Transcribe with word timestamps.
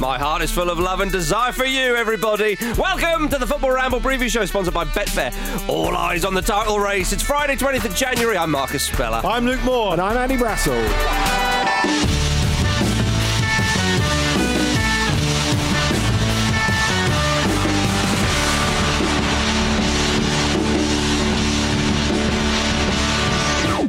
My 0.00 0.18
heart 0.18 0.42
is 0.42 0.50
full 0.50 0.68
of 0.68 0.78
love 0.78 1.00
and 1.00 1.10
desire 1.10 1.52
for 1.52 1.64
you, 1.64 1.96
everybody. 1.96 2.56
Welcome 2.76 3.30
to 3.30 3.38
the 3.38 3.46
Football 3.46 3.70
Ramble 3.72 4.00
Preview 4.00 4.28
Show, 4.28 4.44
sponsored 4.44 4.74
by 4.74 4.84
Betfair. 4.84 5.32
All 5.70 5.96
eyes 5.96 6.24
on 6.24 6.34
the 6.34 6.42
title 6.42 6.78
race. 6.78 7.12
It's 7.12 7.22
Friday, 7.22 7.56
20th 7.56 7.86
of 7.86 7.94
January. 7.94 8.36
I'm 8.36 8.50
Marcus 8.50 8.82
Speller. 8.82 9.22
I'm 9.24 9.46
Luke 9.46 9.62
Moore. 9.64 9.92
And 9.92 10.02
I'm 10.02 10.16
Andy 10.18 10.36
Brassell. 10.36 10.74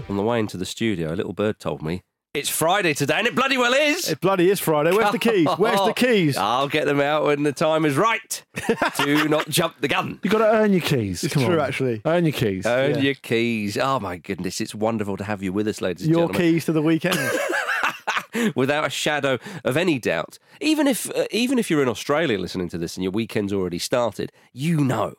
On 0.10 0.16
the 0.16 0.24
way 0.24 0.40
into 0.40 0.56
the 0.56 0.66
studio, 0.66 1.14
a 1.14 1.16
little 1.16 1.34
bird 1.34 1.60
told 1.60 1.82
me 1.82 2.04
it's 2.38 2.50
Friday 2.50 2.94
today, 2.94 3.16
and 3.18 3.28
it 3.28 3.36
bloody 3.36 3.58
well 3.58 3.74
is. 3.74 4.10
It 4.10 4.22
bloody 4.22 4.50
is 4.50 4.60
Friday. 4.60 4.92
Where's 4.92 5.12
the 5.12 5.20
keys? 5.20 5.48
Where's 5.58 5.80
the 5.82 5.94
keys? 5.96 6.38
I'll 6.38 6.68
get 6.68 6.86
them 6.86 7.00
out 7.00 7.26
when 7.26 7.44
the 7.44 7.52
time 7.52 7.86
is 7.86 7.96
right. 7.98 8.44
Do 9.04 9.28
not 9.28 9.50
jump 9.50 9.76
the 9.80 9.88
gun. 9.88 10.20
You've 10.24 10.32
got 10.32 10.40
to 10.40 10.46
earn 10.52 10.72
your 10.72 10.82
keys. 10.82 11.24
It's 11.24 11.34
Come 11.34 11.46
true, 11.46 11.60
on. 11.60 11.68
actually. 11.68 12.02
Earn 12.06 12.26
your 12.26 12.34
keys. 12.34 12.66
Earn 12.66 12.96
Yeah. 12.96 13.02
your 13.02 13.14
keys. 13.16 13.78
Oh 13.78 14.00
my 14.00 14.18
goodness, 14.18 14.62
it's 14.62 14.76
wonderful 14.76 15.18
to 15.18 15.24
have 15.24 15.42
you 15.44 15.52
with 15.54 15.68
us, 15.68 15.82
ladies 15.82 16.04
and 16.06 16.12
Your 16.12 16.28
gentlemen. 16.28 16.42
keys 16.54 16.66
to 16.66 16.72
the 16.74 16.82
weekend. 16.82 17.18
without 18.56 18.86
a 18.86 18.90
shadow 18.90 19.40
of 19.64 19.78
any 19.78 19.98
doubt. 20.00 20.38
Even 20.62 20.86
if 20.88 21.10
uh, 21.16 21.26
even 21.32 21.58
if 21.58 21.70
you're 21.72 21.82
in 21.82 21.90
Australia 21.90 22.38
listening 22.38 22.70
to 22.70 22.78
this 22.78 22.96
and 22.96 23.04
your 23.04 23.12
weekend's 23.12 23.52
already 23.54 23.80
started, 23.80 24.32
you 24.54 24.78
know. 24.84 25.16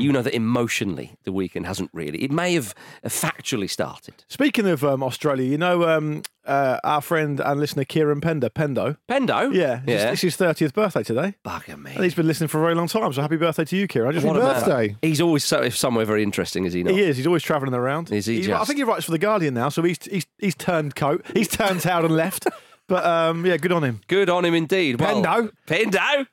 You 0.00 0.12
know 0.12 0.22
that 0.22 0.34
emotionally 0.34 1.12
the 1.24 1.32
weekend 1.32 1.66
hasn't 1.66 1.90
really. 1.92 2.22
It 2.22 2.30
may 2.32 2.54
have 2.54 2.74
uh, 3.04 3.08
factually 3.08 3.68
started. 3.68 4.24
Speaking 4.28 4.66
of 4.68 4.84
um, 4.84 5.02
Australia, 5.02 5.48
you 5.48 5.58
know 5.58 5.88
um, 5.88 6.22
uh, 6.44 6.78
our 6.84 7.00
friend 7.00 7.40
and 7.40 7.60
listener 7.60 7.84
Kieran 7.84 8.20
Pender, 8.20 8.48
Pendo. 8.50 8.96
Pendo? 9.08 9.52
Yeah, 9.54 9.80
Yeah. 9.86 10.10
It's, 10.10 10.22
it's 10.24 10.36
his 10.36 10.36
30th 10.36 10.72
birthday 10.72 11.02
today. 11.02 11.34
Bugger 11.44 11.80
me. 11.80 11.92
And 11.94 12.04
he's 12.04 12.14
been 12.14 12.26
listening 12.26 12.48
for 12.48 12.58
a 12.58 12.62
very 12.62 12.74
long 12.74 12.88
time, 12.88 13.12
so 13.12 13.20
happy 13.22 13.36
birthday 13.36 13.64
to 13.64 13.76
you, 13.76 13.86
Kieran. 13.86 14.12
Just 14.12 14.26
What 14.26 14.36
want 14.36 14.44
a 14.44 14.48
to 14.48 14.52
man. 14.54 14.64
birthday. 14.64 14.96
He's 15.02 15.20
always 15.20 15.44
so, 15.44 15.68
somewhere 15.68 16.04
very 16.04 16.22
interesting, 16.22 16.64
is 16.64 16.72
he 16.72 16.82
not? 16.82 16.94
He 16.94 17.00
is. 17.02 17.16
He's 17.16 17.26
always 17.26 17.42
travelling 17.42 17.74
around. 17.74 18.10
Is 18.12 18.26
he 18.26 18.42
just? 18.42 18.60
I 18.60 18.64
think 18.64 18.78
he 18.78 18.84
writes 18.84 19.04
for 19.04 19.12
the 19.12 19.18
Guardian 19.18 19.54
now, 19.54 19.68
so 19.68 19.82
he's 19.82 19.98
he's, 20.04 20.26
he's 20.38 20.54
turned 20.54 20.94
coat. 20.96 21.24
He's 21.34 21.48
turned 21.48 21.86
out 21.86 22.04
and 22.04 22.14
left. 22.16 22.46
But 22.88 23.06
um, 23.06 23.46
yeah, 23.46 23.56
good 23.56 23.72
on 23.72 23.84
him. 23.84 24.00
Good 24.08 24.28
on 24.28 24.44
him 24.44 24.54
indeed. 24.54 25.00
Well, 25.00 25.22
Pendo. 25.22 26.26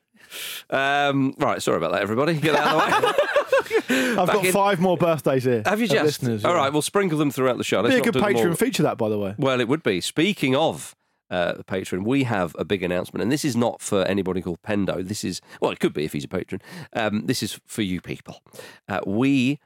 Um, 0.68 1.34
right, 1.38 1.62
sorry 1.62 1.76
about 1.78 1.92
that, 1.92 2.02
everybody. 2.02 2.34
Get 2.34 2.52
that 2.52 2.66
out 2.66 2.92
of 2.92 3.02
the 3.02 3.06
way. 3.08 4.16
I've 4.18 4.26
Back 4.26 4.36
got 4.36 4.46
in- 4.46 4.52
five 4.52 4.80
more 4.80 4.96
birthdays 4.96 5.44
here. 5.44 5.62
Have 5.64 5.80
you 5.80 5.86
just? 5.88 6.04
Listeners, 6.22 6.44
All 6.44 6.52
yeah. 6.52 6.58
right, 6.58 6.72
we'll 6.72 6.82
sprinkle 6.82 7.18
them 7.18 7.30
throughout 7.30 7.58
the 7.58 7.64
show. 7.64 7.80
Let's 7.80 7.94
Be 7.94 8.00
a 8.00 8.04
good 8.04 8.14
do 8.14 8.20
them 8.20 8.36
all. 8.36 8.42
Patreon 8.44 8.58
feature, 8.58 8.82
that, 8.82 8.98
by 8.98 9.08
the 9.08 9.18
way. 9.18 9.34
Well, 9.38 9.60
it 9.60 9.68
would 9.68 9.82
be. 9.82 10.00
Speaking 10.00 10.54
of 10.56 10.94
uh, 11.30 11.54
the 11.54 11.64
patron, 11.64 12.04
we 12.04 12.24
have 12.24 12.54
a 12.58 12.64
big 12.64 12.82
announcement, 12.82 13.22
and 13.22 13.30
this 13.30 13.44
is 13.44 13.56
not 13.56 13.80
for 13.80 14.02
anybody 14.04 14.40
called 14.40 14.62
Pendo. 14.62 15.06
This 15.06 15.24
is 15.24 15.40
well, 15.60 15.70
it 15.70 15.80
could 15.80 15.92
be 15.92 16.04
if 16.04 16.12
he's 16.12 16.24
a 16.24 16.28
patron. 16.28 16.60
Um, 16.92 17.26
this 17.26 17.42
is 17.42 17.60
for 17.66 17.82
you 17.82 18.00
people. 18.00 18.42
Uh, 18.88 19.00
we 19.06 19.58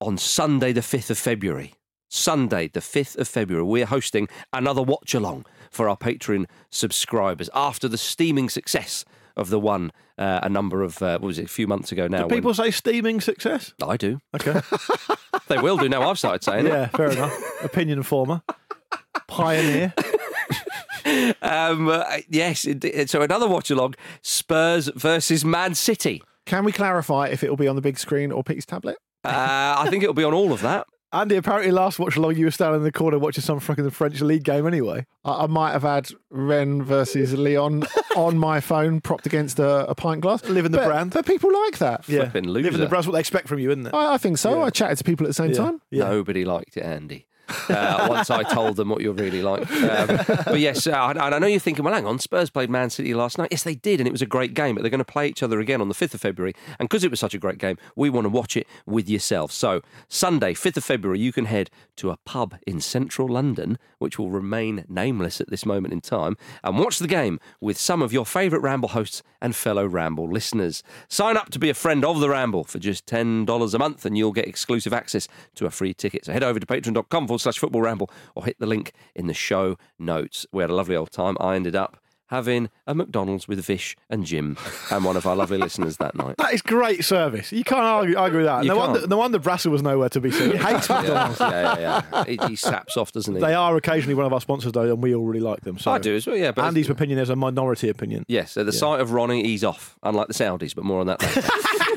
on 0.00 0.18
Sunday, 0.18 0.72
the 0.72 0.82
fifth 0.82 1.10
of 1.10 1.18
February. 1.18 1.74
Sunday, 2.08 2.68
the 2.68 2.78
5th 2.80 3.16
of 3.18 3.26
February, 3.26 3.64
we're 3.64 3.84
hosting 3.86 4.28
another 4.52 4.80
watch 4.80 5.12
along 5.12 5.44
for 5.72 5.88
our 5.88 5.96
Patreon 5.96 6.46
subscribers 6.70 7.50
after 7.52 7.88
the 7.88 7.98
steaming 7.98 8.48
success 8.48 9.04
of 9.36 9.50
the 9.50 9.60
one 9.60 9.92
uh, 10.18 10.40
a 10.42 10.48
number 10.48 10.82
of, 10.82 11.02
uh, 11.02 11.18
what 11.18 11.26
was 11.28 11.38
it, 11.38 11.44
a 11.44 11.48
few 11.48 11.66
months 11.66 11.92
ago 11.92 12.06
now. 12.08 12.26
Do 12.26 12.34
people 12.34 12.54
say 12.54 12.70
steaming 12.70 13.20
success? 13.20 13.74
I 13.86 13.96
do. 13.96 14.20
Okay. 14.34 14.60
They 15.48 15.58
will 15.58 15.76
do 15.76 15.88
now. 15.88 16.08
I've 16.10 16.18
started 16.18 16.42
saying 16.42 16.66
it. 16.66 16.70
yeah, 16.70 16.86
fair 16.88 17.10
enough. 17.10 17.32
Opinion 17.62 18.02
former. 18.02 18.42
Pioneer. 19.28 19.94
Um, 21.40 21.88
uh, 21.88 22.02
yes, 22.28 22.64
it- 22.64 22.84
it- 22.84 23.10
so 23.10 23.22
another 23.22 23.46
watch 23.46 23.70
along 23.70 23.94
Spurs 24.22 24.88
versus 24.96 25.44
Man 25.44 25.74
City. 25.76 26.20
Can 26.46 26.64
we 26.64 26.72
clarify 26.72 27.28
if 27.28 27.44
it 27.44 27.48
will 27.50 27.56
be 27.56 27.68
on 27.68 27.76
the 27.76 27.82
big 27.82 27.96
screen 27.98 28.32
or 28.32 28.42
Pete's 28.42 28.66
tablet? 28.66 28.96
Uh, 29.24 29.76
I 29.78 29.88
think 29.88 30.02
it'll 30.02 30.14
be 30.14 30.24
on 30.24 30.34
all 30.34 30.52
of 30.52 30.62
that. 30.62 30.86
Andy, 31.12 31.36
apparently 31.36 31.70
last 31.70 31.98
watch 31.98 32.16
along 32.16 32.36
you 32.36 32.46
were 32.46 32.50
standing 32.50 32.78
in 32.80 32.82
the 32.84 32.92
corner 32.92 33.18
watching 33.18 33.42
some 33.42 33.60
fucking 33.60 33.88
French 33.90 34.20
league 34.20 34.42
game 34.42 34.66
anyway. 34.66 35.06
I, 35.24 35.44
I 35.44 35.46
might 35.46 35.72
have 35.72 35.82
had 35.82 36.08
Rennes 36.30 36.82
versus 36.82 37.32
Lyon 37.32 37.84
on 38.16 38.36
my 38.38 38.60
phone 38.60 39.00
propped 39.00 39.24
against 39.24 39.58
a, 39.58 39.88
a 39.88 39.94
pint 39.94 40.20
glass. 40.20 40.44
Living 40.44 40.72
the 40.72 40.78
But- 40.78 40.86
brand. 40.88 41.10
But 41.12 41.24
people 41.26 41.52
like 41.64 41.78
that. 41.78 42.04
Flipping 42.04 42.44
loser. 42.48 42.64
Living 42.64 42.80
the 42.80 42.86
brand's 42.86 43.06
what 43.06 43.12
they 43.14 43.20
expect 43.20 43.48
from 43.48 43.58
you, 43.60 43.70
isn't 43.70 43.86
it? 43.86 43.94
I, 43.94 44.14
I 44.14 44.18
think 44.18 44.38
so. 44.38 44.58
Yeah. 44.58 44.64
I 44.64 44.70
chatted 44.70 44.98
to 44.98 45.04
people 45.04 45.26
at 45.26 45.28
the 45.28 45.34
same 45.34 45.50
yeah. 45.50 45.56
time. 45.56 45.80
Yeah. 45.90 46.04
Nobody 46.08 46.44
liked 46.44 46.76
it, 46.76 46.82
Andy. 46.82 47.26
Uh, 47.68 48.06
once 48.08 48.30
I 48.30 48.42
told 48.42 48.76
them 48.76 48.88
what 48.88 49.00
you're 49.00 49.12
really 49.12 49.42
like. 49.42 49.70
Um, 49.70 50.18
but 50.46 50.60
yes, 50.60 50.86
uh, 50.86 51.06
and 51.08 51.18
I 51.34 51.38
know 51.38 51.46
you're 51.46 51.60
thinking, 51.60 51.84
well, 51.84 51.94
hang 51.94 52.06
on, 52.06 52.18
Spurs 52.18 52.50
played 52.50 52.70
Man 52.70 52.90
City 52.90 53.14
last 53.14 53.38
night. 53.38 53.48
Yes, 53.50 53.62
they 53.62 53.74
did, 53.74 54.00
and 54.00 54.06
it 54.06 54.12
was 54.12 54.22
a 54.22 54.26
great 54.26 54.54
game. 54.54 54.74
But 54.74 54.82
they're 54.82 54.90
going 54.90 54.98
to 54.98 55.04
play 55.04 55.28
each 55.28 55.42
other 55.42 55.60
again 55.60 55.80
on 55.80 55.88
the 55.88 55.94
5th 55.94 56.14
of 56.14 56.20
February, 56.20 56.54
and 56.78 56.88
because 56.88 57.04
it 57.04 57.10
was 57.10 57.20
such 57.20 57.34
a 57.34 57.38
great 57.38 57.58
game, 57.58 57.78
we 57.94 58.10
want 58.10 58.24
to 58.24 58.28
watch 58.28 58.56
it 58.56 58.66
with 58.84 59.08
yourself. 59.08 59.52
So 59.52 59.82
Sunday, 60.08 60.54
5th 60.54 60.78
of 60.78 60.84
February, 60.84 61.20
you 61.20 61.32
can 61.32 61.46
head 61.46 61.70
to 61.96 62.10
a 62.10 62.16
pub 62.18 62.56
in 62.66 62.80
central 62.80 63.28
London, 63.28 63.78
which 63.98 64.18
will 64.18 64.30
remain 64.30 64.84
nameless 64.88 65.40
at 65.40 65.50
this 65.50 65.64
moment 65.64 65.92
in 65.92 66.00
time, 66.00 66.36
and 66.62 66.78
watch 66.78 66.98
the 66.98 67.08
game 67.08 67.38
with 67.60 67.78
some 67.78 68.02
of 68.02 68.12
your 68.12 68.26
favourite 68.26 68.62
Ramble 68.62 68.90
hosts 68.90 69.22
and 69.40 69.54
fellow 69.54 69.86
Ramble 69.86 70.28
listeners. 70.30 70.82
Sign 71.08 71.36
up 71.36 71.50
to 71.50 71.58
be 71.58 71.70
a 71.70 71.74
friend 71.74 72.04
of 72.04 72.20
the 72.20 72.28
Ramble 72.28 72.64
for 72.64 72.78
just 72.78 73.06
$10 73.06 73.74
a 73.74 73.78
month, 73.78 74.04
and 74.04 74.16
you'll 74.18 74.32
get 74.32 74.46
exclusive 74.46 74.92
access 74.92 75.28
to 75.54 75.66
a 75.66 75.70
free 75.70 75.94
ticket. 75.94 76.24
So 76.24 76.32
head 76.32 76.42
over 76.42 76.58
to 76.58 76.66
patreon.com 76.66 77.26
forward 77.36 77.42
slash 77.42 77.58
football 77.58 77.82
ramble 77.82 78.10
or 78.34 78.44
hit 78.44 78.58
the 78.58 78.66
link 78.66 78.92
in 79.14 79.26
the 79.26 79.34
show 79.34 79.76
notes. 79.98 80.46
We 80.52 80.62
had 80.62 80.70
a 80.70 80.74
lovely 80.74 80.96
old 80.96 81.10
time. 81.10 81.36
I 81.40 81.56
ended 81.56 81.76
up 81.76 81.98
having 82.28 82.68
a 82.88 82.94
McDonald's 82.94 83.46
with 83.46 83.64
Vish 83.64 83.96
and 84.10 84.24
Jim 84.24 84.56
and 84.90 85.04
one 85.04 85.16
of 85.16 85.26
our 85.26 85.36
lovely 85.36 85.58
listeners 85.58 85.98
that 85.98 86.16
night. 86.16 86.36
That 86.38 86.52
is 86.52 86.60
great 86.60 87.04
service. 87.04 87.52
You 87.52 87.62
can't 87.62 87.82
argue, 87.82 88.16
argue 88.16 88.38
with 88.38 88.46
that. 88.46 88.64
You 88.64 88.70
no, 88.70 88.78
can't. 88.78 88.90
wonder, 88.92 89.06
no 89.06 89.16
wonder 89.18 89.38
Brassell 89.38 89.70
was 89.70 89.82
nowhere 89.82 90.08
to 90.08 90.20
be 90.20 90.32
seen. 90.32 90.52
He 90.52 90.56
hates 90.56 90.88
McDonald's. 90.88 91.38
yeah, 91.38 91.78
yeah. 91.78 92.02
yeah. 92.12 92.24
He, 92.24 92.38
he 92.48 92.56
saps 92.56 92.96
off, 92.96 93.12
doesn't 93.12 93.32
he? 93.32 93.40
They 93.40 93.54
are 93.54 93.76
occasionally 93.76 94.14
one 94.14 94.26
of 94.26 94.32
our 94.32 94.40
sponsors, 94.40 94.72
though, 94.72 94.92
and 94.92 95.00
we 95.00 95.14
all 95.14 95.24
really 95.24 95.40
like 95.40 95.60
them. 95.60 95.78
So 95.78 95.92
I 95.92 95.98
do 95.98 96.16
as 96.16 96.26
well, 96.26 96.36
yeah. 96.36 96.50
But 96.50 96.64
Andy's 96.64 96.90
opinion 96.90 97.20
is 97.20 97.30
a 97.30 97.36
minority 97.36 97.88
opinion. 97.90 98.24
Yes, 98.26 98.56
at 98.56 98.66
the 98.66 98.72
sight 98.72 99.00
of 99.00 99.12
Ronnie, 99.12 99.44
he's 99.44 99.62
off, 99.62 99.96
unlike 100.02 100.26
the 100.26 100.34
Saudis, 100.34 100.74
but 100.74 100.84
more 100.84 101.00
on 101.00 101.06
that 101.06 101.22
later. 101.22 101.42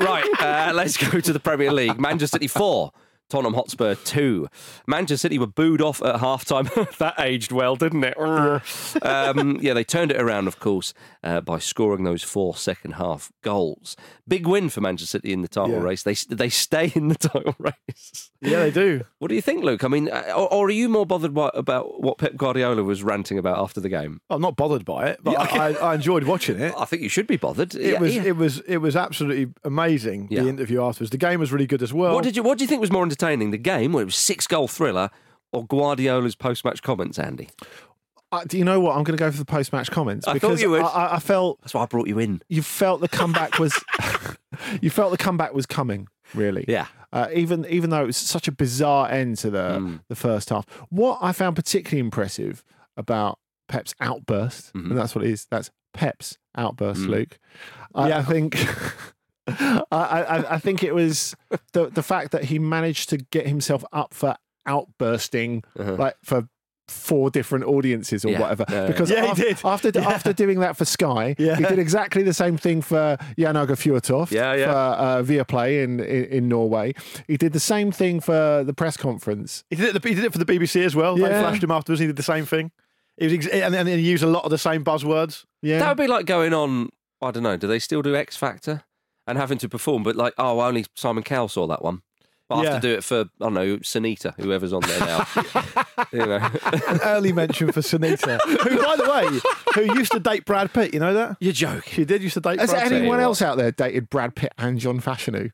right, 0.04 0.28
uh, 0.40 0.72
let's 0.74 0.96
go 0.96 1.18
to 1.18 1.32
the 1.32 1.40
Premier 1.40 1.72
League. 1.72 1.98
Manchester 1.98 2.36
City 2.36 2.46
4. 2.46 2.92
Tottenham 3.30 3.54
Hotspur 3.54 3.94
2. 3.94 4.48
Manchester 4.86 5.16
City 5.16 5.38
were 5.38 5.46
booed 5.46 5.80
off 5.80 6.02
at 6.02 6.20
half 6.20 6.44
time. 6.44 6.68
that 6.98 7.14
aged 7.18 7.52
well, 7.52 7.76
didn't 7.76 8.04
it? 8.04 8.16
um, 9.02 9.58
yeah, 9.60 9.72
they 9.72 9.84
turned 9.84 10.10
it 10.10 10.20
around, 10.20 10.48
of 10.48 10.58
course, 10.60 10.92
uh, 11.24 11.40
by 11.40 11.58
scoring 11.58 12.04
those 12.04 12.22
four 12.22 12.54
second 12.56 12.92
half 12.92 13.30
goals. 13.42 13.96
Big 14.28 14.46
win 14.46 14.68
for 14.68 14.80
Manchester 14.80 15.18
City 15.18 15.32
in 15.32 15.42
the 15.42 15.48
title 15.48 15.76
Yeah. 15.76 15.82
race. 15.82 16.02
They, 16.02 16.14
they 16.28 16.48
stay 16.48 16.92
in 16.94 17.08
the 17.08 17.14
title 17.28 17.54
race. 17.58 18.30
Yeah, 18.40 18.60
they 18.60 18.70
do. 18.70 19.04
What 19.18 19.28
do 19.28 19.34
you 19.34 19.42
think, 19.42 19.64
Luke? 19.64 19.84
I 19.84 19.88
mean, 19.88 20.08
uh, 20.10 20.32
or, 20.36 20.52
or 20.52 20.66
are 20.66 20.70
you 20.70 20.88
more 20.88 21.06
bothered 21.06 21.32
by, 21.34 21.50
about 21.54 22.02
what 22.02 22.18
Pep 22.18 22.36
Guardiola 22.36 22.82
was 22.82 23.02
ranting 23.02 23.38
about 23.38 23.58
after 23.58 23.80
the 23.80 23.88
game? 23.88 24.20
I'm 24.30 24.40
not 24.42 24.56
bothered 24.56 24.84
by 24.84 25.06
it, 25.08 25.20
but 25.22 25.38
I, 25.38 25.68
I, 25.68 25.72
I 25.90 25.94
enjoyed 25.94 26.24
watching 26.24 26.58
it. 26.58 26.74
I 26.76 26.84
think 26.84 27.02
you 27.02 27.08
should 27.08 27.26
be 27.26 27.36
bothered. 27.36 27.74
It 27.74 27.92
Yeah, 27.92 28.00
was 28.00 28.16
yeah. 28.16 28.22
it 28.24 28.36
was 28.36 28.58
it 28.60 28.78
was 28.78 28.96
absolutely 28.96 29.52
amazing. 29.64 30.28
Yeah. 30.30 30.42
The 30.42 30.48
interview 30.48 30.82
afterwards, 30.82 31.10
the 31.10 31.18
game 31.18 31.38
was 31.40 31.52
really 31.52 31.66
good 31.66 31.82
as 31.82 31.92
well. 31.92 32.14
What 32.14 32.24
did 32.24 32.36
you 32.36 32.42
What 32.42 32.58
do 32.58 32.64
you 32.64 32.68
think 32.68 32.80
was 32.80 32.90
more 32.90 33.02
entertaining, 33.02 33.19
the 33.20 33.58
game 33.58 33.92
where 33.92 34.02
it 34.02 34.06
was 34.06 34.16
six 34.16 34.46
goal 34.46 34.68
thriller, 34.68 35.10
or 35.52 35.64
Guardiola's 35.66 36.34
post 36.36 36.64
match 36.64 36.82
comments, 36.82 37.18
Andy? 37.18 37.48
Uh, 38.32 38.44
do 38.46 38.56
you 38.56 38.64
know 38.64 38.78
what? 38.78 38.96
I'm 38.96 39.02
going 39.02 39.16
to 39.16 39.20
go 39.20 39.30
for 39.30 39.38
the 39.38 39.44
post 39.44 39.72
match 39.72 39.90
comments 39.90 40.28
I 40.28 40.32
thought 40.34 40.40
because 40.42 40.62
you 40.62 40.70
would. 40.70 40.82
I, 40.82 41.16
I, 41.16 41.18
felt 41.18 41.60
That's 41.62 41.74
why 41.74 41.82
I 41.82 41.86
brought 41.86 42.06
you 42.06 42.18
in. 42.20 42.40
you 42.48 42.62
felt 42.62 43.00
the 43.00 43.08
comeback 43.08 43.58
was 43.58 43.74
you 44.80 44.88
felt 44.90 45.10
the 45.10 45.18
comeback 45.18 45.52
was 45.52 45.66
coming. 45.66 46.06
Really, 46.34 46.64
Yeah. 46.68 46.86
Uh, 47.12 47.26
even 47.34 47.66
even 47.68 47.90
though 47.90 48.02
it 48.04 48.06
was 48.06 48.16
such 48.16 48.46
a 48.46 48.52
bizarre 48.52 49.10
end 49.10 49.36
to 49.38 49.50
the 49.50 49.78
Hmm. 49.80 49.96
the 50.08 50.14
first 50.14 50.50
half. 50.50 50.64
What 50.90 51.18
I 51.20 51.32
found 51.32 51.56
particularly 51.56 51.98
impressive 51.98 52.62
about 52.96 53.40
Pep's 53.68 53.94
outburst, 54.00 54.72
Mm-hmm. 54.74 54.90
and 54.92 54.98
that's 55.00 55.16
what 55.16 55.24
it 55.24 55.30
is. 55.32 55.46
That's 55.50 55.72
Pep's 55.92 56.38
outburst, 56.56 57.00
Mm. 57.00 57.08
Luke. 57.08 57.38
I, 57.96 58.12
I 58.12 58.22
think. 58.22 58.56
I, 59.48 59.82
I, 59.92 60.54
I 60.54 60.58
think 60.58 60.82
it 60.84 60.94
was 60.94 61.34
the 61.72 61.88
the 61.90 62.02
fact 62.02 62.32
that 62.32 62.44
he 62.44 62.58
managed 62.58 63.08
to 63.10 63.16
get 63.18 63.46
himself 63.46 63.84
up 63.92 64.14
for 64.14 64.36
outbursting 64.66 65.62
like 65.76 66.16
for 66.24 66.48
four 66.88 67.30
different 67.30 67.64
audiences 67.64 68.24
or 68.24 68.28
Uh-huh. 68.30 68.34
Yeah. 68.34 68.40
whatever. 68.40 68.64
Yeah, 68.68 68.80
yeah. 68.80 68.86
Because 68.88 69.10
Yeah, 69.10 69.26
he 69.34 69.42
did. 69.42 69.58
after 69.64 69.96
after 70.00 70.32
doing 70.32 70.58
that 70.60 70.76
for 70.76 70.84
Sky, 70.84 71.36
Yeah. 71.38 71.54
he 71.56 71.62
did 71.64 71.78
exactly 71.78 72.22
the 72.24 72.34
same 72.34 72.56
thing 72.56 72.82
for 72.82 73.16
Jan 73.38 73.54
Åge 73.56 73.76
Fjortoft 73.76 74.32
Yeah, 74.32 74.54
yeah. 74.54 74.66
for 74.66 74.76
uh, 75.02 75.22
Viaplay 75.22 75.84
in, 75.84 76.00
in 76.00 76.24
in 76.24 76.48
Norway. 76.48 76.94
He 77.28 77.36
did 77.36 77.52
the 77.52 77.60
same 77.60 77.92
thing 77.92 78.20
for 78.20 78.64
the 78.64 78.74
press 78.74 78.96
conference. 78.96 79.64
He 79.70 79.76
did 79.76 79.94
it. 79.94 80.04
He 80.04 80.14
did 80.14 80.24
it 80.24 80.32
for 80.32 80.38
the 80.38 80.44
BBC 80.52 80.84
as 80.84 80.94
well. 80.96 81.14
They 81.16 81.28
flashed 81.28 81.62
him 81.62 81.70
afterwards. 81.70 82.00
He 82.00 82.06
did 82.06 82.16
the 82.16 82.22
same 82.34 82.44
thing. 82.44 82.72
He 83.16 83.26
was 83.26 83.34
ex- 83.34 83.46
and, 83.46 83.74
and 83.74 83.88
he 83.88 84.00
used 84.14 84.24
a 84.24 84.28
lot 84.36 84.44
of 84.44 84.50
the 84.50 84.58
same 84.58 84.82
buzzwords. 84.84 85.44
Yeah, 85.62 85.78
That 85.78 85.88
would 85.90 86.02
be 86.02 86.08
like 86.08 86.26
going 86.26 86.52
on. 86.54 86.88
I 87.22 87.30
don't 87.30 87.42
know. 87.42 87.56
Do 87.56 87.66
they 87.68 87.78
still 87.78 88.02
do 88.02 88.16
X 88.16 88.36
Factor 88.36 88.82
and 89.30 89.38
having 89.38 89.58
to 89.58 89.68
perform? 89.68 90.02
But 90.02 90.16
like, 90.16 90.34
oh, 90.38 90.60
only 90.60 90.84
Simon 90.94 91.22
Cowell 91.22 91.48
saw 91.48 91.66
that 91.68 91.82
one. 91.82 92.02
But 92.48 92.56
I 92.56 92.62
Yeah. 92.64 92.72
have 92.72 92.82
to 92.82 92.88
do 92.88 92.94
it 92.94 93.04
for 93.04 93.20
I 93.20 93.24
don't 93.44 93.54
know 93.54 93.76
Sinitta, 93.78 94.34
whoever's 94.40 94.72
on 94.72 94.80
there 94.82 94.98
now. 95.00 95.26
you 96.12 96.18
know, 96.26 96.36
An 96.88 97.00
early 97.04 97.32
mention 97.32 97.70
for 97.70 97.80
Sinitta, 97.80 98.40
who, 98.42 98.82
by 98.82 98.96
the 98.96 99.08
way, 99.08 99.84
who 99.86 99.94
used 99.98 100.10
to 100.12 100.18
date 100.20 100.44
Brad 100.44 100.72
Pitt. 100.72 100.92
You 100.92 100.98
know 101.00 101.14
that? 101.14 101.36
you're 101.40 101.52
joking. 101.52 101.92
She 101.92 102.04
did 102.04 102.22
used 102.22 102.34
to 102.34 102.40
date 102.40 102.58
Has 102.58 102.70
Brad 102.70 102.84
Pitt. 102.88 102.92
anyone 102.92 103.20
else 103.20 103.40
out 103.40 103.56
there 103.56 103.70
dated 103.70 104.10
Brad 104.10 104.34
Pitt 104.34 104.52
and 104.58 104.78
John 104.80 105.00
Fashanu? 105.00 105.50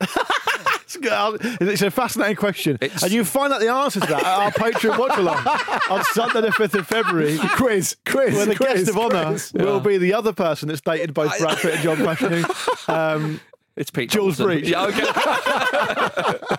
It's 0.99 1.83
a 1.83 1.91
fascinating 1.91 2.37
question, 2.37 2.79
It's- 2.81 3.03
and 3.03 3.13
you 3.13 3.25
find 3.25 3.53
out 3.53 3.61
the 3.61 3.69
answer 3.71 4.01
to 4.01 4.07
that 4.07 4.21
at 4.21 4.25
our 4.25 4.51
Patreon 4.53 4.99
watch 4.99 5.19
along 5.19 5.47
on 5.91 6.03
Sunday, 6.05 6.41
the 6.41 6.53
fifth 6.53 6.75
of 6.75 6.87
February. 6.87 7.39
quiz, 7.57 7.97
quiz, 8.07 8.35
Where 8.35 8.47
the 8.47 8.55
quiz, 8.55 8.75
guest 8.87 8.89
of 8.91 8.97
honour 8.99 9.25
quiz. 9.27 9.53
will 9.53 9.81
be 9.81 9.99
the 9.99 10.15
other 10.15 10.33
person 10.33 10.69
that's 10.69 10.81
dated 10.81 11.13
both 11.13 11.39
Brad 11.39 11.59
Pitt 11.59 11.75
and 11.75 11.83
John 11.83 11.97
Fashanu. 11.99 12.89
Um, 12.89 13.41
It's 13.77 13.91
Pete 13.91 14.11
Jules 14.11 14.39
Thompson. 14.39 14.47
Breach. 14.47 14.69
Yeah, 14.69 14.87
okay. 14.87 15.05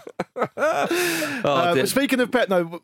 oh, 0.58 1.42
uh, 1.44 1.76
but 1.76 1.90
speaking 1.90 2.20
of 2.20 2.32
Pet, 2.32 2.50
no, 2.50 2.82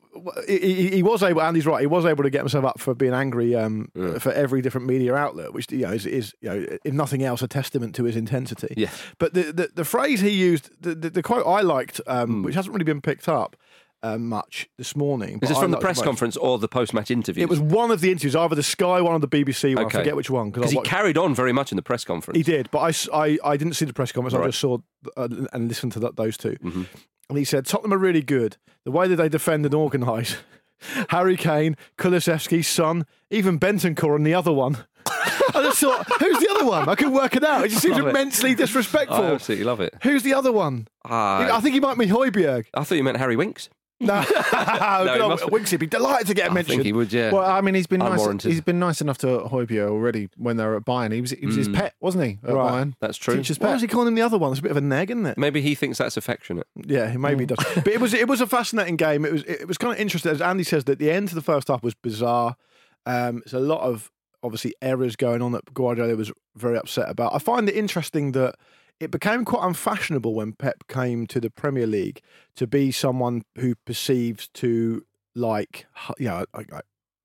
he, 0.48 0.58
he- 0.60 0.90
he 0.96 1.04
was 1.04 1.22
able. 1.24 1.42
and 1.42 1.56
he's 1.56 1.66
right. 1.66 1.82
He 1.82 1.88
was 1.88 2.06
able 2.06 2.24
to 2.24 2.30
get 2.30 2.40
himself 2.40 2.66
up 2.66 2.80
for 2.80 2.94
being 2.96 3.14
angry 3.14 3.56
um, 3.56 3.90
for 4.20 4.32
every 4.32 4.62
different 4.62 4.88
media 4.88 5.14
outlet, 5.16 5.54
which 5.54 5.72
you 5.72 5.80
know 5.86 5.92
is, 5.92 6.06
is 6.06 6.34
you 6.42 6.50
know, 6.50 6.66
if 6.84 6.94
nothing 6.94 7.24
else, 7.24 7.42
a 7.42 7.48
testament 7.48 7.96
to 7.96 8.04
his 8.06 8.16
intensity. 8.16 8.74
Yeah. 8.78 8.90
But 9.20 9.34
the 9.34 9.52
the, 9.52 9.70
the 9.76 9.86
phrase 9.86 10.22
he 10.22 10.30
used, 10.30 10.70
the, 10.82 10.96
the, 10.96 11.10
the 11.10 11.24
quote 11.24 11.46
I 11.46 11.62
liked, 11.62 12.02
um, 12.08 12.44
which 12.44 12.56
hasn't 12.56 12.74
really 12.74 12.86
been 12.86 13.02
picked 13.02 13.28
up 13.30 13.56
um, 14.04 14.28
much 14.30 14.70
this 14.78 14.96
morning. 14.96 15.40
Is 15.42 15.50
this 15.50 15.58
from 15.58 15.72
the 15.72 15.78
press 15.78 16.02
conference 16.02 16.38
or 16.38 16.60
the 16.60 16.68
post 16.68 16.94
match 16.94 17.10
interview? 17.10 17.42
It 17.44 17.50
was 17.50 17.60
one 17.60 17.90
of 17.90 18.02
the 18.02 18.12
interviews, 18.12 18.36
either 18.36 18.54
the 18.56 18.62
Sky 18.64 19.02
one 19.02 19.14
or 19.14 19.20
the 19.20 19.28
BBC 19.28 19.76
one. 19.76 19.86
Okay. 19.86 19.98
I 19.98 20.02
forget 20.02 20.16
which 20.16 20.30
one 20.30 20.52
because 20.52 20.72
he 20.72 20.78
watched- 20.78 20.90
carried 20.90 21.18
on 21.18 21.34
very 21.34 21.54
much 21.54 21.72
in 21.72 21.76
the 21.78 21.82
press 21.82 22.04
conference. 22.04 22.38
He 22.38 22.44
did, 22.44 22.70
but 22.72 22.80
I 23.14 23.38
I 23.44 23.58
didn't 23.58 23.74
see 23.74 23.86
the 23.86 23.94
press 23.94 24.12
conference. 24.12 24.36
I 24.36 24.46
just 24.46 24.60
saw 24.60 24.78
uh, 25.18 25.28
and 25.54 25.68
listened 25.68 25.94
to 25.94 26.00
th- 26.00 26.14
those 26.16 26.38
2 26.38 26.50
Mm-hmm. 26.64 26.84
And 27.30 27.38
he 27.38 27.46
said 27.46 27.66
Tottenham 27.66 27.94
are 27.94 27.98
really 27.98 28.22
good. 28.22 28.58
The 28.84 28.92
way 28.92 29.08
that 29.08 29.16
they 29.16 29.30
defend 29.30 29.66
and 29.66 29.74
organise. 29.74 30.36
Harry 31.10 31.38
Kane, 31.38 31.78
Kulusevski, 31.98 32.64
Son, 32.64 33.06
even 33.32 33.58
Bentancur 33.58 34.16
and 34.18 34.28
the 34.28 34.34
other 34.34 34.52
one. 34.52 34.84
I 35.08 35.62
just 35.64 35.80
thought, 35.80 36.06
who's 36.20 36.38
the 36.40 36.50
other 36.52 36.66
one? 36.66 36.90
I 36.90 36.96
couldn't 36.96 37.14
work 37.14 37.36
it 37.38 37.44
out. 37.44 37.64
It 37.66 37.70
just 37.70 37.82
seems 37.82 37.96
Love 37.98 38.08
it. 38.08 38.10
immensely 38.10 38.54
disrespectful. 38.54 39.24
I 39.24 39.32
absolutely 39.32 39.64
love 39.66 39.80
it. 39.80 39.94
Who's 40.04 40.24
the 40.24 40.34
other 40.34 40.52
one? 40.52 40.88
Ah, 41.06 41.56
I 41.56 41.62
think 41.62 41.74
he 41.74 41.80
might 41.80 41.98
be 41.98 42.08
Højbjerg. 42.08 42.66
I 42.74 42.84
thought 42.84 42.96
you 42.96 43.04
meant 43.04 43.18
Harry 43.18 43.38
Winks. 43.38 43.70
No, 44.04 44.20
he 44.22 45.20
no 45.20 45.30
must 45.30 45.72
be. 45.72 45.78
Be 45.78 45.88
delighted 45.88 46.28
to 46.28 46.34
get 46.34 46.48
a 46.48 46.52
I 46.52 46.54
mention. 46.54 46.76
think 46.76 46.86
he 46.86 46.94
would, 46.94 47.12
yeah. 47.14 47.32
Well, 47.32 47.44
I 47.50 47.62
mean, 47.62 47.74
he's 47.76 47.88
been 47.88 48.00
nice. 48.00 48.20
Unwarranted. 48.20 48.52
He's 48.52 48.62
been 48.62 48.80
nice 48.80 49.00
enough 49.02 49.18
to 49.20 49.28
Højbjerg 49.28 49.90
already 49.90 50.30
when 50.38 50.58
they 50.58 50.66
were 50.66 50.76
at 50.76 50.84
Bayern. 50.86 51.12
He 51.14 51.22
was 51.22 51.32
he 51.32 51.46
was 51.46 51.56
his 51.56 51.70
pet, 51.70 51.96
wasn't 52.02 52.26
he? 52.26 52.32
At 52.44 52.50
Mm. 52.50 52.56
Right. 52.56 52.72
Bayern, 52.72 52.94
That's 53.00 53.18
true. 53.18 53.36
Teacher's 53.38 53.60
Why 53.60 53.68
pet. 53.68 53.74
was 53.76 53.82
he 53.82 53.88
calling 53.88 54.10
him 54.10 54.16
the 54.16 54.22
other 54.22 54.38
one? 54.38 54.52
It's 54.52 54.60
a 54.60 54.64
bit 54.64 54.72
of 54.72 54.78
a 54.78 54.82
neg, 54.82 55.10
isn't 55.12 55.26
it? 55.26 55.38
Maybe 55.38 55.62
he 55.62 55.74
thinks 55.76 55.98
that's 56.00 56.18
affectionate. 56.18 56.68
Yeah, 56.76 57.10
he 57.10 57.18
maybe 57.18 57.46
does. 57.46 57.58
But 57.76 57.88
it 57.88 58.02
was 58.02 58.14
it 58.14 58.28
was 58.28 58.42
a 58.42 58.48
fascinating 58.48 58.98
game. 58.98 59.24
It 59.26 59.32
was 59.32 59.44
it 59.44 59.68
was 59.68 59.78
kind 59.78 59.94
of 59.94 60.00
interesting. 60.00 60.32
As 60.32 60.42
Andy 60.42 60.64
says, 60.64 60.84
that 60.86 61.00
the 61.00 61.10
end 61.12 61.30
of 61.30 61.36
the 61.36 61.42
first 61.42 61.68
half 61.70 61.82
was 61.84 61.94
bizarre. 61.94 62.56
Um, 63.06 63.42
there's 63.46 63.54
a 63.54 63.60
lot 63.60 63.82
of 63.82 64.12
obviously 64.44 64.74
errors 64.82 65.16
going 65.16 65.42
on 65.42 65.54
that 65.54 65.74
Guardiola 65.74 66.16
was 66.16 66.32
very 66.56 66.78
upset 66.78 67.10
about. 67.10 67.34
I 67.34 67.40
find 67.40 67.70
it 67.70 67.76
interesting 67.76 68.34
that 68.34 68.56
it 69.00 69.12
became 69.12 69.46
quite 69.46 69.66
unfashionable 69.66 70.34
when 70.34 70.54
Pep 70.54 70.88
came 70.88 71.28
to 71.28 71.40
the 71.40 71.50
Premier 71.50 71.88
League 71.88 72.22
to 72.56 72.68
be 72.68 72.92
someone 72.92 73.44
who 73.58 73.76
perceives 73.86 74.48
to 74.50 75.06
like 75.36 75.88
you 76.20 76.28
know 76.28 76.46
like, 76.54 76.72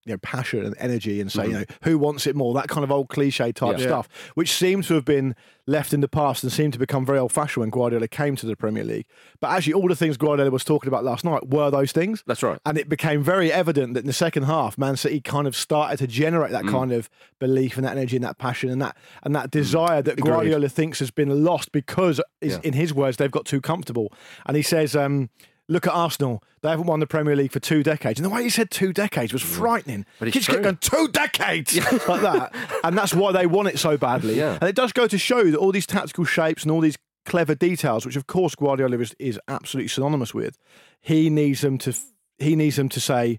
you 0.09 0.15
know 0.15 0.19
passion 0.19 0.65
and 0.65 0.75
energy 0.79 1.21
and 1.21 1.31
say 1.31 1.47
you 1.47 1.53
know 1.53 1.65
who 1.83 1.99
wants 1.99 2.27
it 2.27 2.35
more 2.35 2.55
that 2.55 2.69
kind 2.69 2.83
of 2.83 2.91
old 2.91 3.09
cliche 3.09 3.53
type 3.53 3.79
Yeah. 3.79 3.87
stuff 3.87 4.09
which 4.35 4.53
seems 4.53 4.89
to 4.89 4.95
have 4.95 5.05
been 5.05 5.35
left 5.67 5.93
in 5.93 6.01
the 6.01 6.09
past 6.09 6.43
and 6.43 6.51
seemed 6.51 6.73
to 6.73 6.79
become 6.79 7.05
very 7.05 7.19
old 7.19 7.31
fashioned 7.31 7.61
when 7.61 7.69
Guardiola 7.71 8.09
came 8.09 8.35
to 8.37 8.47
the 8.47 8.57
Premier 8.57 8.85
League 8.85 9.05
but 9.41 9.49
actually 9.51 9.75
all 9.75 9.87
the 9.87 9.95
things 9.95 10.17
Guardiola 10.17 10.51
was 10.51 10.65
talking 10.65 10.89
about 10.89 11.05
last 11.05 11.25
night 11.25 11.49
were 11.51 11.71
those 11.71 11.93
things 11.93 12.25
That's 12.27 12.43
right. 12.43 12.59
and 12.65 12.79
it 12.79 12.89
became 12.89 13.23
very 13.23 13.53
evident 13.53 13.93
that 13.95 14.01
in 14.01 14.07
the 14.07 14.13
second 14.15 14.45
half, 14.45 14.79
Man 14.79 14.97
City 14.97 15.21
kind 15.21 15.47
of 15.47 15.55
started 15.55 15.99
to 15.99 16.07
generate 16.07 16.51
Mm. 16.53 16.63
that 16.63 16.67
kind 16.71 16.93
of 16.93 17.11
belief 17.39 17.77
and 17.77 17.85
that 17.87 17.97
energy 17.99 18.17
and 18.17 18.25
that 18.25 18.39
passion 18.39 18.71
and 18.71 18.81
that 18.81 18.97
and 19.23 19.35
that 19.37 19.51
desire 19.51 20.01
that 20.01 20.17
Guardiola 20.19 20.69
thinks 20.71 21.01
has 21.01 21.11
been 21.11 21.45
lost 21.45 21.71
because, 21.73 22.21
Yeah. 22.41 22.59
in 22.63 22.73
his 22.73 22.95
words, 22.95 23.19
they've 23.19 23.31
got 23.31 23.45
too 23.45 23.61
comfortable. 23.61 24.11
And 24.47 24.57
he 24.57 24.63
says, 24.63 24.97
um, 24.97 25.29
"Look 25.69 25.87
at 25.87 25.93
Arsenal; 25.93 26.43
they 26.63 26.71
haven't 26.71 26.87
won 26.87 27.01
the 27.01 27.07
Premier 27.07 27.37
League 27.37 27.53
for 27.53 27.61
two 27.61 27.83
decades." 27.83 28.19
And 28.19 28.25
the 28.25 28.31
way 28.31 28.43
he 28.43 28.51
said 28.51 28.71
two 28.71 28.93
decades 28.93 29.33
was 29.33 29.43
frightening. 29.43 30.07
But 30.19 30.33
Kids 30.33 30.47
kept 30.47 30.63
going 30.63 30.79
two 30.79 31.09
decades 31.09 31.77
like 32.09 32.23
that, 32.23 32.55
and 32.85 32.97
that's 32.97 33.15
why 33.15 33.33
they 33.33 33.47
want 33.47 33.69
it 33.69 33.79
so 33.79 33.97
badly. 33.97 34.37
Yeah. 34.39 34.59
And 34.61 34.69
it 34.69 34.75
does 34.75 34.93
go 34.93 35.07
to 35.07 35.19
show 35.19 35.51
that 35.51 35.59
all 35.59 35.73
these 35.73 35.87
tactical 35.87 36.25
shapes 36.25 36.63
and 36.63 36.73
all 36.73 36.81
these 36.81 36.99
clever 37.25 37.55
details, 37.55 38.07
which 38.07 38.17
of 38.17 38.27
course 38.27 38.55
Guardiola 38.55 38.99
is, 38.99 39.15
is 39.19 39.39
absolutely 39.49 39.89
synonymous 39.89 40.33
with, 40.33 40.57
he 41.01 41.31
needs 41.31 41.61
them 41.61 41.79
to. 41.79 41.95
he 42.39 42.57
needs 42.57 42.77
them 42.77 42.89
to 42.89 43.01
say 43.01 43.39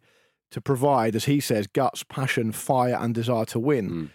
to 0.52 0.62
provide, 0.62 1.16
as 1.16 1.26
he 1.26 1.40
says, 1.40 1.68
guts, 1.68 2.04
passion, 2.04 2.52
fire, 2.52 2.98
and 3.00 3.14
desire 3.14 3.46
to 3.46 3.60
win. 3.60 3.90
Mm. 3.90 4.10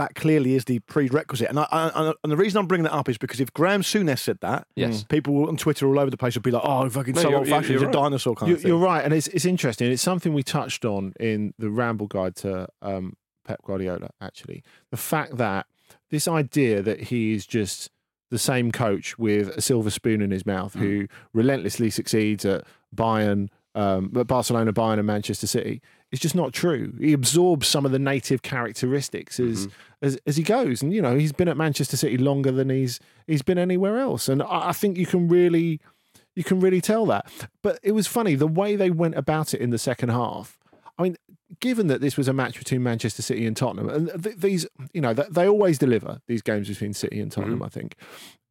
That 0.00 0.14
clearly 0.14 0.54
is 0.54 0.64
the 0.64 0.78
prerequisite. 0.78 1.48
And, 1.50 1.58
I, 1.58 1.66
I, 1.70 2.12
and 2.22 2.32
the 2.32 2.36
reason 2.36 2.58
I'm 2.58 2.66
bringing 2.66 2.84
that 2.84 2.94
up 2.94 3.08
is 3.10 3.18
because 3.18 3.38
if 3.38 3.52
Graham 3.52 3.82
Souness 3.82 4.20
said 4.20 4.38
that, 4.40 4.66
Yes. 4.74 5.04
people 5.04 5.46
on 5.48 5.56
Twitter 5.58 5.86
all 5.86 5.98
over 5.98 6.10
the 6.10 6.16
place 6.16 6.34
would 6.34 6.42
be 6.42 6.50
like, 6.50 6.62
"Oh, 6.64 6.88
fucking 6.88 7.14
No, 7.14 7.20
so 7.22 7.28
you're- 7.28 7.38
old 7.40 7.48
fashioned, 7.48 7.68
you're 7.74 7.78
he's 7.80 7.82
a 7.82 7.86
right. 7.86 7.92
dinosaur 7.92 8.34
kind 8.34 8.48
You, 8.48 8.54
of 8.56 8.62
thing." 8.62 8.68
you're 8.70 8.78
right, 8.78 9.04
and 9.04 9.12
it's 9.12 9.28
it's 9.28 9.44
interesting. 9.44 9.92
It's 9.92 10.02
something 10.02 10.32
we 10.32 10.42
touched 10.42 10.84
on 10.84 11.12
in 11.20 11.52
the 11.58 11.70
Ramble 11.70 12.06
Guide 12.06 12.34
to 12.36 12.66
um, 12.82 13.14
Pep 13.44 13.60
Guardiola. 13.66 14.08
Actually, 14.22 14.62
the 14.90 14.96
fact 14.96 15.36
that 15.36 15.66
this 16.10 16.26
idea 16.26 16.80
that 16.82 17.00
he 17.04 17.34
is 17.34 17.46
just 17.46 17.90
the 18.30 18.38
same 18.38 18.72
coach 18.72 19.18
with 19.18 19.48
a 19.50 19.60
silver 19.60 19.90
spoon 19.90 20.22
in 20.22 20.30
his 20.30 20.46
mouth, 20.46 20.72
who 20.74 21.06
relentlessly 21.34 21.90
succeeds 21.90 22.44
at 22.44 22.64
Bayern, 22.94 23.48
um, 23.74 24.12
at 24.16 24.26
Barcelona, 24.26 24.72
Bayern, 24.72 24.98
and 24.98 25.06
Manchester 25.06 25.46
City, 25.46 25.82
is 26.12 26.20
just 26.20 26.34
not 26.34 26.52
true. 26.52 26.94
He 26.98 27.12
absorbs 27.12 27.68
some 27.68 27.86
of 27.86 27.92
the 27.92 27.98
native 27.98 28.42
characteristics 28.42 29.38
as 29.38 29.66
mm-hmm. 29.66 29.74
as, 30.02 30.18
as 30.26 30.36
he 30.36 30.42
goes, 30.42 30.82
and 30.82 30.92
you 30.92 31.02
know 31.02 31.16
he's 31.16 31.32
been 31.32 31.48
at 31.48 31.56
Manchester 31.56 31.96
City 31.96 32.18
longer 32.18 32.50
than 32.50 32.70
he's 32.70 33.00
he's 33.26 33.42
been 33.42 33.58
anywhere 33.58 33.98
else, 33.98 34.28
and 34.28 34.42
I, 34.42 34.68
I 34.68 34.72
think 34.72 34.96
you 34.96 35.06
can 35.06 35.28
really 35.28 35.80
you 36.34 36.44
can 36.44 36.60
really 36.60 36.80
tell 36.80 37.06
that. 37.06 37.30
But 37.62 37.78
it 37.82 37.92
was 37.92 38.06
funny 38.06 38.34
the 38.34 38.46
way 38.46 38.76
they 38.76 38.90
went 38.90 39.16
about 39.16 39.54
it 39.54 39.60
in 39.60 39.70
the 39.70 39.78
second 39.78 40.10
half. 40.10 40.58
I 40.98 41.02
mean, 41.02 41.16
given 41.60 41.86
that 41.86 42.00
this 42.00 42.16
was 42.16 42.28
a 42.28 42.32
match 42.32 42.58
between 42.58 42.82
Manchester 42.82 43.22
City 43.22 43.46
and 43.46 43.56
Tottenham, 43.56 43.88
and 43.88 44.22
th- 44.22 44.36
these, 44.36 44.66
you 44.92 45.00
know, 45.00 45.14
th- 45.14 45.28
they 45.30 45.48
always 45.48 45.78
deliver 45.78 46.20
these 46.26 46.42
games 46.42 46.68
between 46.68 46.92
City 46.92 47.20
and 47.20 47.30
mm-hmm. 47.30 47.40
Tottenham. 47.40 47.62
I 47.62 47.68
think 47.68 47.96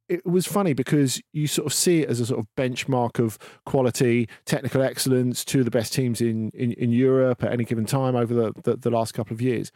it 0.10 0.26
was 0.26 0.46
funny 0.48 0.74
because 0.74 1.22
you 1.32 1.48
sort 1.48 1.66
of 1.68 1.74
see 1.74 2.02
it 2.02 2.10
as 2.10 2.20
a 2.20 2.26
sort 2.26 2.40
of 2.40 2.48
benchmark 2.58 3.20
of 3.24 3.38
quality, 3.66 4.28
technical 4.46 4.82
excellence, 4.82 5.46
two 5.46 5.60
of 5.60 5.66
the 5.66 5.72
best 5.72 5.94
teams 5.94 6.20
in 6.20 6.50
in, 6.54 6.74
in 6.74 6.92
Europe 6.92 7.44
at 7.44 7.52
any 7.54 7.64
given 7.64 7.86
time 7.86 8.16
over 8.16 8.34
the, 8.34 8.54
the 8.64 8.76
the 8.78 8.90
last 8.90 9.14
couple 9.14 9.34
of 9.34 9.42
years. 9.42 9.72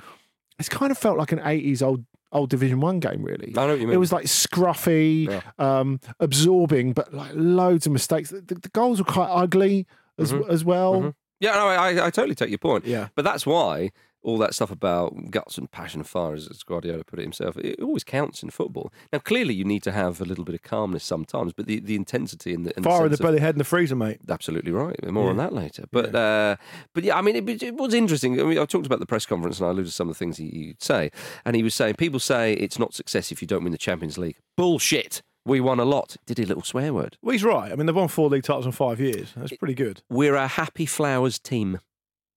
It's 0.59 0.69
kind 0.69 0.91
of 0.91 0.97
felt 0.97 1.17
like 1.17 1.31
an 1.31 1.41
eighties 1.43 1.81
old 1.81 2.03
old 2.31 2.49
Division 2.49 2.79
One 2.79 2.99
game, 2.99 3.23
really. 3.23 3.53
I 3.55 3.61
know 3.61 3.67
what 3.73 3.79
you 3.79 3.85
mean. 3.87 3.93
It 3.95 3.99
was 3.99 4.11
like 4.11 4.25
scruffy, 4.25 5.27
Yeah. 5.29 5.41
um, 5.59 5.99
absorbing, 6.19 6.93
but 6.93 7.13
like 7.13 7.31
loads 7.35 7.85
of 7.85 7.91
mistakes. 7.91 8.29
The, 8.31 8.41
the 8.41 8.69
goals 8.73 8.99
were 8.99 9.05
quite 9.05 9.29
ugly 9.29 9.85
as 10.17 10.31
Mhm. 10.33 10.49
as 10.49 10.65
well. 10.65 10.93
Mhm. 11.01 11.13
Yeah, 11.39 11.51
no, 11.55 11.67
I, 11.67 12.07
I 12.07 12.09
totally 12.09 12.35
take 12.35 12.49
your 12.49 12.57
point. 12.57 12.85
Yeah. 12.85 13.09
But 13.15 13.23
that's 13.25 13.45
why 13.45 13.91
all 14.23 14.37
that 14.37 14.53
stuff 14.53 14.71
about 14.71 15.31
guts 15.31 15.57
and 15.57 15.69
passion 15.69 15.99
and 15.99 16.07
fire, 16.07 16.33
as 16.33 16.47
Guardiola 16.63 17.03
put 17.03 17.19
it 17.19 17.23
himself, 17.23 17.57
it 17.57 17.79
always 17.81 18.03
counts 18.03 18.41
in 18.41 18.49
football. 18.49 18.91
Now, 19.11 19.19
clearly, 19.19 19.53
you 19.53 19.65
need 19.65 19.83
to 19.83 19.91
have 19.91 20.21
a 20.21 20.25
little 20.25 20.45
bit 20.45 20.55
of 20.55 20.61
calmness 20.63 21.03
sometimes, 21.03 21.53
but 21.53 21.67
the, 21.67 21.79
the 21.79 21.95
intensity 21.95 22.53
and 22.53 22.65
the, 22.65 22.73
and 22.75 22.85
the 22.85 22.89
Fire 22.89 23.05
in 23.05 23.11
the 23.11 23.17
sense 23.17 23.19
of- 23.19 23.25
belly, 23.25 23.39
head 23.39 23.55
in 23.55 23.59
the 23.59 23.63
freezer, 23.63 23.95
mate. 23.95 24.19
Absolutely 24.29 24.71
right. 24.71 24.95
More 25.11 25.29
on 25.29 25.37
that 25.37 25.53
later. 25.53 25.85
But 25.91 26.15
uh, 26.15 26.55
but 26.93 27.03
yeah, 27.03 27.17
I 27.17 27.21
mean, 27.21 27.35
it, 27.35 27.63
it 27.63 27.75
was 27.75 27.93
interesting. 27.93 28.39
I 28.39 28.43
mean, 28.43 28.57
I 28.57 28.65
talked 28.65 28.85
about 28.85 28.99
the 28.99 29.05
press 29.05 29.25
conference 29.25 29.59
and 29.59 29.67
I 29.67 29.71
alluded 29.71 29.87
to 29.87 29.91
some 29.91 30.07
of 30.09 30.15
the 30.15 30.19
things 30.19 30.37
he, 30.37 30.49
he'd 30.49 30.81
say, 30.81 31.11
and 31.45 31.55
he 31.55 31.63
was 31.63 31.75
saying 31.75 31.95
people 31.95 32.19
say 32.19 32.53
it's 32.53 32.79
not 32.79 32.93
success 32.93 33.31
if 33.31 33.41
you 33.41 33.47
don't 33.47 33.63
win 33.63 33.71
the 33.71 33.77
Champions 33.77 34.17
League. 34.17 34.37
Bullshit. 34.57 35.21
We 35.45 35.59
won 35.59 35.77
a 35.77 35.83
lot. 35.83 36.15
Did 36.25 36.37
he 36.37 36.45
a 36.45 36.47
little 36.47 36.63
swear 36.63 36.93
word? 36.93 37.17
Well, 37.21 37.33
he's 37.33 37.43
right. 37.43 37.69
I 37.69 37.75
mean, 37.75 37.85
they've 37.85 37.93
won 37.95 38.07
four 38.07 38.29
league 38.29 38.43
titles 38.43 38.65
in 38.65 38.71
five 38.71 39.01
years. 39.01 39.33
That's 39.35 39.51
pretty 39.57 39.73
good. 39.73 40.01
We're 40.09 40.35
a 40.35 40.47
happy 40.47 40.85
flowers 40.85 41.37
team. 41.37 41.79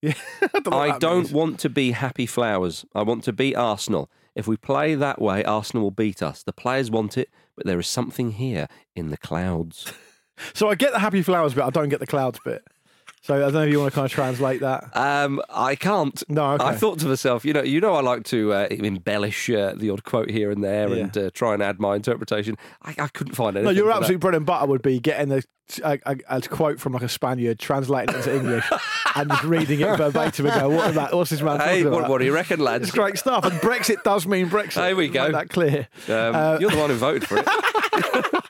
Yeah, 0.07 0.15
I 0.55 0.61
don't, 0.61 0.75
I 0.75 0.99
don't 0.99 1.17
means. 1.19 1.33
want 1.33 1.61
to 1.61 1.69
be 1.69 1.93
happy 1.93 2.27
flowers. 2.27 2.85
I 2.95 3.03
want 3.03 3.25
to 3.25 3.33
beat 3.33 3.55
Arsenal. 3.57 4.11
If 4.35 4.47
we 4.47 4.57
play 4.57 4.95
that 4.95 5.21
way, 5.21 5.43
Arsenal 5.45 5.85
will 5.85 5.91
beat 5.91 6.23
us. 6.23 6.43
The 6.43 6.53
players 6.53 6.91
want 6.91 7.17
it, 7.17 7.31
but 7.57 7.67
there 7.67 7.81
is 7.81 7.87
something 7.89 8.33
here 8.33 8.69
in 8.95 9.11
the 9.11 9.17
clouds. 9.17 9.93
So 10.53 10.69
I 10.69 10.75
get 10.75 10.93
the 10.93 10.99
happy 10.99 11.23
flowers 11.23 11.55
bit. 11.55 11.65
I 11.65 11.71
don't 11.71 11.89
get 11.89 11.99
the 11.99 12.07
clouds 12.07 12.39
bit. 12.45 12.63
So 13.27 13.35
I 13.35 13.39
don't 13.41 13.55
know 13.55 13.63
if 13.63 13.73
you 13.73 13.81
want 13.81 13.91
to 13.93 13.95
kind 13.97 14.05
of 14.05 14.13
translate 14.13 14.61
that. 14.61 14.97
Um, 14.97 15.43
I 15.51 15.75
can't. 15.75 16.23
No, 16.29 16.53
okay. 16.53 16.65
I 16.65 16.77
thought 16.77 17.01
to 17.01 17.07
myself, 17.09 17.45
you 17.45 17.53
know, 17.53 17.63
you 17.63 17.81
know, 17.81 17.95
I 17.95 18.01
like 18.01 18.23
to 18.27 18.53
uh, 18.53 18.69
embellish 18.71 19.51
uh, 19.51 19.75
the 19.77 19.91
odd 19.91 20.05
quote 20.05 20.31
here 20.31 20.53
and 20.53 20.63
there 20.63 20.89
Yeah. 20.91 21.03
and 21.03 21.19
uh, 21.19 21.31
try 21.35 21.53
and 21.53 21.61
add 21.61 21.81
my 21.81 21.97
interpretation. 21.97 22.57
I, 22.83 22.95
I 22.97 23.09
couldn't 23.09 23.35
find 23.35 23.55
No, 23.55 23.63
anything. 23.63 23.77
your 23.79 23.87
for 23.87 23.95
that. 23.95 24.03
absolute 24.03 24.21
bread 24.21 24.35
and 24.37 24.47
butter 24.47 24.67
would 24.67 24.83
be 24.83 25.01
getting 25.01 25.33
a, 25.33 25.43
a, 25.83 25.99
a, 26.07 26.17
a 26.29 26.41
quote 26.43 26.79
from 26.79 26.93
like 26.93 27.03
a 27.03 27.09
Spaniard, 27.09 27.59
translating 27.59 28.15
it 28.15 28.19
into 28.19 28.37
English, 28.37 28.65
and 29.17 29.29
just 29.29 29.43
reading 29.43 29.81
it 29.81 29.97
verbatim 29.97 30.47
and 30.47 30.61
go, 30.61 30.69
"What 30.69 30.95
that? 30.95 31.13
What's 31.13 31.31
this 31.31 31.43
man 31.43 31.59
Hey, 31.59 31.85
what, 31.85 32.09
what 32.09 32.19
do 32.19 32.25
you 32.27 32.33
reckon, 32.33 32.61
lads? 32.61 32.85
It's 32.87 32.95
great 32.95 33.19
stuff, 33.19 33.45
and 33.45 33.55
Brexit 33.55 34.05
does 34.05 34.25
mean 34.29 34.49
Brexit. 34.49 34.75
There 34.75 34.95
we 34.95 35.07
Make 35.09 35.15
go. 35.15 35.33
that 35.33 35.49
clear. 35.51 35.89
Um, 36.07 36.15
Uh, 36.37 36.59
you're 36.61 36.71
the 36.71 36.77
one 36.79 36.91
who 36.91 36.97
voted 36.97 37.27
for 37.27 37.39
it. 37.39 37.47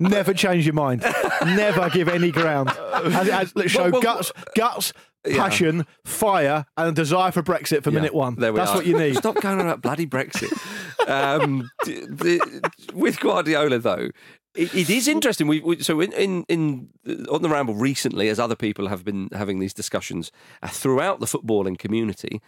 Never 0.00 0.34
change 0.34 0.66
your 0.66 0.74
mind. 0.74 1.02
Never 1.44 1.88
give 1.90 2.08
any 2.08 2.30
ground. 2.30 2.70
As, 2.94 3.28
as, 3.28 3.56
let's 3.56 3.70
show 3.72 3.82
Well, 3.84 3.92
well, 3.92 4.00
guts, 4.02 4.32
guts, 4.56 4.92
Yeah. 5.26 5.36
passion, 5.36 5.86
fire, 6.04 6.66
and 6.76 6.88
a 6.88 6.92
desire 6.92 7.32
for 7.32 7.42
Brexit 7.42 7.82
for 7.82 7.90
Yeah, 7.90 7.96
minute 8.00 8.14
one. 8.14 8.34
There 8.36 8.52
we 8.52 8.58
That's 8.58 8.70
are. 8.72 8.76
what 8.76 8.86
you 8.86 8.98
need. 8.98 9.16
Stop 9.16 9.36
going 9.36 9.58
on 9.60 9.66
about 9.66 9.82
bloody 9.82 10.06
Brexit. 10.06 10.52
um, 11.08 11.70
the- 11.84 12.70
with 12.94 13.20
Guardiola, 13.20 13.78
though, 13.78 14.10
it, 14.54 14.74
it 14.74 14.88
is 14.90 15.08
interesting. 15.08 15.46
We, 15.48 15.60
we 15.60 15.82
so 15.82 16.00
in, 16.00 16.12
in 16.12 16.44
in 16.48 16.88
on 17.30 17.42
the 17.42 17.48
ramble 17.48 17.74
recently, 17.74 18.28
as 18.28 18.38
other 18.38 18.54
people 18.54 18.86
have 18.88 19.04
been 19.04 19.28
having 19.32 19.58
these 19.58 19.74
discussions 19.74 20.30
uh, 20.62 20.68
throughout 20.68 21.18
the 21.20 21.26
footballing 21.26 21.76
community. 21.78 22.40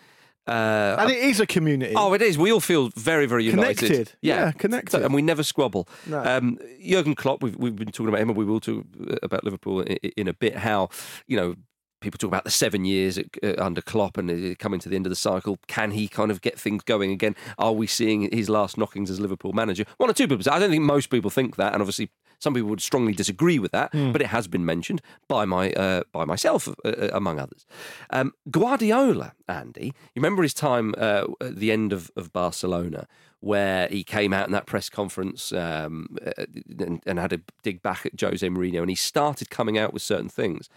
Uh, 0.47 0.97
And 0.99 1.11
it 1.11 1.19
is 1.19 1.41
a 1.41 1.47
community. 1.47 1.95
Oh, 1.97 2.13
it 2.15 2.23
is. 2.23 2.39
We 2.39 2.53
all 2.53 2.61
feel 2.61 2.91
very, 2.97 3.27
very 3.27 3.45
united. 3.45 3.79
Connected. 3.79 4.13
Yeah, 4.23 4.53
connected. 4.53 5.03
and 5.03 5.13
we 5.15 5.23
never 5.23 5.43
squabble. 5.43 5.89
No. 6.07 6.23
Um, 6.25 6.59
Jurgen 6.81 7.15
Klopp, 7.15 7.43
we've, 7.43 7.57
we've 7.57 7.75
been 7.77 7.89
talking 7.91 8.09
about 8.09 8.21
him, 8.21 8.29
and 8.31 8.39
we 8.39 8.45
will 8.45 8.61
talk 8.61 8.85
about 9.23 9.45
Liverpool 9.45 9.81
in, 9.81 9.97
in 10.17 10.29
a 10.29 10.33
bit. 10.35 10.57
How 10.57 10.89
you 11.27 11.37
know 11.37 11.57
people 12.01 12.19
talk 12.19 12.29
about 12.29 12.45
the 12.45 12.51
seven 12.51 12.85
years 12.85 13.19
at, 13.19 13.27
uh, 13.43 13.55
under 13.59 13.81
Klopp 13.83 14.19
and 14.19 14.31
uh, 14.31 14.55
coming 14.59 14.79
to 14.81 14.89
the 14.89 14.95
end 14.97 15.07
of 15.07 15.11
the 15.11 15.17
cycle. 15.17 15.59
Can 15.67 15.91
he 15.93 16.07
kind 16.09 16.31
of 16.31 16.41
get 16.43 16.61
things 16.61 16.83
going 16.85 17.11
again? 17.11 17.35
Are 17.59 17.73
we 17.73 17.87
seeing 17.87 18.31
his 18.31 18.49
last 18.49 18.77
knockings 18.79 19.11
as 19.11 19.19
Liverpool 19.19 19.53
manager? 19.53 19.85
One 19.97 20.11
or 20.11 20.13
two 20.13 20.29
people. 20.29 20.45
I 20.53 20.59
don't 20.59 20.71
think 20.71 20.85
most 20.85 21.09
people 21.11 21.31
think 21.31 21.57
that, 21.57 21.73
and 21.73 21.83
obviously 21.83 22.11
some 22.47 22.55
people 22.55 22.71
would 22.71 22.87
strongly 22.91 23.15
disagree 23.23 23.59
with 23.65 23.73
that. 23.73 23.89
But 24.13 24.21
it 24.21 24.29
has 24.29 24.49
been 24.49 24.65
mentioned 24.65 25.01
by 25.29 25.45
my 25.45 25.65
uh, 25.85 26.03
by 26.19 26.25
myself, 26.33 26.69
uh, 26.69 26.73
uh, 26.85 27.21
among 27.21 27.37
others. 27.45 27.67
Um, 28.11 28.33
Guardiola, 28.51 29.29
Andy, 29.49 29.87
you 30.13 30.23
remember 30.23 30.43
his 30.43 30.55
time 30.55 30.95
uh, 31.07 31.25
at 31.41 31.57
the 31.63 31.71
end 31.73 31.93
of, 31.93 32.11
of 32.17 32.33
Barcelona. 32.33 33.03
Where 33.41 33.87
he 33.89 34.03
came 34.03 34.33
out 34.33 34.47
in 34.49 34.53
that 34.53 34.67
press 34.67 34.89
conference 34.89 35.53
um, 35.53 36.17
uh, 36.27 36.47
and, 36.85 37.03
and 37.07 37.19
had 37.19 37.33
a 37.33 37.41
dig 37.63 37.79
back 37.83 38.07
at 38.07 38.21
Jose 38.21 38.49
Mourinho, 38.49 38.81
and 38.81 38.91
he 38.91 38.97
started 38.97 39.51
coming 39.51 39.79
out 39.79 39.93
with 39.93 40.03
certain 40.03 40.31
things. 40.31 40.69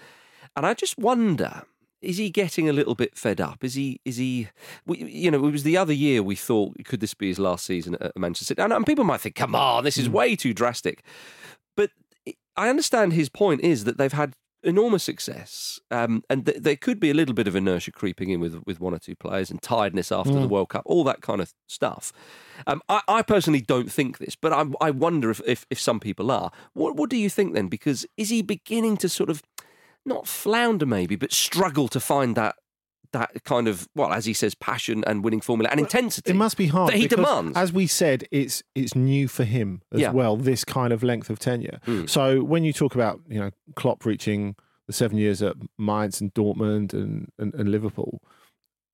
And 0.55 0.65
I 0.65 0.73
just 0.73 0.97
wonder, 0.97 1.63
is 2.01 2.17
he 2.17 2.29
getting 2.29 2.69
a 2.69 2.73
little 2.73 2.95
bit 2.95 3.17
fed 3.17 3.39
up? 3.41 3.63
Is 3.63 3.73
he, 3.75 4.01
is 4.05 4.17
he, 4.17 4.49
we, 4.85 4.97
you 4.97 5.31
know, 5.31 5.47
it 5.47 5.51
was 5.51 5.63
the 5.63 5.77
other 5.77 5.93
year 5.93 6.21
we 6.21 6.35
thought, 6.35 6.75
could 6.85 6.99
this 6.99 7.15
be 7.15 7.27
his 7.29 7.39
last 7.39 7.65
season 7.65 7.95
at 7.99 8.15
Manchester 8.17 8.45
City? 8.45 8.61
And, 8.61 8.73
and 8.73 8.85
people 8.85 9.05
might 9.05 9.21
think, 9.21 9.35
come 9.35 9.55
on, 9.55 9.83
this 9.83 9.97
is 9.97 10.09
way 10.09 10.35
too 10.35 10.53
drastic. 10.53 11.01
I 12.59 12.69
understand 12.69 13.13
his 13.13 13.29
point 13.29 13.61
is 13.61 13.85
that 13.85 13.97
they've 13.97 14.11
had 14.11 14.33
enormous 14.63 15.03
success, 15.03 15.79
um, 15.89 16.23
and 16.29 16.45
th- 16.45 16.57
there 16.61 16.75
could 16.75 16.99
be 16.99 17.09
a 17.09 17.13
little 17.13 17.33
bit 17.33 17.47
of 17.47 17.55
inertia 17.55 17.93
creeping 17.93 18.29
in 18.29 18.41
with 18.41 18.61
with 18.65 18.81
one 18.81 18.93
or 18.93 18.99
two 18.99 19.15
players 19.15 19.49
and 19.49 19.61
tiredness 19.61 20.11
after 20.11 20.33
the 20.33 20.47
World 20.47 20.67
Cup, 20.69 20.83
all 20.85 21.05
that 21.05 21.21
kind 21.21 21.39
of 21.39 21.53
stuff. 21.67 22.11
Um, 22.67 22.81
I, 22.89 23.01
I 23.07 23.21
personally 23.21 23.61
don't 23.61 23.89
think 23.89 24.17
this, 24.17 24.35
but 24.35 24.51
I, 24.51 24.65
I 24.81 24.91
wonder 24.91 25.29
if, 25.29 25.39
if 25.45 25.65
if 25.69 25.79
some 25.79 26.01
people 26.01 26.29
are. 26.31 26.51
What 26.73 26.97
what 26.97 27.09
do 27.09 27.15
you 27.15 27.29
think 27.29 27.53
then? 27.53 27.69
Because 27.69 28.05
is 28.17 28.29
he 28.29 28.41
beginning 28.41 28.97
to 28.97 29.07
sort 29.07 29.29
of 29.29 29.41
not 30.05 30.27
flounder 30.27 30.85
maybe, 30.85 31.15
but 31.15 31.31
struggle 31.31 31.87
to 31.87 31.99
find 32.01 32.35
that 32.35 32.55
that 33.11 33.43
kind 33.43 33.67
of 33.67 33.87
well, 33.95 34.13
as 34.13 34.25
he 34.25 34.33
says, 34.33 34.55
passion 34.55 35.03
and 35.07 35.23
winning 35.23 35.41
formula 35.41 35.69
and 35.71 35.79
intensity. 35.79 36.29
It 36.31 36.35
must 36.35 36.57
be 36.57 36.67
hard 36.67 36.93
that 36.93 36.97
he 36.97 37.07
demands. 37.07 37.57
As 37.57 37.73
we 37.73 37.87
said, 37.87 38.25
it's 38.31 38.63
it's 38.75 38.95
new 38.95 39.27
for 39.27 39.43
him 39.43 39.81
as 39.91 40.01
Yeah. 40.01 40.11
well. 40.11 40.37
This 40.37 40.63
kind 40.63 40.93
of 40.93 41.03
length 41.03 41.29
of 41.29 41.39
tenure. 41.39 41.79
Hmm. 41.85 42.05
So 42.05 42.43
when 42.43 42.63
you 42.63 42.73
talk 42.73 42.95
about 42.95 43.19
you 43.27 43.39
know 43.39 43.51
Klopp 43.75 44.05
reaching 44.05 44.55
the 44.87 44.93
seven 44.93 45.17
years 45.17 45.41
at 45.41 45.55
Mainz 45.77 46.19
and 46.19 46.33
Dortmund 46.33 46.93
and, 46.93 47.31
and, 47.37 47.53
and 47.53 47.69
Liverpool, 47.69 48.21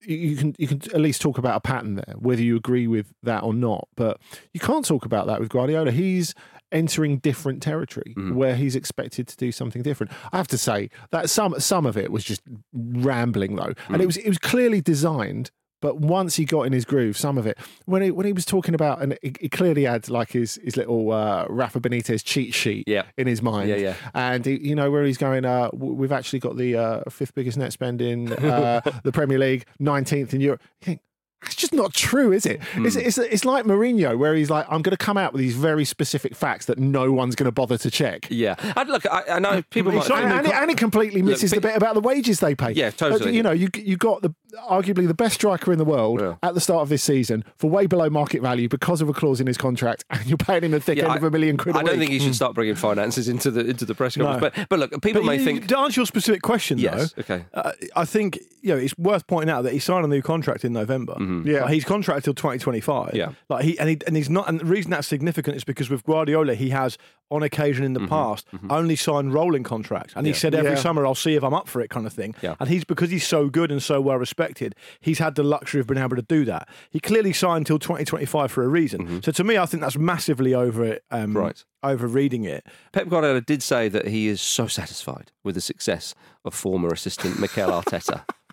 you 0.01 0.35
can 0.35 0.55
you 0.57 0.67
can 0.67 0.81
at 0.93 1.01
least 1.01 1.21
talk 1.21 1.37
about 1.37 1.55
a 1.57 1.59
pattern 1.61 1.95
there, 1.95 2.15
whether 2.17 2.41
you 2.41 2.55
agree 2.55 2.87
with 2.87 3.13
that 3.23 3.43
or 3.43 3.53
not. 3.53 3.87
But 3.95 4.19
you 4.53 4.59
can't 4.59 4.85
talk 4.85 5.05
about 5.05 5.27
that 5.27 5.39
with 5.39 5.49
Guardiola. 5.49 5.91
He's 5.91 6.33
entering 6.71 7.17
different 7.19 7.61
territory 7.61 8.13
Mm-hmm. 8.17 8.35
where 8.35 8.55
he's 8.55 8.75
expected 8.75 9.27
to 9.27 9.37
do 9.37 9.51
something 9.51 9.81
different. 9.81 10.11
I 10.33 10.37
have 10.37 10.47
to 10.49 10.57
say 10.57 10.89
that 11.11 11.29
some 11.29 11.59
some 11.59 11.85
of 11.85 11.97
it 11.97 12.11
was 12.11 12.23
just 12.23 12.41
rambling 12.73 13.55
though, 13.55 13.73
and 13.89 13.97
Mm. 13.97 14.01
it 14.01 14.05
was 14.05 14.17
it 14.17 14.27
was 14.27 14.37
clearly 14.37 14.81
designed. 14.81 15.51
But 15.81 15.99
once 15.99 16.37
he 16.37 16.45
got 16.45 16.63
in 16.63 16.73
his 16.73 16.83
groove, 16.85 17.15
some 17.15 17.37
of 17.37 17.45
it 17.45 17.59
when 17.85 18.01
he 18.01 18.09
when 18.09 18.25
he 18.25 18.33
was 18.33 18.45
talking 18.45 18.73
about, 18.73 19.01
and 19.03 19.17
he, 19.21 19.33
he 19.41 19.49
clearly 19.49 19.83
had 19.83 20.09
like 20.09 20.31
his 20.31 20.59
his 20.63 20.77
little 20.77 21.11
uh, 21.11 21.45
Rafa 21.47 21.79
Benitez 21.79 22.23
cheat 22.23 22.55
sheet 22.55 22.85
Yeah. 22.87 23.03
in 23.17 23.27
his 23.27 23.41
mind, 23.41 23.69
Yeah, 23.69 23.75
yeah. 23.75 23.95
and 24.15 24.43
he, 24.45 24.57
you 24.67 24.73
know 24.73 24.89
where 24.89 25.03
he's 25.03 25.17
going. 25.17 25.45
Uh, 25.45 25.69
we've 25.73 26.13
actually 26.13 26.39
got 26.39 26.57
the 26.57 26.75
uh, 26.75 27.01
fifth 27.09 27.35
biggest 27.35 27.57
net 27.57 27.71
spend 27.71 28.01
in 28.01 28.33
uh, 28.33 28.81
the 29.03 29.11
Premier 29.11 29.37
League, 29.37 29.65
nineteenth 29.77 30.33
in 30.33 30.41
Europe. 30.41 30.61
You 30.81 30.85
think, 30.85 31.01
It's 31.45 31.55
just 31.55 31.73
not 31.73 31.93
true, 31.93 32.31
is 32.31 32.45
it? 32.45 32.61
Hmm. 32.63 32.85
It's, 32.85 32.95
it's, 32.95 33.17
it's 33.17 33.45
like 33.45 33.65
Mourinho, 33.65 34.17
where 34.17 34.35
he's 34.35 34.49
like, 34.49 34.65
I'm 34.69 34.81
going 34.81 34.95
to 34.95 35.03
come 35.03 35.17
out 35.17 35.33
with 35.33 35.39
these 35.41 35.55
very 35.55 35.85
specific 35.85 36.35
facts 36.35 36.65
that 36.65 36.77
no 36.79 37.11
one's 37.11 37.35
going 37.35 37.45
to 37.45 37.51
bother 37.51 37.77
to 37.77 37.91
check. 37.91 38.27
Yeah, 38.29 38.55
I, 38.75 38.83
look, 38.83 39.05
I, 39.05 39.23
I 39.29 39.39
know 39.39 39.61
people 39.69 39.91
might. 39.91 40.09
And, 40.09 40.31
and, 40.33 40.47
it, 40.47 40.53
and 40.53 40.71
it 40.71 40.77
completely 40.77 41.21
Look, 41.21 41.31
misses 41.31 41.51
the 41.51 41.61
bit 41.61 41.75
about 41.75 41.93
the 41.93 42.01
wages 42.01 42.39
they 42.39 42.55
pay. 42.55 42.71
Yeah, 42.71 42.89
totally. 42.91 43.29
Uh, 43.31 43.33
You 43.33 43.43
know, 43.43 43.51
you 43.51 43.69
you 43.75 43.97
got 43.97 44.21
the 44.21 44.33
arguably 44.69 45.05
the 45.07 45.13
best 45.13 45.35
striker 45.35 45.71
in 45.73 45.77
the 45.77 45.83
world 45.85 46.21
Yeah. 46.21 46.35
at 46.41 46.53
the 46.53 46.61
start 46.61 46.81
of 46.81 46.89
this 46.89 47.03
season 47.03 47.43
for 47.57 47.69
way 47.69 47.87
below 47.87 48.09
market 48.09 48.41
value 48.41 48.69
because 48.69 49.01
of 49.01 49.09
a 49.09 49.13
clause 49.13 49.41
in 49.41 49.47
his 49.47 49.57
contract, 49.57 50.05
and 50.09 50.25
you're 50.25 50.37
paying 50.37 50.63
him 50.63 50.71
the 50.71 50.79
thick 50.79 50.97
Yeah, 50.97 51.05
end 51.05 51.13
I- 51.13 51.17
of 51.17 51.23
a 51.23 51.31
million 51.31 51.57
quid. 51.57 51.75
I 51.75 51.79
I 51.79 51.83
don't 51.83 51.99
think 51.99 52.11
he 52.11 52.19
should 52.19 52.35
start 52.35 52.55
bringing 52.55 52.75
finances 52.75 53.27
into 53.29 53.51
the 53.51 53.61
into 53.61 53.85
the 53.85 53.93
press 53.95 54.15
conference. 54.17 54.41
No. 54.41 54.49
But 54.55 54.69
but 54.69 54.79
look, 54.79 54.91
people 55.01 55.21
But 55.21 55.27
may 55.27 55.37
you- 55.37 55.43
think 55.45 55.67
to 55.67 55.77
answer 55.77 55.99
your 56.01 56.05
specific 56.05 56.41
question, 56.41 56.77
Yes, 56.79 57.13
though, 57.13 57.21
okay. 57.21 57.45
uh, 57.53 57.71
I 57.95 58.05
think 58.05 58.39
you 58.61 58.73
know 58.73 58.77
it's 58.77 58.97
worth 58.97 59.27
pointing 59.27 59.49
out 59.49 59.63
that 59.63 59.73
he 59.73 59.79
signed 59.79 60.05
a 60.05 60.07
new 60.07 60.21
contract 60.21 60.63
in 60.65 60.73
November. 60.73 61.15
Yeah. 61.45 61.63
Like, 61.63 61.73
he's 61.73 61.83
contracted 61.85 62.23
till 62.23 62.33
2025. 62.35 63.07
Mm-hmm. 63.07 63.17
Yeah. 63.17 63.31
like 63.49 63.63
he 63.65 63.77
and, 63.79 63.89
he 63.89 63.97
and 64.07 64.15
he's 64.15 64.29
not. 64.29 64.47
And 64.47 64.59
the 64.59 64.65
reason 64.65 64.91
that's 64.91 65.07
significant 65.07 65.57
is 65.57 65.63
because 65.63 65.89
with 65.89 66.03
Guardiola, 66.03 66.53
he 66.55 66.69
has 66.69 66.97
on 67.31 67.41
occasion 67.41 67.83
in 67.83 67.93
the 67.93 67.99
Mm-hmm. 68.01 68.09
past 68.09 68.47
only 68.69 68.95
signed 68.95 69.33
rolling 69.33 69.63
contracts, 69.63 70.13
and 70.15 70.27
he 70.27 70.33
said 70.33 70.53
every 70.53 70.71
Yeah. 70.71 70.77
summer 70.77 71.05
I'll 71.07 71.15
see 71.15 71.33
if 71.35 71.43
I'm 71.43 71.55
up 71.55 71.67
for 71.67 71.81
it, 71.81 71.89
kind 71.89 72.05
of 72.05 72.13
thing. 72.13 72.35
Yeah. 72.43 72.53
And 72.59 72.69
he's 72.69 72.83
because 72.83 73.09
he's 73.09 73.25
so 73.27 73.49
good 73.49 73.71
and 73.71 73.81
so 73.81 73.99
well 73.99 74.17
respected, 74.17 74.75
he's 75.01 75.17
had 75.19 75.33
the 75.35 75.41
luxury 75.43 75.81
of 75.81 75.87
being 75.87 76.01
able 76.03 76.15
to 76.17 76.21
do 76.21 76.45
that. 76.45 76.69
He 76.91 76.99
clearly 76.99 77.33
signed 77.33 77.65
till 77.65 77.79
2025 77.79 78.51
for 78.51 78.63
a 78.63 78.67
reason. 78.67 79.23
So 79.23 79.31
to 79.31 79.43
me, 79.43 79.57
I 79.57 79.65
think 79.65 79.81
that's 79.81 79.97
massively 79.97 80.53
over 80.53 80.83
it. 80.85 81.03
Um, 81.11 81.25
Mm-hmm. 81.33 81.37
Right. 81.37 81.65
Over 81.83 82.07
reading 82.07 82.45
it. 82.45 82.65
Pep 82.93 83.09
Guardiola 83.09 83.41
did 83.41 83.61
say 83.61 83.89
that 83.89 84.07
he 84.07 84.27
is 84.27 84.41
so 84.41 84.65
satisfied 84.67 85.31
with 85.43 85.53
the 85.55 85.61
success 85.61 86.15
of 86.43 86.53
former 86.55 86.89
assistant 86.89 87.39
Mikel 87.39 87.69
Arteta. 87.69 88.23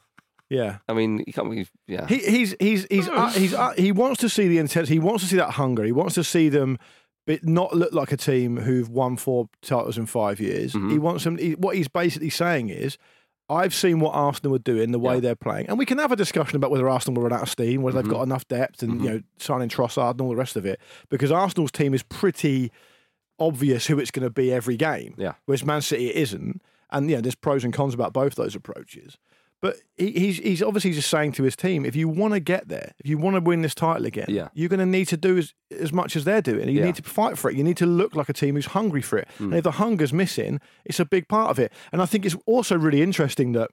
Yeah. 0.52 0.78
I 0.88 0.92
mean, 0.92 1.24
you 1.26 1.32
can't 1.32 1.50
be, 1.50 1.66
yeah. 1.86 2.06
He, 2.06 2.18
he's 2.18 2.54
he's 2.60 2.86
he's 2.90 3.08
uh, 3.08 3.28
he's 3.30 3.54
uh, 3.54 3.72
he 3.76 3.90
wants 3.92 4.20
to 4.20 4.28
see 4.28 4.48
the 4.48 4.58
intensity. 4.58 4.94
He 4.94 4.98
wants 5.00 5.22
to 5.24 5.28
see 5.30 5.36
that 5.36 5.50
hunger. 5.52 5.82
He 5.84 5.92
wants 5.92 6.14
to 6.16 6.24
see 6.24 6.48
them, 6.48 6.78
but 7.26 7.44
not 7.44 7.74
look 7.74 7.92
like 7.92 8.12
a 8.12 8.16
team 8.16 8.58
who've 8.58 8.88
won 8.90 9.16
four 9.16 9.48
titles 9.62 9.96
in 9.98 10.06
five 10.06 10.38
years. 10.40 10.74
Mm-hmm. 10.74 10.90
He 10.90 10.98
wants 10.98 11.24
them. 11.24 11.38
He, 11.38 11.54
what 11.54 11.76
he's 11.76 11.88
basically 11.88 12.30
saying 12.30 12.68
is. 12.70 12.98
I've 13.48 13.74
seen 13.74 14.00
what 14.00 14.12
Arsenal 14.14 14.52
were 14.52 14.58
doing, 14.60 14.92
the 14.92 14.98
way 14.98 15.14
Yeah. 15.14 15.20
they're 15.20 15.36
playing, 15.36 15.66
and 15.68 15.76
we 15.76 15.84
can 15.84 15.98
have 15.98 16.10
a 16.12 16.16
discussion 16.16 16.56
about 16.56 16.70
whether 16.70 16.88
Arsenal 16.88 17.16
will 17.20 17.28
run 17.28 17.38
out 17.38 17.42
of 17.42 17.50
steam, 17.50 17.82
whether 17.82 17.98
Mm-hmm. 17.98 18.08
they've 18.08 18.16
got 18.16 18.22
enough 18.22 18.48
depth, 18.48 18.82
and 18.82 19.02
you 19.02 19.10
know 19.10 19.22
signing 19.38 19.68
Trossard 19.68 20.12
and 20.12 20.22
all 20.22 20.30
the 20.30 20.36
rest 20.36 20.56
of 20.56 20.64
it. 20.64 20.80
Because 21.10 21.30
Arsenal's 21.30 21.72
team 21.72 21.92
is 21.92 22.02
pretty 22.04 22.70
obvious 23.38 23.86
who 23.88 23.98
it's 23.98 24.10
going 24.10 24.22
to 24.24 24.30
be 24.30 24.52
every 24.52 24.76
game. 24.76 25.14
Yeah. 25.18 25.32
Whereas 25.44 25.64
Man 25.66 25.82
City 25.82 26.08
it 26.10 26.16
isn't, 26.16 26.62
and 26.90 27.10
you 27.10 27.16
know 27.16 27.20
there's 27.22 27.34
pros 27.34 27.62
and 27.64 27.74
cons 27.74 27.92
about 27.92 28.12
both 28.14 28.36
those 28.36 28.54
approaches. 28.54 29.18
But 29.62 29.76
he, 29.96 30.10
he's 30.10 30.38
he's 30.38 30.62
obviously 30.62 30.92
just 30.92 31.08
saying 31.08 31.32
to 31.32 31.44
his 31.44 31.54
team, 31.56 31.84
if 31.86 31.94
you 31.96 32.08
want 32.08 32.34
to 32.34 32.40
get 32.40 32.66
there, 32.68 32.92
if 32.98 33.08
you 33.08 33.16
want 33.16 33.36
to 33.36 33.40
win 33.40 33.62
this 33.62 33.74
title 33.76 34.04
again, 34.06 34.26
Yeah. 34.28 34.48
you're 34.54 34.68
going 34.68 34.80
to 34.80 34.86
need 34.86 35.06
to 35.08 35.16
do 35.16 35.38
as, 35.38 35.54
as 35.70 35.92
much 35.92 36.16
as 36.16 36.24
they're 36.24 36.42
doing. 36.42 36.68
You 36.68 36.80
Yeah. 36.80 36.84
need 36.86 36.96
to 36.96 37.02
fight 37.04 37.38
for 37.38 37.48
it. 37.48 37.56
You 37.56 37.62
need 37.62 37.76
to 37.76 37.86
look 37.86 38.16
like 38.16 38.28
a 38.28 38.32
team 38.32 38.56
who's 38.56 38.66
hungry 38.66 39.02
for 39.02 39.18
it. 39.18 39.28
Hmm. 39.38 39.44
And 39.44 39.54
if 39.54 39.62
the 39.64 39.70
hunger's 39.72 40.12
missing, 40.12 40.60
it's 40.84 40.98
a 40.98 41.04
big 41.04 41.28
part 41.28 41.50
of 41.50 41.60
it. 41.60 41.72
And 41.92 42.02
I 42.02 42.06
think 42.06 42.26
it's 42.26 42.36
also 42.44 42.76
really 42.76 43.02
interesting 43.02 43.52
that 43.52 43.70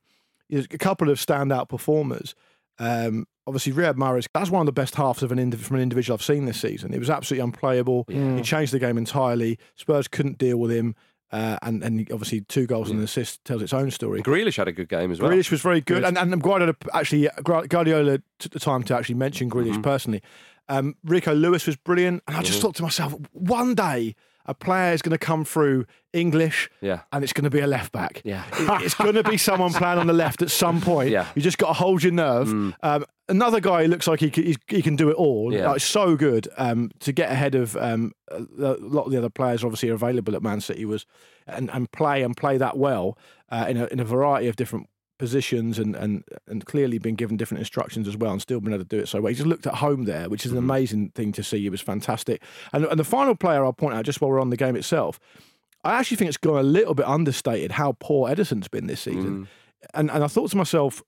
there's 0.48 0.66
a 0.72 0.78
couple 0.78 1.10
of 1.10 1.18
standout 1.18 1.70
performers. 1.70 2.36
Um, 2.78 3.26
obviously, 3.48 3.74
Riyad 3.74 3.96
Mahrez, 3.96 4.28
that's 4.34 4.50
one 4.50 4.62
of 4.62 4.66
the 4.68 4.72
best 4.72 4.96
halves 4.96 5.22
of 5.24 5.32
an 5.32 5.38
indiv- 5.40 5.58
from 5.58 5.76
an 5.78 5.82
individual 5.82 6.14
I've 6.16 6.24
seen 6.24 6.46
this 6.46 6.62
season. 6.62 6.94
It 6.94 7.00
was 7.00 7.10
absolutely 7.10 7.44
unplayable. 7.44 8.06
He 8.08 8.42
changed 8.42 8.72
the 8.74 8.80
game 8.80 8.98
entirely. 8.98 9.58
Spurs 9.76 10.08
couldn't 10.08 10.38
deal 10.38 10.58
with 10.58 10.72
him. 10.72 10.96
Uh, 11.32 11.58
and, 11.62 11.84
and 11.84 12.12
obviously, 12.12 12.42
two 12.42 12.66
goals 12.66 12.90
and 12.90 12.98
an 13.00 13.06
assist 13.06 13.46
tells 13.46 13.62
its 13.62 13.74
own 13.74 13.92
story. 13.92 14.22
Grealish 14.24 14.58
had 14.58 14.68
a 14.68 14.72
good 14.72 14.90
game 14.90 15.12
as 15.12 15.20
well. 15.20 15.30
Grealish 15.30 15.52
was 15.52 15.62
very 15.62 15.80
good, 15.82 16.04
and 16.04 16.18
and 16.18 16.42
Guardiola 16.42 16.74
actually 16.94 17.30
Guardiola 17.44 18.20
took 18.40 18.52
the 18.52 18.60
time 18.60 18.82
to 18.84 18.96
actually 18.96 19.16
mention 19.16 19.50
Grealish 19.50 19.74
Mm-hmm. 19.74 19.82
personally. 19.82 20.22
Um, 20.70 20.96
Rico 21.04 21.34
Lewis 21.34 21.66
was 21.68 21.76
brilliant, 21.76 22.24
and 22.28 22.36
I 22.38 22.42
just 22.42 22.62
thought 22.62 22.76
to 22.76 22.84
myself, 22.84 23.14
one 23.34 23.76
day 23.76 24.16
a 24.50 24.54
player 24.54 24.94
is 24.94 25.02
going 25.02 25.12
to 25.12 25.18
come 25.26 25.46
through 25.46 25.86
English, 26.12 26.70
Yeah. 26.82 27.02
and 27.12 27.24
it's 27.24 27.34
going 27.34 27.44
to 27.44 27.50
be 27.52 27.60
a 27.60 27.68
left 27.68 27.92
back. 27.92 28.22
Yeah. 28.26 28.44
It- 28.54 28.82
it's 28.86 28.96
going 28.96 29.14
to 29.16 29.24
be 29.24 29.38
someone 29.38 29.72
playing 29.72 30.00
on 30.00 30.08
the 30.08 30.14
left 30.14 30.42
at 30.42 30.50
some 30.50 30.82
point. 30.82 31.12
Yeah. 31.12 31.26
Mm. 31.26 31.36
you 31.36 31.42
just 31.44 31.58
got 31.60 31.68
to 31.68 31.74
hold 31.74 32.02
your 32.04 32.12
nerve. 32.14 32.50
Um, 32.82 33.06
another 33.28 33.60
guy 33.60 33.84
who 33.84 33.90
looks 33.90 34.08
like 34.08 34.20
he 34.20 34.30
can, 34.32 34.56
he 34.68 34.82
can 34.82 34.96
do 34.96 35.10
it 35.10 35.16
all. 35.16 35.54
Yeah. 35.54 35.70
Like, 35.70 35.82
so 35.82 36.16
good 36.16 36.48
um, 36.58 36.90
to 37.02 37.12
get 37.12 37.32
ahead 37.32 37.54
of 37.56 37.76
um, 37.78 38.12
a 38.32 38.38
a 38.38 38.78
lot 38.82 39.06
of 39.06 39.12
the 39.12 39.18
other 39.20 39.30
players. 39.30 39.64
Obviously, 39.64 39.90
are 39.90 39.94
available 39.94 40.36
at 40.36 40.42
Man 40.42 40.62
City 40.62 40.84
was 40.86 41.06
and, 41.48 41.70
and 41.72 41.92
play 41.92 42.24
and 42.24 42.36
play 42.36 42.58
that 42.58 42.76
well 42.78 43.18
uh, 43.50 43.66
in 43.70 43.78
a 43.78 43.86
in 43.88 44.00
a 44.00 44.04
variety 44.06 44.48
of 44.48 44.56
different 44.56 44.88
positions 45.20 45.78
and, 45.78 45.96
and 45.96 46.24
and 46.48 46.66
clearly 46.66 46.98
been 46.98 47.14
given 47.14 47.38
different 47.38 47.60
instructions 47.60 48.08
as 48.08 48.18
well 48.18 48.32
and 48.32 48.42
still 48.42 48.60
been 48.60 48.74
able 48.74 48.84
to 48.84 48.88
do 48.88 48.98
it 48.98 49.08
so 49.08 49.22
well. 49.22 49.30
He 49.30 49.36
just 49.36 49.48
looked 49.48 49.68
at 49.68 49.76
home 49.76 50.06
there, 50.06 50.30
which 50.30 50.46
is 50.46 50.52
an 50.52 50.58
mm-hmm. 50.58 50.72
amazing 50.72 51.10
thing 51.10 51.32
to 51.34 51.44
see. 51.44 51.64
It 51.66 51.70
was 51.70 51.82
fantastic. 51.82 52.42
And, 52.74 52.86
and 52.86 53.00
the 53.00 53.04
final 53.04 53.36
player 53.36 53.64
I'll 53.64 53.74
point 53.74 53.94
out 53.94 54.06
just 54.06 54.22
while 54.22 54.32
we're 54.32 54.42
on 54.42 54.50
the 54.50 54.58
game 54.58 54.76
itself, 54.76 55.20
I 55.84 56.00
actually 56.00 56.18
think 56.18 56.30
it's 56.30 56.38
gone 56.38 56.58
a 56.58 56.64
little 56.64 56.96
bit 56.96 57.06
understated 57.06 57.74
how 57.74 57.98
poor 58.00 58.30
Ederson's 58.30 58.68
been 58.68 58.88
this 58.88 59.02
season. 59.02 59.42
Mm. 59.42 59.48
And 59.94 60.12
and 60.12 60.24
I 60.24 60.28
thought 60.28 60.50
to 60.52 60.58
myself, 60.58 61.04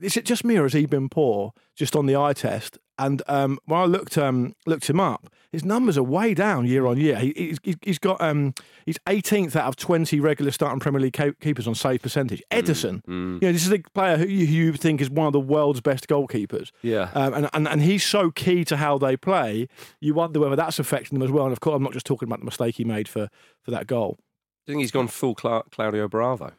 is 0.00 0.16
it 0.16 0.24
just 0.24 0.44
me 0.44 0.56
or 0.56 0.64
has 0.64 0.72
he 0.72 0.86
been 0.86 1.08
poor 1.08 1.52
just 1.76 1.94
on 1.94 2.06
the 2.06 2.16
eye 2.16 2.32
test? 2.32 2.78
And 2.98 3.22
um, 3.28 3.58
when 3.66 3.80
I 3.80 3.84
looked 3.84 4.18
um, 4.18 4.54
looked 4.66 4.90
him 4.90 4.98
up, 4.98 5.28
his 5.52 5.64
numbers 5.64 5.96
are 5.96 6.02
way 6.02 6.34
down 6.34 6.66
year 6.66 6.84
on 6.86 6.98
year. 6.98 7.16
He, 7.16 7.32
he's- 7.62 7.76
he's, 7.82 7.98
got 7.98 8.20
um, 8.20 8.54
he's 8.86 8.98
18th 9.06 9.54
out 9.56 9.66
of 9.66 9.76
20 9.76 10.18
regular 10.20 10.50
starting 10.50 10.80
Premier 10.80 11.00
League 11.00 11.16
keepers 11.40 11.66
on 11.68 11.74
save 11.74 12.02
percentage. 12.02 12.42
Ederson, 12.50 13.00
you 13.06 13.14
know, 13.40 13.52
this 13.52 13.64
is 13.66 13.72
a 13.72 13.78
player 13.94 14.16
who 14.16 14.26
you, 14.26 14.44
you 14.46 14.72
think 14.72 15.00
is 15.00 15.08
one 15.08 15.26
of 15.28 15.32
the 15.32 15.40
world's 15.40 15.80
best 15.80 16.08
goalkeepers. 16.08 16.70
Yeah. 16.82 17.10
um, 17.14 17.34
and, 17.34 17.50
and 17.54 17.68
and 17.68 17.80
he's 17.82 18.04
so 18.04 18.30
key 18.30 18.64
to 18.64 18.76
how 18.76 18.98
they 18.98 19.16
play. 19.16 19.68
You 20.00 20.14
wonder 20.14 20.40
whether 20.40 20.56
that's 20.56 20.78
affecting 20.78 21.18
them 21.18 21.26
as 21.26 21.30
well. 21.32 21.44
And 21.44 21.52
of 21.52 21.60
course, 21.60 21.76
I'm 21.76 21.82
not 21.82 21.92
just 21.92 22.04
talking 22.06 22.28
about 22.28 22.40
the 22.40 22.44
mistake 22.46 22.74
he 22.76 22.84
made 22.84 23.06
for 23.08 23.28
for 23.62 23.70
that 23.70 23.86
goal. 23.86 24.18
I 24.66 24.72
think 24.72 24.80
he's 24.80 24.90
gone 24.90 25.08
full 25.08 25.34
Cla- 25.34 25.62
Claudio 25.70 26.08
Bravo. 26.08 26.52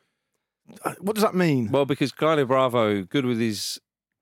Uh, 0.85 0.93
What 0.99 1.15
does 1.15 1.23
that 1.23 1.35
mean? 1.35 1.69
Well, 1.71 1.85
because 1.85 2.11
Claudio 2.11 2.45
Bravo, 2.45 3.03
good 3.03 3.25
with 3.25 3.39
his 3.39 3.79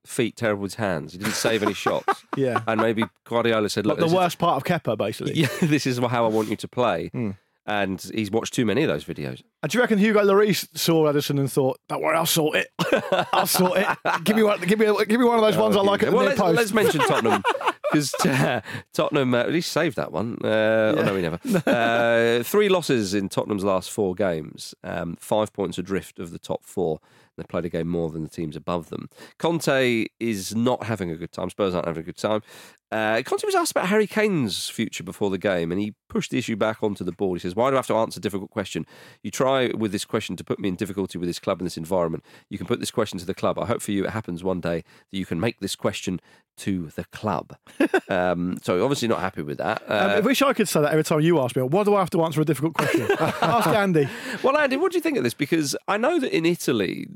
feet, 0.08 0.36
terrible 0.36 0.63
with 0.63 0.72
his 0.74 0.76
hands. 0.80 1.12
He 1.13 1.17
didn't 1.20 1.34
save 1.36 1.63
any 1.63 1.74
shots. 1.74 2.24
Yeah. 2.38 2.62
And 2.67 2.80
maybe 2.80 3.04
Guardiola 3.24 3.67
said, 3.67 3.88
Like 3.88 3.93
look, 3.93 3.98
the 4.00 4.06
this 4.06 4.12
is- 4.12 4.15
worst 4.17 4.38
part 4.38 4.58
of 4.58 4.63
Kepa, 4.63 4.96
basically. 4.96 5.34
yeah, 5.36 5.48
this 5.62 5.88
is 5.88 5.98
how 5.98 6.24
I 6.26 6.28
want 6.28 6.50
you 6.50 6.56
to 6.58 6.67
play. 6.67 7.08
Hmm. 7.08 7.32
And 7.65 8.00
he's 8.13 8.30
watched 8.32 8.54
too 8.54 8.63
many 8.65 8.84
of 8.84 8.88
those 8.89 9.04
videos. 9.04 9.41
And 9.63 9.70
do 9.72 9.78
you 9.78 9.82
reckon 9.82 9.98
Hugo 9.98 10.22
Lloris 10.24 10.67
saw 10.78 11.12
Ederson 11.12 11.38
and 11.39 11.52
thought, 11.52 11.80
"Don't 11.89 12.02
worry, 12.02 12.15
I'll 12.15 12.26
sort 12.26 12.56
it. 12.58 12.67
I'll 13.34 13.46
sort 13.48 13.80
it. 13.80 13.88
Give 14.24 14.36
me 14.38 14.43
one. 14.43 14.62
Give 14.62 14.80
me. 14.80 14.86
Give 15.06 15.20
me 15.20 15.26
one 15.26 15.36
of 15.38 15.41
those 15.41 15.58
ones 15.58 15.76
I 15.76 15.82
like 15.82 16.02
at 16.04 16.12
the 16.12 16.15
well, 16.15 16.26
let's, 16.28 16.39
post." 16.39 16.56
let's 16.56 16.74
mention 16.74 17.02
Tottenham 17.02 17.43
because 17.91 18.13
uh, 18.26 18.62
Tottenham 18.93 19.34
uh, 19.34 19.39
at 19.39 19.52
least 19.52 19.72
saved 19.74 19.98
that 19.98 20.12
one. 20.13 20.38
Uh, 20.43 20.93
Oh 20.98 21.04
no, 21.04 21.13
we 21.13 21.22
never. 21.22 21.39
Uh, 21.65 22.43
three 22.43 22.70
losses 22.70 23.13
in 23.13 23.28
Tottenham's 23.28 23.63
last 23.65 23.91
four 23.91 24.15
games. 24.15 24.74
Um, 24.84 25.17
five 25.20 25.52
points 25.52 25.78
adrift 25.78 26.20
of 26.20 26.32
the 26.32 26.39
top 26.39 26.63
four. 26.63 27.00
They 27.38 27.43
played 27.43 27.65
a 27.65 27.69
game 27.69 27.88
more 27.88 28.10
than 28.10 28.23
the 28.23 28.30
teams 28.30 28.56
above 28.56 28.89
them. 28.89 29.10
Conte 29.38 30.06
is 30.19 30.56
not 30.56 30.84
having 30.84 31.12
a 31.12 31.15
good 31.15 31.32
time. 31.32 31.50
Spurs 31.50 31.73
aren't 31.76 31.88
having 31.88 32.02
a 32.02 32.06
good 32.06 32.17
time. 32.17 32.41
Uh, 32.89 33.21
Conte 33.26 33.45
was 33.45 33.54
asked 33.54 33.71
about 33.71 33.88
Harry 33.89 34.08
Kane's 34.08 34.69
future 34.69 35.04
before 35.04 35.30
the 35.30 35.38
game, 35.38 35.73
and 35.73 35.82
he 35.82 35.93
pushed 36.08 36.32
the 36.32 36.38
issue 36.38 36.56
back 36.56 36.82
onto 36.82 37.04
the 37.04 37.12
board. 37.12 37.38
He 37.38 37.41
says, 37.41 37.54
"Why 37.56 37.69
do 37.69 37.76
I 37.76 37.80
have 37.80 37.88
to 37.88 37.95
answer 37.95 38.17
a 38.19 38.21
difficult 38.21 38.50
question? 38.50 38.86
You 39.21 39.30
try 39.30 39.67
with 39.67 39.91
this 39.91 40.06
question 40.06 40.38
to 40.38 40.43
put 40.43 40.58
me 40.58 40.69
in 40.69 40.76
difficulty 40.76 41.17
with 41.17 41.28
this 41.28 41.39
club 41.39 41.60
and 41.60 41.65
this 41.65 41.76
environment. 41.76 42.23
You 42.50 42.58
can 42.58 42.65
put 42.65 42.80
this 42.80 42.91
question 42.91 43.19
to 43.19 43.26
the 43.26 43.34
club. 43.34 43.60
I 43.60 43.65
hope 43.65 43.82
for 43.82 43.91
you 43.91 44.06
it 44.06 44.12
happens 44.12 44.41
one 44.41 44.62
day 44.62 44.84
that 45.12 45.17
you 45.17 45.26
can 45.26 45.38
make 45.39 45.60
this 45.60 45.76
question 45.76 46.21
to 46.60 46.88
the 46.95 47.04
club." 47.12 47.58
um, 48.10 48.58
so 48.63 48.82
obviously 48.82 49.10
not 49.10 49.19
happy 49.19 49.41
with 49.41 49.58
that. 49.58 49.82
Um, 49.88 50.10
Uh, 50.10 50.13
I 50.13 50.19
wish 50.21 50.41
I 50.41 50.54
could 50.54 50.69
say 50.69 50.80
that 50.80 50.91
every 50.91 51.04
time 51.04 51.19
you 51.19 51.41
ask 51.41 51.58
me. 51.58 51.63
Why 51.63 51.84
do 51.84 51.93
I 51.93 52.00
have 52.00 52.10
to 52.12 52.23
answer 52.23 52.39
a 52.39 52.45
difficult 52.45 52.73
question? 52.76 53.06
ask 53.19 53.67
Andy. 53.67 54.08
well, 54.43 54.58
Andy, 54.58 54.78
what 54.78 54.93
do 54.93 54.97
you 54.97 55.02
think 55.02 55.17
of 55.17 55.26
this? 55.26 55.34
Because 55.34 55.76
I 55.89 55.97
know 55.97 56.19
that 56.21 56.34
in 56.36 56.45
Italy, 56.45 57.08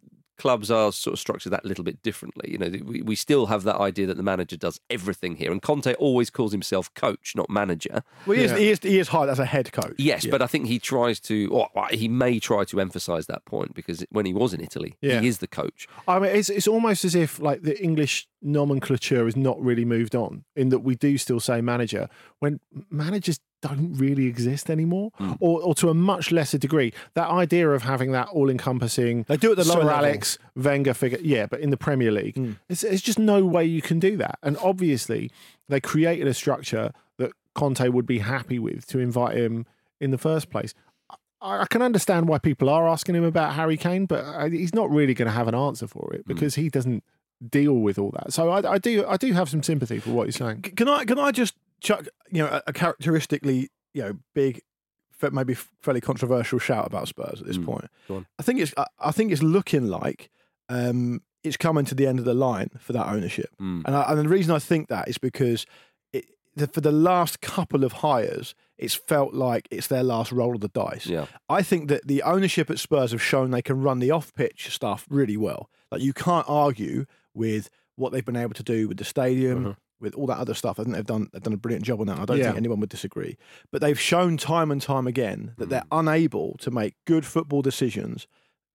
clubs 0.41 0.71
are 0.71 0.91
sort 0.91 1.13
of 1.13 1.19
structured 1.19 1.53
that 1.53 1.63
little 1.65 1.83
bit 1.83 2.01
differently. 2.01 2.51
You 2.51 2.57
know, 2.57 2.69
we, 2.83 3.01
we 3.01 3.15
still 3.15 3.45
have 3.45 3.63
that 3.63 3.77
idea 3.77 4.05
that 4.07 4.17
the 4.17 4.23
manager 4.23 4.57
does 4.57 4.79
everything 4.89 5.35
here, 5.35 5.51
and 5.51 5.61
Conte 5.61 5.93
always 5.95 6.29
calls 6.29 6.51
himself 6.51 6.91
coach, 6.95 7.33
not 7.35 7.49
manager. 7.49 8.03
Well, 8.25 8.37
he, 8.37 8.43
is, 8.45 8.51
he 8.51 8.69
is. 8.71 8.79
He 8.81 8.97
is 8.99 9.07
hired 9.09 9.29
as 9.29 9.39
a 9.39 9.45
head 9.45 9.71
coach. 9.71 9.95
Yes, 9.97 10.25
Yeah. 10.25 10.31
but 10.31 10.41
I 10.41 10.47
think 10.47 10.65
he 10.67 10.79
tries 10.79 11.19
to, 11.21 11.35
or 11.51 11.69
he 11.91 12.07
may 12.07 12.39
try 12.39 12.63
to 12.65 12.81
emphasise 12.81 13.25
that 13.27 13.45
point 13.45 13.75
because 13.75 14.03
when 14.09 14.25
he 14.25 14.33
was 14.33 14.53
in 14.53 14.61
Italy, 14.61 14.95
Yeah. 15.01 15.21
he 15.21 15.27
is 15.27 15.37
the 15.37 15.47
coach. 15.47 15.87
I 16.07 16.19
mean, 16.19 16.31
it's 16.35 16.49
it's 16.49 16.67
almost 16.67 17.05
as 17.05 17.13
if 17.15 17.39
like 17.39 17.61
the 17.61 17.81
English 17.81 18.27
nomenclature 18.41 19.25
has 19.25 19.35
not 19.35 19.61
really 19.61 19.85
moved 19.85 20.15
on 20.15 20.43
in 20.55 20.69
that 20.69 20.79
we 20.79 20.95
do 20.95 21.17
still 21.17 21.39
say 21.39 21.61
manager 21.61 22.09
when 22.39 22.59
managers 22.89 23.39
don't 23.61 23.93
really 23.93 24.25
exist 24.25 24.69
anymore, 24.69 25.11
Hmm. 25.17 25.33
or, 25.39 25.61
or 25.61 25.75
to 25.75 25.89
a 25.89 25.93
much 25.93 26.31
lesser 26.31 26.57
degree. 26.57 26.93
That 27.13 27.29
idea 27.29 27.69
of 27.69 27.83
having 27.83 28.11
that 28.13 28.27
all-encompassing 28.29 29.25
They 29.27 29.37
do 29.37 29.49
it 29.49 29.51
at 29.51 29.57
the 29.57 29.65
Sir 29.65 29.79
level. 29.79 29.89
Alex 29.91 30.37
Wenger 30.55 30.93
figure, 30.93 31.19
yeah, 31.21 31.45
but 31.45 31.59
in 31.59 31.69
the 31.69 31.77
Premier 31.77 32.11
League, 32.11 32.35
Hmm. 32.35 32.51
it's, 32.69 32.83
it's 32.83 33.01
just 33.01 33.19
no 33.19 33.45
way 33.45 33.65
you 33.65 33.81
can 33.81 33.99
do 33.99 34.17
that. 34.17 34.39
And 34.43 34.57
obviously, 34.57 35.31
they 35.69 35.79
created 35.79 36.27
a 36.27 36.33
structure 36.33 36.91
that 37.17 37.31
Conte 37.55 37.87
would 37.87 38.05
be 38.05 38.19
happy 38.19 38.59
with 38.59 38.85
to 38.87 38.99
invite 38.99 39.37
him 39.37 39.65
in 39.99 40.11
the 40.11 40.17
first 40.17 40.49
place. 40.49 40.73
I 41.09 41.15
I 41.41 41.65
can 41.69 41.81
understand 41.81 42.27
why 42.27 42.37
people 42.37 42.69
are 42.69 42.87
asking 42.87 43.15
him 43.15 43.23
about 43.23 43.53
Harry 43.53 43.77
Kane, 43.77 44.05
but 44.05 44.23
uh, 44.23 44.47
he's 44.49 44.75
not 44.75 44.89
really 44.91 45.13
going 45.15 45.25
to 45.27 45.31
have 45.33 45.47
an 45.47 45.55
answer 45.55 45.87
for 45.87 46.07
Hmm. 46.09 46.15
it 46.17 46.27
because 46.27 46.55
he 46.55 46.69
doesn't 46.69 47.03
deal 47.49 47.73
with 47.73 47.97
all 47.97 48.11
that. 48.11 48.31
So 48.31 48.49
I, 48.51 48.73
I 48.73 48.77
do 48.77 49.03
I 49.07 49.17
do 49.17 49.33
have 49.33 49.49
some 49.49 49.63
sympathy 49.63 49.97
for 49.99 50.11
what 50.11 50.25
you're 50.27 50.33
saying. 50.33 50.61
Can 50.61 50.87
I 50.87 51.03
can 51.05 51.17
I 51.17 51.31
just 51.31 51.55
chuck 51.81 52.07
you 52.31 52.41
know 52.43 52.47
a, 52.49 52.61
a 52.67 52.73
characteristically 52.73 53.69
you 53.93 54.01
know 54.03 54.13
big, 54.33 54.61
maybe 55.31 55.53
fairly 55.81 56.01
controversial 56.01 56.59
shout 56.59 56.87
about 56.87 57.07
Spurs 57.07 57.41
at 57.41 57.47
this 57.47 57.57
Mm, 57.57 57.65
point? 57.65 57.85
I 58.39 58.43
think 58.43 58.59
it's 58.59 58.73
I, 58.77 58.85
I 58.99 59.11
think 59.11 59.31
it's 59.31 59.43
looking 59.43 59.87
like 59.87 60.29
um, 60.69 61.21
it's 61.43 61.57
coming 61.57 61.85
to 61.85 61.95
the 61.95 62.07
end 62.07 62.19
of 62.19 62.25
the 62.25 62.33
line 62.33 62.69
for 62.79 62.93
that 62.93 63.07
ownership, 63.07 63.49
Mm. 63.59 63.83
and, 63.85 63.95
I, 63.95 64.11
and 64.11 64.19
the 64.19 64.29
reason 64.29 64.55
I 64.55 64.59
think 64.59 64.87
that 64.89 65.07
is 65.09 65.17
because 65.17 65.65
it, 66.13 66.25
the, 66.55 66.67
for 66.67 66.81
the 66.81 66.91
last 66.91 67.41
couple 67.41 67.83
of 67.83 67.91
hires, 67.93 68.53
it's 68.77 68.93
felt 68.95 69.33
like 69.33 69.67
it's 69.71 69.87
their 69.87 70.03
last 70.03 70.31
roll 70.31 70.55
of 70.55 70.61
the 70.61 70.67
dice. 70.69 71.07
Yeah. 71.07 71.25
I 71.49 71.61
think 71.63 71.89
that 71.89 72.07
the 72.07 72.21
ownership 72.23 72.69
at 72.69 72.79
Spurs 72.79 73.11
have 73.11 73.21
shown 73.21 73.51
they 73.51 73.61
can 73.61 73.81
run 73.81 73.99
the 73.99 74.11
off-pitch 74.11 74.73
stuff 74.73 75.05
really 75.09 75.37
well. 75.37 75.69
Like 75.91 76.01
you 76.01 76.13
can't 76.13 76.45
argue 76.47 77.05
with 77.33 77.69
what 77.95 78.11
they've 78.11 78.25
been 78.25 78.35
able 78.37 78.53
to 78.53 78.63
do 78.63 78.87
with 78.87 78.97
the 78.97 79.03
stadium, 79.05 79.65
Uh-huh. 79.65 79.75
With 80.01 80.15
all 80.15 80.25
that 80.27 80.37
other 80.39 80.53
stuff. 80.53 80.79
I 80.79 80.83
think 80.83 80.95
they've 80.95 81.05
done 81.05 81.29
they've 81.31 81.41
done 81.43 81.53
a 81.53 81.57
brilliant 81.57 81.85
job 81.85 82.01
on 82.01 82.07
that. 82.07 82.19
I 82.19 82.25
don't 82.25 82.37
Yeah. 82.39 82.45
think 82.45 82.57
anyone 82.57 82.79
would 82.79 82.89
disagree. 82.89 83.37
But 83.71 83.81
they've 83.81 83.99
shown 83.99 84.37
time 84.37 84.71
and 84.71 84.81
time 84.81 85.07
again 85.07 85.53
that 85.57 85.69
they're 85.69 85.81
Mm. 85.91 85.99
unable 85.99 86.57
to 86.59 86.71
make 86.71 86.95
good 87.05 87.25
football 87.25 87.61
decisions 87.61 88.27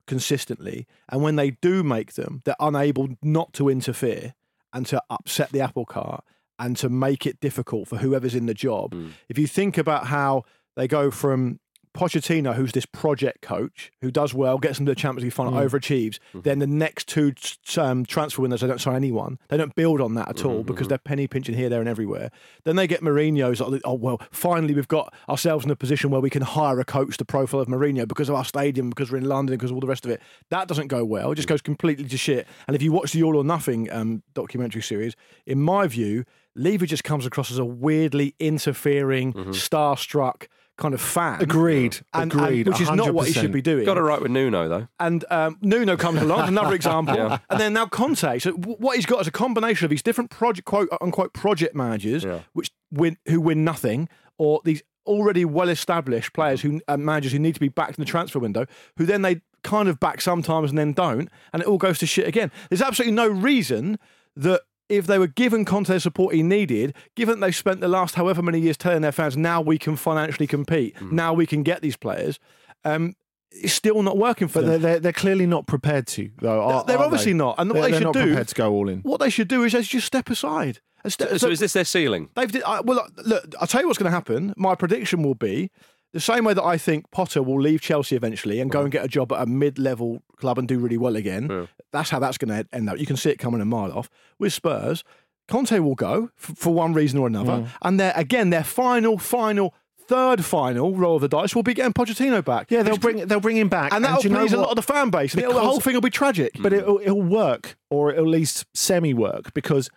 consistently, 0.06 0.86
and 1.08 1.20
when 1.22 1.36
they 1.36 1.50
do 1.50 1.82
make 1.82 2.14
them, 2.14 2.42
they're 2.44 2.54
unable 2.60 3.08
not 3.22 3.52
to 3.54 3.68
interfere 3.68 4.34
and 4.72 4.86
to 4.86 5.02
upset 5.10 5.50
the 5.50 5.60
apple 5.60 5.84
cart 5.84 6.24
and 6.58 6.76
to 6.76 6.88
make 6.88 7.26
it 7.26 7.40
difficult 7.40 7.88
for 7.88 7.98
whoever's 7.98 8.34
in 8.34 8.46
the 8.46 8.54
job. 8.54 8.92
Mm. 8.94 9.10
If 9.28 9.36
you 9.38 9.46
think 9.46 9.76
about 9.76 10.06
how 10.06 10.44
they 10.76 10.86
go 10.86 11.10
from 11.10 11.58
Pochettino, 11.96 12.54
who's 12.54 12.72
this 12.72 12.86
project 12.86 13.40
coach 13.42 13.90
who 14.00 14.10
does 14.10 14.34
well, 14.34 14.58
gets 14.58 14.78
them 14.78 14.86
to 14.86 14.92
the 14.92 14.96
Champions 14.96 15.24
League 15.24 15.32
final, 15.32 15.52
Mm. 15.54 15.66
overachieves. 15.68 16.18
Mm-hmm. 16.30 16.40
Then 16.42 16.58
the 16.58 16.66
next 16.66 17.08
two 17.08 17.32
um, 17.78 18.04
transfer 18.04 18.42
windows, 18.42 18.60
they 18.60 18.66
don't 18.68 18.80
sign 18.80 18.94
anyone. 18.96 19.38
They 19.48 19.56
don't 19.56 19.74
build 19.74 20.00
on 20.00 20.14
that 20.14 20.28
at 20.28 20.36
Mm-hmm, 20.36 20.48
all 20.48 20.62
because 20.62 20.88
they're 20.88 20.98
penny 20.98 21.26
pinching 21.26 21.54
here, 21.54 21.68
there, 21.68 21.80
and 21.80 21.88
everywhere. 21.88 22.30
Then 22.64 22.76
they 22.76 22.86
get 22.86 23.00
Mourinho's. 23.00 23.60
like, 23.60 23.80
Oh 23.84 23.94
well, 23.94 24.20
finally 24.30 24.74
we've 24.74 24.88
got 24.88 25.12
ourselves 25.28 25.64
in 25.64 25.70
a 25.70 25.76
position 25.76 26.10
where 26.10 26.20
we 26.20 26.30
can 26.30 26.42
hire 26.42 26.78
a 26.80 26.84
coach 26.84 27.16
the 27.16 27.24
profile 27.24 27.60
of 27.60 27.68
Mourinho 27.68 28.06
because 28.06 28.28
of 28.28 28.34
our 28.34 28.44
stadium, 28.44 28.90
because 28.90 29.10
we're 29.10 29.18
in 29.18 29.24
London, 29.28 29.56
because 29.56 29.70
of 29.70 29.76
all 29.76 29.80
the 29.80 29.86
rest 29.86 30.04
of 30.04 30.10
it. 30.10 30.20
That 30.50 30.68
doesn't 30.68 30.88
go 30.88 31.04
well. 31.04 31.30
It 31.30 31.34
Mm. 31.34 31.36
just 31.36 31.48
goes 31.48 31.62
completely 31.62 32.04
to 32.04 32.16
shit. 32.16 32.46
And 32.66 32.74
if 32.76 32.82
you 32.82 32.92
watch 32.92 33.12
the 33.12 33.22
All 33.22 33.36
or 33.36 33.44
Nothing 33.44 33.90
um, 33.92 34.22
documentary 34.34 34.82
series, 34.82 35.14
in 35.46 35.60
my 35.62 35.86
view, 35.86 36.24
Levy 36.54 36.86
just 36.86 37.04
comes 37.04 37.26
across 37.26 37.50
as 37.50 37.58
a 37.58 37.64
weirdly 37.64 38.34
interfering, 38.38 39.32
Mm-hmm. 39.34 39.50
starstruck 39.50 40.46
kind 40.78 40.92
of 40.94 41.00
fan. 41.00 41.40
Agreed. 41.40 41.98
And- 42.12 42.32
and- 42.32 42.42
Agreed. 42.42 42.68
which 42.68 42.80
is 42.80 42.90
not 42.90 43.14
what 43.14 43.26
he 43.26 43.32
should 43.32 43.52
be 43.52 43.62
doing. 43.62 43.84
Got 43.84 43.96
it 43.96 44.02
right 44.02 44.20
with 44.20 44.30
Nuno 44.30 44.68
though. 44.68 44.88
And 45.00 45.24
um, 45.30 45.58
Nuno 45.62 45.96
comes 45.96 46.20
along, 46.20 46.48
another 46.48 46.74
example. 46.74 47.14
Yeah. 47.16 47.38
And 47.50 47.58
then 47.60 47.72
now 47.72 47.86
Conte. 47.86 48.38
So 48.40 48.52
what 48.52 48.96
he's 48.96 49.06
got 49.06 49.20
is 49.22 49.26
a 49.26 49.30
combination 49.32 49.84
of 49.86 49.90
these 49.90 50.02
different 50.02 50.30
project, 50.30 50.66
quote 50.66 50.88
unquote, 51.00 51.32
project 51.32 51.74
managers, 51.74 52.24
Yeah. 52.24 52.40
which 52.52 52.70
win, 52.90 53.16
who 53.26 53.40
win 53.40 53.64
nothing, 53.64 54.08
or 54.38 54.60
these 54.64 54.82
already 55.06 55.44
well-established 55.44 56.32
players 56.32 56.60
who 56.62 56.80
uh, 56.88 56.96
managers 56.96 57.32
who 57.32 57.38
need 57.38 57.54
to 57.54 57.60
be 57.60 57.68
backed 57.68 57.96
in 57.96 58.02
the 58.02 58.10
transfer 58.10 58.38
window, 58.38 58.66
who 58.96 59.06
then 59.06 59.22
they 59.22 59.40
kind 59.62 59.88
of 59.88 59.98
back 59.98 60.20
sometimes 60.20 60.70
and 60.70 60.78
then 60.78 60.92
don't, 60.92 61.28
and 61.52 61.62
it 61.62 61.66
all 61.68 61.78
goes 61.78 61.98
to 61.98 62.06
shit 62.06 62.26
again. 62.26 62.50
There's 62.68 62.82
absolutely 62.82 63.14
no 63.14 63.28
reason 63.28 63.98
that. 64.36 64.62
If 64.88 65.06
they 65.06 65.18
were 65.18 65.26
given 65.26 65.64
Conte 65.64 65.88
the 65.92 65.98
support 66.00 66.34
he 66.34 66.42
needed, 66.42 66.94
given 67.16 67.40
they've 67.40 67.54
spent 67.56 67.80
the 67.80 67.88
last 67.88 68.14
however 68.14 68.40
many 68.42 68.60
years 68.60 68.76
telling 68.76 69.02
their 69.02 69.12
fans, 69.12 69.36
now 69.36 69.60
we 69.60 69.78
can 69.78 69.96
financially 69.96 70.46
compete, 70.46 70.94
Mm. 70.96 71.12
now 71.12 71.32
we 71.32 71.46
can 71.46 71.62
get 71.64 71.82
these 71.82 71.96
players, 71.96 72.38
um, 72.84 73.14
it's 73.50 73.72
still 73.72 74.02
not 74.02 74.16
working 74.18 74.48
for 74.48 74.60
But 74.60 74.66
them. 74.68 74.82
they're, 74.82 74.90
they're, 74.92 75.00
they're 75.00 75.12
clearly 75.12 75.46
not 75.46 75.66
prepared 75.66 76.06
to, 76.08 76.30
though. 76.40 76.60
are- 76.62 76.84
They're 76.84 76.98
obviously 76.98 77.32
they? 77.32 77.38
not. 77.38 77.56
And 77.58 77.70
what 77.70 77.74
they're, 77.74 77.82
they 77.84 77.90
they're 77.92 78.00
should 78.00 78.04
not 78.04 78.14
do- 78.14 78.26
prepared 78.26 78.48
to 78.48 78.54
go 78.54 78.72
all 78.72 78.88
in. 78.88 79.00
What 79.00 79.18
they 79.20 79.30
should 79.30 79.48
do 79.48 79.64
is 79.64 79.72
they 79.72 79.82
should 79.82 79.90
just 80.00 80.06
step 80.06 80.28
aside. 80.30 80.80
And 81.02 81.12
ste- 81.12 81.20
So, 81.30 81.36
so 81.38 81.48
is 81.50 81.60
this 81.60 81.72
their 81.72 81.84
ceiling? 81.84 82.28
they've 82.34 82.50
did, 82.50 82.62
I, 82.64 82.80
well, 82.80 83.06
look, 83.24 83.44
I'll 83.60 83.66
tell 83.66 83.80
you 83.80 83.86
what's 83.88 83.98
going 83.98 84.10
to 84.10 84.14
happen. 84.14 84.52
My 84.56 84.74
prediction 84.74 85.22
will 85.22 85.34
be 85.34 85.70
the 86.12 86.20
same 86.20 86.44
way 86.44 86.54
that 86.54 86.64
I 86.64 86.78
think 86.78 87.10
Potter 87.10 87.42
will 87.42 87.60
leave 87.60 87.80
Chelsea 87.80 88.16
eventually 88.16 88.60
and 88.60 88.70
go 88.70 88.82
and 88.82 88.90
get 88.92 89.04
a 89.04 89.08
job 89.08 89.32
at 89.32 89.42
a 89.42 89.46
mid-level 89.46 90.22
club 90.36 90.58
and 90.58 90.66
do 90.66 90.78
really 90.78 90.96
well 90.96 91.16
again. 91.16 91.48
Yeah. 91.50 91.66
That's 91.92 92.10
how 92.10 92.18
that's 92.18 92.38
going 92.38 92.48
to 92.64 92.68
end 92.74 92.88
up. 92.88 92.98
You 92.98 93.06
can 93.06 93.16
see 93.16 93.30
it 93.30 93.38
coming 93.38 93.60
a 93.60 93.64
mile 93.64 93.92
off. 93.92 94.08
With 94.38 94.52
Spurs, 94.52 95.04
Conte 95.48 95.78
will 95.78 95.94
go 95.94 96.30
f- 96.38 96.56
for 96.56 96.72
one 96.72 96.92
reason 96.92 97.18
or 97.18 97.26
another, 97.26 97.52
Mm. 97.52 97.68
and 97.82 98.00
their 98.00 98.12
again 98.16 98.50
their 98.50 98.64
final, 98.64 99.18
final. 99.18 99.74
Third 100.08 100.44
final 100.44 100.94
roll 100.94 101.16
of 101.16 101.22
the 101.22 101.26
dice 101.28 101.52
We'll 101.56 101.64
be 101.64 101.74
getting 101.74 101.92
Pochettino 101.92 102.44
back. 102.44 102.70
Yeah, 102.70 102.84
they'll 102.84 102.96
bring 102.96 103.26
they'll 103.26 103.40
bring 103.40 103.56
him 103.56 103.68
back, 103.68 103.92
and 103.92 104.04
that'll 104.04 104.30
know 104.30 104.38
please 104.38 104.52
a 104.52 104.56
lot 104.56 104.68
of 104.70 104.76
the 104.76 104.82
fan 104.82 105.10
base. 105.10 105.34
And 105.34 105.42
the 105.42 105.52
whole 105.52 105.80
thing 105.80 105.94
will 105.94 106.00
be 106.00 106.10
tragic. 106.10 106.52
but 106.60 106.72
it'll, 106.72 107.00
it'll 107.00 107.20
work, 107.22 107.76
or 107.90 108.12
it'll 108.12 108.24
at 108.26 108.30
least 108.30 108.66
semi 108.72 109.12
work, 109.14 109.52
because 109.52 109.90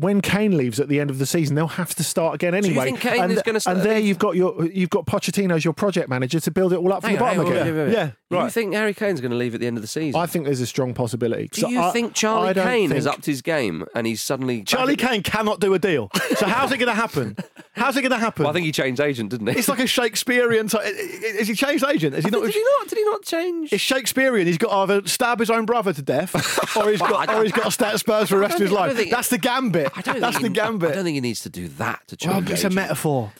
when 0.00 0.20
Kane 0.20 0.56
leaves 0.56 0.80
at 0.80 0.88
the 0.88 0.98
end 1.00 1.10
of 1.10 1.18
the 1.18 1.26
season, 1.26 1.54
they'll 1.56 1.66
have 1.68 1.94
to 1.96 2.04
start 2.04 2.34
again 2.34 2.52
you 2.54 2.58
anyway. 2.58 2.84
think 2.86 3.00
Kane 3.00 3.22
and, 3.22 3.32
is 3.32 3.42
gonna 3.42 3.60
start- 3.60 3.76
and 3.78 3.86
there 3.86 3.98
you've 3.98 4.18
got 4.18 4.36
your 4.36 4.66
you've 4.66 4.90
got 4.90 5.06
Pochettino 5.06 5.54
as 5.54 5.64
your 5.64 5.74
project 5.74 6.08
manager 6.08 6.40
to 6.40 6.50
build 6.50 6.72
it 6.72 6.76
all 6.76 6.92
up 6.92 7.02
from 7.02 7.12
the 7.12 7.18
bottom 7.18 7.40
on, 7.40 7.46
again. 7.46 7.66
wait, 7.66 7.72
wait, 7.72 7.86
wait. 7.86 7.92
Yeah, 8.30 8.44
You 8.44 8.50
think 8.50 8.74
Harry 8.74 8.94
Kane's 8.94 9.20
going 9.20 9.30
to 9.32 9.36
leave 9.36 9.54
at 9.54 9.60
the 9.60 9.66
end 9.66 9.76
of 9.76 9.82
the 9.82 9.86
season? 9.88 10.20
I 10.20 10.26
think 10.26 10.44
there's 10.46 10.60
a 10.60 10.66
strong 10.66 10.94
possibility. 10.94 11.48
Do 11.52 11.60
So 11.62 11.68
you 11.68 11.80
I- 11.80 11.90
think 11.90 12.14
Charlie 12.14 12.48
I 12.50 12.52
don't 12.52 12.66
Kane 12.66 12.90
has 12.92 13.06
upped 13.06 13.26
his 13.26 13.42
game 13.42 13.84
and 13.94 14.06
he's 14.06 14.22
suddenly 14.22 14.62
Charlie 14.62 14.96
Kane 14.96 15.22
cannot 15.22 15.60
do 15.60 15.74
a 15.74 15.78
deal. 15.78 16.10
So 16.36 16.46
how's 16.46 16.72
it 16.72 16.78
going 16.78 16.88
to 16.88 16.94
happen? 16.94 17.36
How's 17.72 17.96
it 17.96 18.02
going 18.02 18.10
to 18.12 18.18
happen? 18.18 18.44
Well, 18.44 18.50
I 18.50 18.54
think 18.54 18.66
he 18.66 18.72
changed 18.72 19.00
agent, 19.00 19.30
didn't 19.30 19.46
he? 19.48 19.58
it's 19.58 19.68
like 19.68 19.78
a 19.80 19.86
Shakespearean. 19.86 20.68
T- 20.68 20.78
is 20.78 21.48
he 21.48 21.54
changed 21.54 21.84
agent? 21.88 22.14
Is 22.14 22.24
he 22.24 22.30
not? 22.30 22.42
did 22.42 22.54
he 22.54 22.62
not? 22.78 22.88
Did 22.88 22.98
he 22.98 23.04
not 23.04 23.22
change? 23.22 23.72
It's 23.72 23.82
Shakespearean. 23.82 24.46
He's 24.46 24.58
got 24.58 24.68
to 24.70 24.74
either 24.92 25.08
stab 25.08 25.38
his 25.40 25.50
own 25.50 25.66
brother 25.66 25.92
to 25.92 26.02
death, 26.02 26.34
or 26.76 26.90
he's 26.90 27.00
Well, 27.00 27.16
I 27.16 27.26
got, 27.26 27.36
or 27.36 27.42
he's 27.42 27.52
got 27.52 27.64
to 27.66 27.70
stay 27.70 27.86
at 27.88 27.98
Spurs 28.00 28.28
for 28.28 28.34
the 28.36 28.40
rest 28.40 28.54
of 28.56 28.60
his 28.62 28.72
life. 28.72 29.10
That's 29.10 29.28
the 29.28 29.38
gambit. 29.38 29.89
I 29.96 30.02
don't 30.02 30.20
That's 30.20 30.36
the 30.36 30.42
think 30.42 30.56
he- 30.56 30.60
gambit. 30.62 30.90
I 30.90 30.94
don't 30.94 31.04
think 31.04 31.14
he 31.14 31.20
needs 31.20 31.40
to 31.40 31.50
do 31.50 31.68
that 31.68 32.06
to 32.08 32.16
change. 32.16 32.44
well, 32.46 32.52
it's 32.52 32.64
a 32.64 32.70
metaphor. 32.70 33.32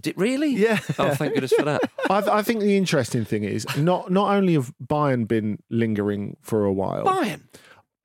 Did, 0.00 0.14
really? 0.16 0.50
Yeah. 0.54 0.78
Oh, 0.98 1.14
thank 1.14 1.34
goodness 1.34 1.52
for 1.52 1.64
that. 1.64 1.82
I, 2.10 2.38
I 2.38 2.42
think 2.42 2.60
the 2.60 2.76
interesting 2.78 3.24
thing 3.26 3.44
is 3.44 3.66
not 3.76 4.10
not 4.10 4.34
only 4.34 4.54
have 4.54 4.72
Bayern 4.84 5.28
been 5.28 5.58
lingering 5.68 6.36
for 6.40 6.64
a 6.64 6.72
while, 6.72 7.04
Bayern. 7.04 7.42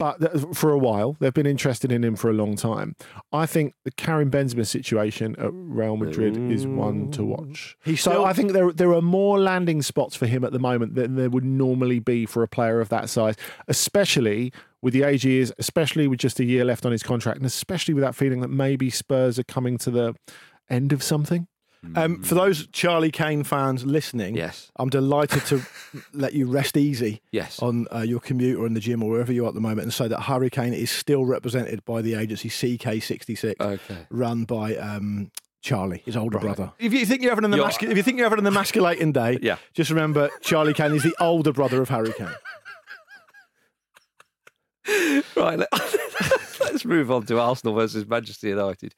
But 0.02 0.56
for 0.56 0.72
a 0.72 0.78
while 0.78 1.16
they've 1.20 1.34
been 1.34 1.46
interested 1.46 1.92
in 1.92 2.04
him 2.04 2.16
for 2.16 2.30
a 2.30 2.34
long 2.34 2.56
time. 2.56 2.96
I 3.32 3.46
think 3.46 3.76
the 3.86 3.92
Karim 3.92 4.32
Benzema 4.32 4.66
situation 4.66 5.36
at 5.38 5.52
Real 5.54 5.96
Madrid 5.96 6.38
is 6.52 6.66
one 6.66 7.12
to 7.12 7.22
mm. 7.22 7.28
watch. 7.28 7.78
He's 7.86 8.02
so 8.02 8.12
still- 8.12 8.26
I 8.26 8.34
think 8.34 8.54
there 8.54 8.72
there 8.72 8.94
are 8.94 9.02
more 9.02 9.40
landing 9.40 9.82
spots 9.82 10.16
for 10.16 10.26
him 10.26 10.44
at 10.44 10.52
the 10.52 10.60
moment 10.60 10.96
than 10.96 11.16
there 11.16 11.30
would 11.30 11.46
normally 11.46 12.00
be 12.00 12.26
for 12.26 12.42
a 12.42 12.48
player 12.48 12.82
of 12.82 12.90
that 12.90 13.10
size, 13.10 13.36
especially 13.68 14.52
with 14.82 14.94
the 14.94 15.04
age 15.04 15.22
he 15.24 15.38
is, 15.38 15.54
especially 15.60 16.08
with 16.08 16.20
just 16.20 16.40
a 16.40 16.44
year 16.44 16.66
left 16.66 16.86
on 16.86 16.92
his 16.92 17.04
contract, 17.04 17.38
and 17.38 17.46
especially 17.46 17.94
with 17.94 18.04
that 18.04 18.16
feeling 18.16 18.42
that 18.42 18.48
maybe 18.48 18.90
Spurs 18.90 19.38
are 19.38 19.44
coming 19.44 19.78
to 19.78 19.92
the 19.92 20.16
end 20.70 20.92
of 20.92 21.04
something. 21.04 21.48
Um, 21.96 22.22
for 22.22 22.36
those 22.36 22.68
Charlie 22.68 23.10
Kane 23.10 23.44
fans 23.44 23.84
listening, 23.86 24.36
Yes. 24.36 24.72
I'm 24.76 24.90
delighted 24.90 25.44
to 25.48 25.64
let 26.14 26.34
you 26.34 26.46
rest 26.46 26.78
easy 26.78 27.24
Yes. 27.32 27.58
on 27.60 27.88
uh, 27.94 28.02
your 28.02 28.20
commute 28.20 28.60
or 28.60 28.68
in 28.68 28.76
the 28.76 28.80
gym 28.80 29.02
or 29.02 29.10
wherever 29.10 29.34
you 29.34 29.46
are 29.46 29.48
at 29.48 29.56
the 29.56 29.62
moment 29.62 29.86
and 29.86 29.94
say 29.94 30.08
that 30.08 30.22
Hurricane 30.22 30.74
is 30.74 30.92
still 30.92 31.26
represented 31.26 31.84
by 31.84 32.04
the 32.04 32.14
agency 32.14 32.50
CK66, 32.50 33.56
Okay. 33.60 34.06
run 34.12 34.44
by 34.44 34.76
um, 34.76 35.32
Charlie, 35.64 36.04
his 36.06 36.16
older 36.16 36.38
Right. 36.38 36.56
brother. 36.56 36.72
If 36.78 36.94
you 36.94 37.04
think 37.04 37.24
you're 37.24 37.32
having 37.32 37.46
an 37.46 37.54
You're- 37.54 37.66
emascul- 37.72 37.90
if 37.90 37.98
you 37.98 38.04
think 38.04 38.20
you're 38.20 38.30
having 38.30 38.46
an 38.46 38.54
emasculating 38.54 39.12
day, 39.12 39.40
Yeah. 39.42 39.58
just 39.74 39.90
remember 39.90 40.30
Charlie 40.42 40.76
Kane 40.76 40.94
is 40.94 41.02
the 41.02 41.16
older 41.20 41.52
brother 41.52 41.82
of 41.82 41.90
Harry 41.90 42.14
Kane. 42.14 42.28
Right, 45.36 45.60
let- 45.60 45.70
let's 46.64 46.86
move 46.86 47.12
on 47.12 47.26
to 47.28 47.40
Arsenal 47.40 47.76
versus 47.76 48.06
Manchester 48.08 48.50
United. 48.50 48.94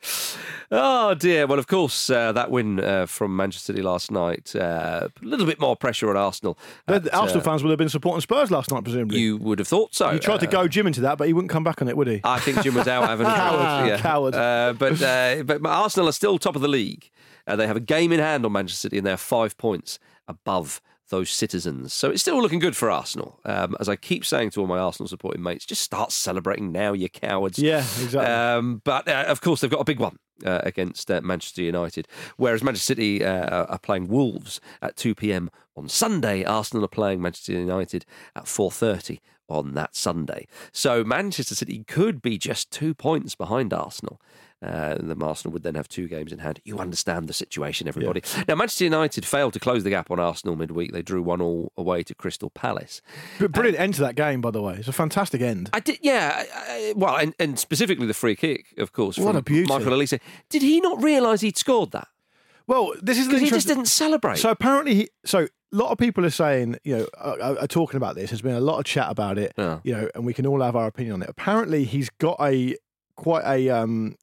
Oh 0.72 1.14
dear. 1.14 1.46
Well, 1.48 1.60
of 1.60 1.68
course, 1.68 2.10
uh, 2.10 2.32
that 2.32 2.50
win 2.52 2.80
uh, 2.80 3.06
from 3.06 3.36
Manchester 3.36 3.74
City 3.74 3.82
last 3.82 4.12
night, 4.12 4.56
uh, 4.56 5.08
a 5.22 5.26
little 5.26 5.46
bit 5.46 5.60
more 5.60 5.76
pressure 5.76 6.10
on 6.10 6.18
Arsenal. 6.18 6.58
The 6.88 7.10
Arsenal 7.16 7.42
uh, 7.42 7.44
fans 7.44 7.64
would 7.64 7.70
have 7.70 7.78
been 7.78 7.90
supporting 7.90 8.22
Spurs 8.22 8.52
last 8.52 8.72
night, 8.72 8.84
presumably. 8.84 9.20
You 9.20 9.38
would 9.38 9.60
have 9.60 9.68
thought 9.68 9.94
so. 9.94 10.10
He 10.12 10.20
tried 10.20 10.40
to 10.42 10.48
Uh, 10.48 10.52
go 10.52 10.68
Jim 10.68 10.88
into 10.88 11.02
that, 11.02 11.18
but 11.18 11.28
he 11.28 11.34
wouldn't 11.34 11.52
come 11.52 11.64
back 11.64 11.82
on 11.82 11.88
it, 11.88 11.96
would 11.98 12.08
he? 12.08 12.22
I 12.24 12.40
think 12.40 12.62
Jim 12.64 12.74
was 12.76 12.88
out 12.88 13.08
having 13.08 13.28
a 13.28 13.30
Coward, 13.36 13.88
drink. 13.88 14.02
coward. 14.02 14.36
Uh, 14.36 14.74
but 14.78 15.02
uh, 15.02 15.44
but 15.44 15.66
Arsenal 15.66 16.10
are 16.10 16.14
still 16.14 16.38
top 16.38 16.56
of 16.56 16.62
the 16.62 16.68
league. 16.68 17.10
Uh, 17.46 17.56
they 17.56 17.68
have 17.68 17.76
a 17.78 17.82
game 17.82 18.12
in 18.12 18.20
hand 18.20 18.46
on 18.46 18.52
Manchester 18.54 18.80
City, 18.88 18.98
and 18.98 19.06
they're 19.06 19.18
five 19.18 19.58
points 19.58 20.00
above 20.28 20.82
those 21.14 21.30
citizens. 21.30 21.94
So 21.94 22.10
it's 22.10 22.22
still 22.22 22.42
looking 22.42 22.58
good 22.58 22.76
for 22.76 22.90
Arsenal. 22.90 23.40
Um, 23.46 23.78
as 23.80 23.88
I 23.88 23.96
keep 23.96 24.26
saying 24.26 24.50
to 24.52 24.62
all 24.62 24.68
my 24.68 24.80
Arsenal 24.80 25.08
supporting 25.08 25.44
mates, 25.44 25.64
just 25.64 25.84
start 25.84 26.12
celebrating 26.12 26.72
now, 26.72 26.94
you 26.94 27.08
cowards. 27.08 27.60
Yeah, 27.60 27.80
exactly. 28.02 28.26
Um, 28.26 28.82
but 28.84 29.08
uh, 29.08 29.26
of 29.28 29.40
course, 29.40 29.62
they've 29.62 29.70
got 29.70 29.80
a 29.80 29.86
big 29.86 30.00
one 30.00 30.18
uh, 30.44 30.62
against 30.64 31.12
uh, 31.12 31.22
Manchester 31.22 31.62
United. 31.62 32.08
Whereas 32.38 32.64
Manchester 32.64 32.96
City 32.96 33.24
uh, 33.24 33.66
are 33.66 33.78
playing 33.78 34.08
Wolves 34.08 34.60
at 34.82 34.96
2 34.96 35.14
p.m. 35.14 35.52
on 35.78 35.88
Sunday, 35.88 36.44
Arsenal 36.44 36.86
are 36.86 36.90
playing 36.90 37.22
Manchester 37.22 37.54
United 37.54 38.06
at 38.36 38.46
4:30 38.46 39.20
on 39.48 39.76
that 39.76 39.96
Sunday. 39.96 40.48
So 40.72 41.04
Manchester 41.04 41.54
City 41.54 41.84
could 41.88 42.24
be 42.24 42.40
just 42.40 42.72
two 42.72 42.96
points 42.96 43.36
behind 43.36 43.72
Arsenal. 43.72 44.20
Uh, 44.64 44.96
the 45.00 45.18
Arsenal 45.26 45.52
would 45.52 45.64
then 45.64 45.76
have 45.76 45.90
two 45.90 46.08
games 46.08 46.32
in 46.32 46.40
hand. 46.40 46.62
You 46.64 46.80
understand 46.80 47.28
the 47.28 47.34
situation, 47.34 47.88
everybody. 47.88 48.22
Now, 48.48 48.56
Manchester 48.56 48.86
United 48.86 49.26
failed 49.26 49.52
to 49.54 49.60
close 49.60 49.84
the 49.84 49.90
gap 49.90 50.10
on 50.10 50.20
Arsenal 50.20 50.56
midweek. 50.56 50.94
They 50.94 51.02
drew 51.02 51.22
one 51.22 51.42
all 51.42 51.74
away 51.78 52.04
to 52.04 52.16
Crystal 52.16 52.50
Palace. 52.50 53.02
But 53.40 53.52
brilliant 53.52 53.80
end 53.80 53.96
to 53.96 54.02
that 54.02 54.16
game, 54.16 54.40
by 54.40 54.52
the 54.52 54.62
way. 54.62 54.76
It's 54.76 54.88
a 54.88 54.94
fantastic 54.94 55.42
end. 55.42 55.70
I 55.74 55.82
did, 55.82 56.00
yeah. 56.02 56.44
I, 56.56 56.94
well, 56.96 57.18
and, 57.18 57.34
and 57.40 57.60
specifically 57.60 58.08
the 58.08 58.14
free 58.14 58.36
kick, 58.38 58.74
of 58.78 58.94
course. 58.94 59.18
What 59.18 59.28
from 59.32 59.36
a 59.38 59.42
beauty. 59.42 59.68
Michael 59.68 59.92
Olise. 59.92 60.20
Did 60.50 60.62
he 60.62 60.80
not 60.80 61.04
realise 61.04 61.42
he'd 61.42 61.58
scored 61.58 61.92
that? 61.92 62.08
Well, 62.66 62.94
this 63.02 63.18
is 63.20 63.28
Because 63.28 63.42
he 63.42 63.50
just 63.50 63.68
didn't 63.68 63.88
celebrate. 63.88 64.38
So 64.38 64.50
apparently, 64.50 64.96
he, 64.96 65.10
so 65.26 65.40
a 65.40 65.48
lot 65.76 65.92
of 65.92 65.98
people 65.98 66.26
are 66.26 66.30
saying, 66.30 66.78
you 66.86 66.98
know, 67.00 67.08
are, 67.18 67.42
are- 67.42 67.58
are 67.60 67.68
talking 67.68 67.98
about 67.98 68.16
this. 68.16 68.30
There's 68.30 68.42
been 68.42 68.56
a 68.56 68.62
lot 68.62 68.80
of 68.80 68.86
chat 68.86 69.12
about 69.12 69.38
it, 69.38 69.52
Yeah. 69.58 69.80
you 69.84 69.92
know, 69.94 70.10
and 70.16 70.26
we 70.26 70.34
can 70.34 70.46
all 70.48 70.62
have 70.62 70.76
our 70.78 70.88
opinion 70.88 71.16
on 71.16 71.22
it. 71.24 71.30
Apparently, 71.30 71.84
he's 71.84 72.10
got 72.10 72.38
a 72.40 72.78
quite 73.16 73.44
a 73.46 73.70
um, 73.70 74.16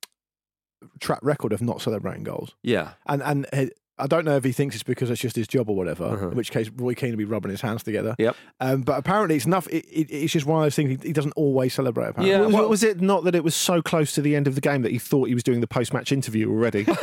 track 1.00 1.20
record 1.22 1.52
of 1.52 1.62
not 1.62 1.80
celebrating 1.80 2.24
goals, 2.24 2.54
yeah. 2.62 2.92
and 3.06 3.22
and 3.22 3.46
he, 3.52 3.70
I 4.00 4.06
don't 4.06 4.24
know 4.24 4.36
if 4.36 4.44
he 4.44 4.52
thinks 4.52 4.74
it's 4.74 4.82
because 4.82 5.10
it's 5.10 5.20
just 5.20 5.36
his 5.36 5.46
job 5.48 5.68
or 5.68 5.76
whatever. 5.76 6.04
Uh-huh. 6.04 6.28
In 6.30 6.36
which 6.36 6.50
case, 6.50 6.68
Roy 6.76 6.94
Keane 6.94 7.10
will 7.10 7.18
be 7.18 7.24
rubbing 7.24 7.50
his 7.50 7.60
hands 7.60 7.82
together. 7.82 8.14
Yep. 8.18 8.36
Um, 8.60 8.82
but 8.82 8.98
apparently, 8.98 9.36
it's 9.36 9.46
enough. 9.46 9.66
It, 9.68 9.84
it, 9.86 10.10
it's 10.10 10.32
just 10.32 10.46
one 10.46 10.58
of 10.60 10.64
those 10.66 10.74
things. 10.76 10.90
He, 11.02 11.08
he 11.08 11.12
doesn't 11.12 11.32
always 11.32 11.74
celebrate. 11.74 12.08
Apparently. 12.08 12.30
Yeah, 12.30 12.40
was, 12.46 12.54
well- 12.54 12.68
was 12.68 12.82
it 12.82 13.00
not 13.00 13.24
that 13.24 13.34
it 13.34 13.44
was 13.44 13.54
so 13.54 13.82
close 13.82 14.12
to 14.14 14.22
the 14.22 14.34
end 14.36 14.46
of 14.46 14.54
the 14.54 14.60
game 14.60 14.82
that 14.82 14.92
he 14.92 14.98
thought 14.98 15.28
he 15.28 15.34
was 15.34 15.42
doing 15.42 15.60
the 15.60 15.66
post-match 15.66 16.12
interview 16.12 16.50
already? 16.50 16.86